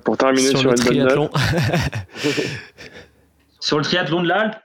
[0.02, 1.30] pour, terminer sur, le triathlon?
[3.60, 4.56] Sur le triathlon de l'Alpe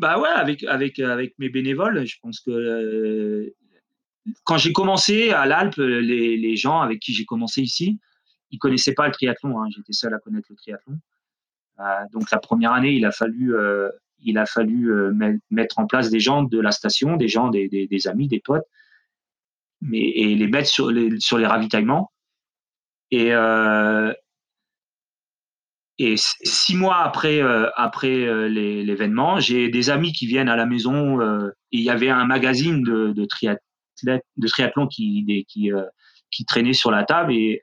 [0.00, 3.54] bah ouais, avec, avec, avec mes bénévoles, je pense que euh,
[4.44, 8.00] quand j'ai commencé à l'Alpe, les, les, gens avec qui j'ai commencé ici,
[8.50, 9.60] ils connaissaient pas le triathlon.
[9.60, 9.68] Hein.
[9.76, 10.98] J'étais seul à connaître le triathlon.
[11.80, 13.90] Euh, donc la première année, il a fallu, euh,
[14.22, 14.90] il a fallu
[15.50, 18.40] mettre en place des gens de la station, des gens, des, des, des amis, des
[18.40, 18.66] potes,
[19.82, 22.10] mais, et les mettre sur les, sur les ravitaillements.
[23.10, 23.32] Et,
[26.02, 30.64] et six mois après, euh, après euh, l'événement, j'ai des amis qui viennent à la
[30.64, 31.20] maison.
[31.20, 35.44] Euh, et il y avait un magazine de, triathlon qui,
[36.48, 37.34] traînait sur la table.
[37.34, 37.60] Et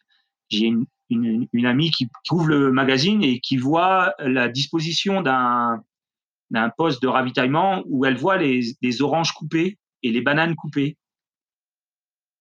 [0.50, 0.72] j'ai
[1.10, 5.82] une, amie qui, ouvre le magazine et qui voit la disposition d'un
[6.78, 10.96] poste de ravitaillement où elle voit les, les oranges coupées et les bananes coupées.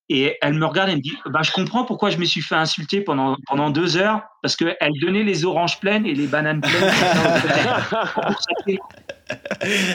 [0.09, 2.55] Et elle me regarde et me dit bah, Je comprends pourquoi je me suis fait
[2.55, 6.93] insulter pendant, pendant deux heures, parce qu'elle donnait les oranges pleines et les bananes pleines.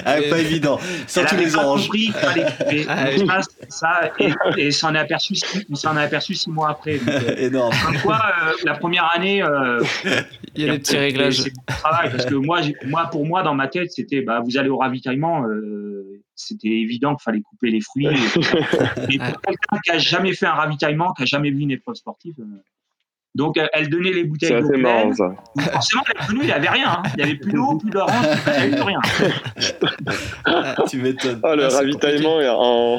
[0.04, 0.78] ah, pas évident.
[1.06, 1.84] Surtout les oranges.
[1.84, 2.12] Compris
[2.88, 5.34] ah, ça, et, et s'en est aperçu,
[5.70, 7.00] on s'en est aperçu six mois après.
[7.08, 7.74] Euh, Énorme.
[7.82, 9.42] Comme euh, la première année.
[9.42, 9.82] Euh,
[10.54, 11.42] il y a des petits réglages.
[11.42, 14.68] C'est travail, parce que moi, moi, pour moi, dans ma tête, c'était bah, vous allez
[14.68, 15.44] au ravitaillement
[16.34, 18.06] c'était évident qu'il fallait couper les fruits.
[18.06, 21.94] Et, pour quelqu'un qui a jamais fait un ravitaillement, qui a jamais vu une épreuve
[21.94, 22.62] sportive, euh,
[23.34, 25.14] donc elle donnait les bouteilles d'eau pleines.
[25.14, 26.90] Forcément, il n'y avait rien.
[26.90, 27.02] Hein.
[27.16, 29.00] Il n'y avait plus d'eau, plus d'orange, il n'y avait plus rien.
[30.44, 31.40] Ah, tu m'étonnes.
[31.42, 32.98] Oh, le ah, ravitaillement en,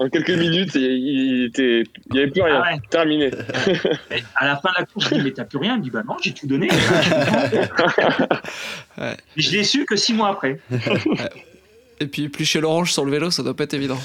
[0.00, 1.50] en, quelques minutes, il
[2.12, 2.62] n'y avait plus rien.
[2.64, 3.30] Ah Terminé.
[4.36, 5.90] à la fin de la course, je dis mais t'as plus rien Il me dit
[5.90, 6.68] bah non, j'ai tout donné.
[9.36, 10.60] je l'ai su que six mois après.
[12.00, 13.98] Et puis éplucher l'orange sur le vélo, ça doit pas être évident.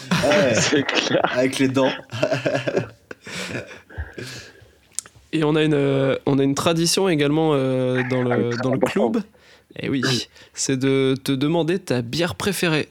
[0.53, 1.21] c'est clair.
[1.33, 1.93] Avec les dents.
[5.31, 8.79] Et on a une, euh, on a une tradition également euh, dans, le, dans le
[8.79, 9.17] club.
[9.77, 12.87] Et eh oui, c'est de te demander ta bière préférée.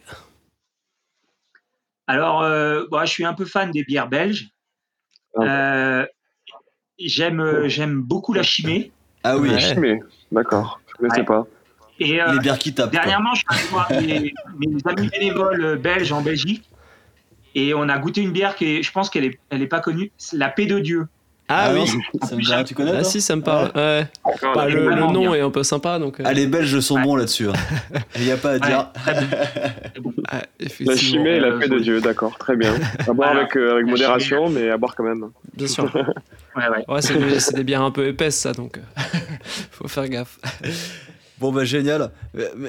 [2.06, 4.48] Alors, euh, je suis un peu fan des bières belges.
[5.36, 6.06] Ah
[6.98, 8.93] j'aime, j'aime beaucoup la chimée.
[9.24, 10.01] Ah oui, la chimée,
[10.31, 10.81] d'accord.
[11.01, 11.47] Je ne sais pas.
[11.98, 12.93] Et, euh, les bières qui tapent.
[12.93, 16.68] Dernièrement, je suis allé voir mes, amis bénévoles belges en Belgique
[17.55, 19.81] et on a goûté une bière qui est, je pense qu'elle est, elle est pas
[19.81, 21.06] connue, c'est la Paix de Dieu.
[21.47, 21.87] Ah, oui,
[22.47, 23.71] ça tu connais Ah si, ça me parle.
[23.75, 24.07] Ouais.
[24.55, 25.99] Bah, le, nom est un peu sympa.
[25.99, 26.25] Donc, euh.
[26.27, 27.49] ah, les Belges sont bons là-dessus.
[27.49, 27.53] Hein.
[28.16, 28.89] Il n'y a pas à dire.
[30.31, 30.43] Ah,
[30.81, 32.75] la chimée et la paix de Dieu, d'accord, très bien.
[33.07, 35.29] À boire avec, euh, avec modération, mais à boire quand même.
[35.55, 35.85] Bien sûr.
[36.57, 36.85] ouais, ouais.
[36.89, 38.81] ouais c'est des bières un peu épaisses, ça, donc
[39.71, 40.39] faut faire gaffe.
[41.40, 42.11] Bon bah génial.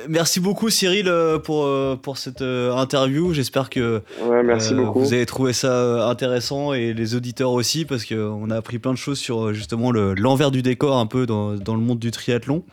[0.10, 3.32] Merci beaucoup Cyril euh, pour, euh, pour cette euh, interview.
[3.32, 8.80] J'espère que vous avez trouvé ça intéressant et les auditeurs aussi parce qu'on a appris
[8.80, 12.10] plein de choses sur justement l'envers du décor un peu dans, dans, le monde du
[12.10, 12.64] triathlon.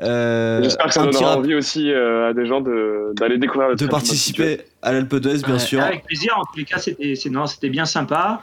[0.00, 4.92] J'espère que ça donnera envie aussi à des gens d'aller découvrir le De participer à
[4.92, 5.82] l'Alpe d'Huez bien sûr.
[5.82, 8.40] Avec plaisir, en tous les cas c'était bien sympa.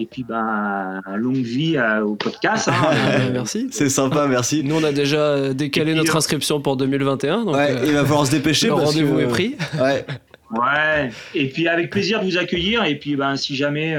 [0.00, 2.68] Et puis, ben, longue vie au podcast.
[2.68, 3.30] Hein.
[3.32, 3.68] merci.
[3.70, 4.64] C'est sympa, merci.
[4.64, 7.44] Nous, on a déjà décalé notre euh, inscription pour 2021.
[7.44, 8.66] Donc, ouais, il va falloir se dépêcher.
[8.68, 9.56] Le rendez-vous est pris.
[9.80, 10.04] Ouais.
[10.50, 12.84] Ouais, et puis avec plaisir de vous accueillir.
[12.84, 13.96] Et puis ben, si jamais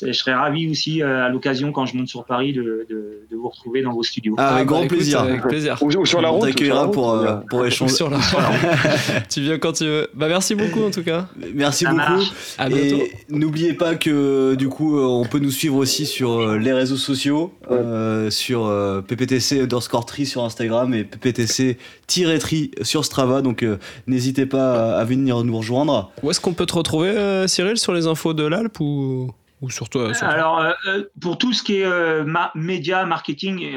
[0.00, 3.36] je serais ravi aussi euh, à l'occasion quand je monte sur Paris de, de, de
[3.36, 4.34] vous retrouver dans vos studios.
[4.38, 5.20] Ah, avec ah, grand bah, plaisir.
[5.20, 5.76] Avec plaisir.
[5.82, 6.42] Ou, sur la route.
[6.42, 7.92] On t'accueillera pour, euh, pour échanger.
[7.92, 8.18] Sur la...
[9.28, 10.08] tu viens quand tu veux.
[10.14, 11.28] Bah merci beaucoup en tout cas.
[11.54, 12.22] Merci beaucoup.
[12.58, 12.96] À bientôt.
[12.96, 16.96] Et n'oubliez pas que du coup euh, on peut nous suivre aussi sur les réseaux
[16.96, 18.72] sociaux, euh, sur
[19.06, 23.42] PPTC underscore tri sur Instagram et PPTC-tri sur Strava.
[23.42, 23.64] Donc
[24.06, 26.10] n'hésitez pas à venir nous rejoindre.
[26.22, 29.28] Où est-ce qu'on peut te retrouver Cyril sur les infos de l'Alpe ou
[29.62, 32.26] ou surtout, Alors, euh, euh, pour tout ce qui est euh,
[32.56, 33.74] média, marketing,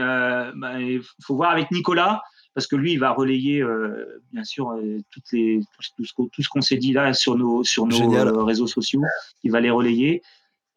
[0.55, 2.21] bah, il faut voir avec Nicolas,
[2.55, 3.63] parce que lui, il va relayer,
[4.33, 4.73] bien sûr,
[5.11, 5.59] toutes les,
[5.95, 6.05] tout,
[6.41, 9.01] ce qu'on s'est dit là sur nos, sur nos réseaux sociaux.
[9.43, 10.23] Il va les relayer.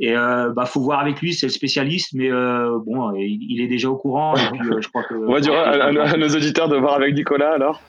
[0.01, 3.67] Et euh, bah faut voir avec lui, c'est le spécialiste, mais euh, bon, il, est
[3.67, 4.37] déjà au courant.
[4.37, 5.15] Et puis, euh, je crois que.
[5.15, 7.83] On va dire à, nos auditeurs de voir avec Nicolas alors.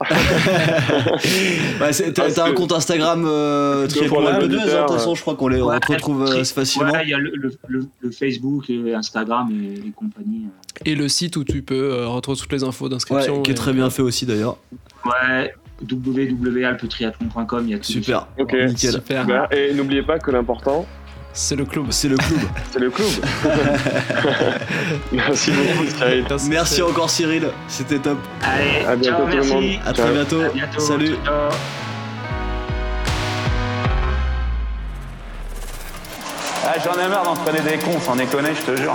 [1.78, 5.46] bah, T'as un compte Instagram euh, Triathlon Alpe d'Huez, de toute façon, je crois qu'on
[5.46, 6.98] les retrouve euh, facilement.
[7.00, 10.46] il y a le, le, le, Facebook, Instagram et, et compagnie.
[10.84, 13.42] Et le site où tu peux retrouver toutes les infos d'inscription.
[13.42, 14.56] qui est très bien fait aussi d'ailleurs.
[15.04, 15.54] Ouais,
[15.88, 17.84] www.alpetriathlon.com, il y a tout.
[17.84, 18.92] Super, ok, nickel.
[18.92, 19.48] Super.
[19.52, 20.86] Et n'oubliez pas que l'important,
[21.32, 21.86] c'est le club.
[21.90, 22.40] C'est le club.
[22.72, 23.08] C'est le club.
[25.12, 26.24] merci beaucoup, Cyril.
[26.48, 27.48] Merci encore, Cyril.
[27.68, 28.18] C'était top.
[28.42, 29.48] Allez, à bientôt, ciao, tout merci.
[29.48, 29.70] le monde.
[29.86, 30.40] À très bientôt.
[30.42, 30.80] À bientôt.
[30.80, 31.14] Salut.
[31.24, 31.50] Ciao.
[36.64, 38.92] Ah, J'en ai marre d'entraîner des cons, sans déconner, je te jure.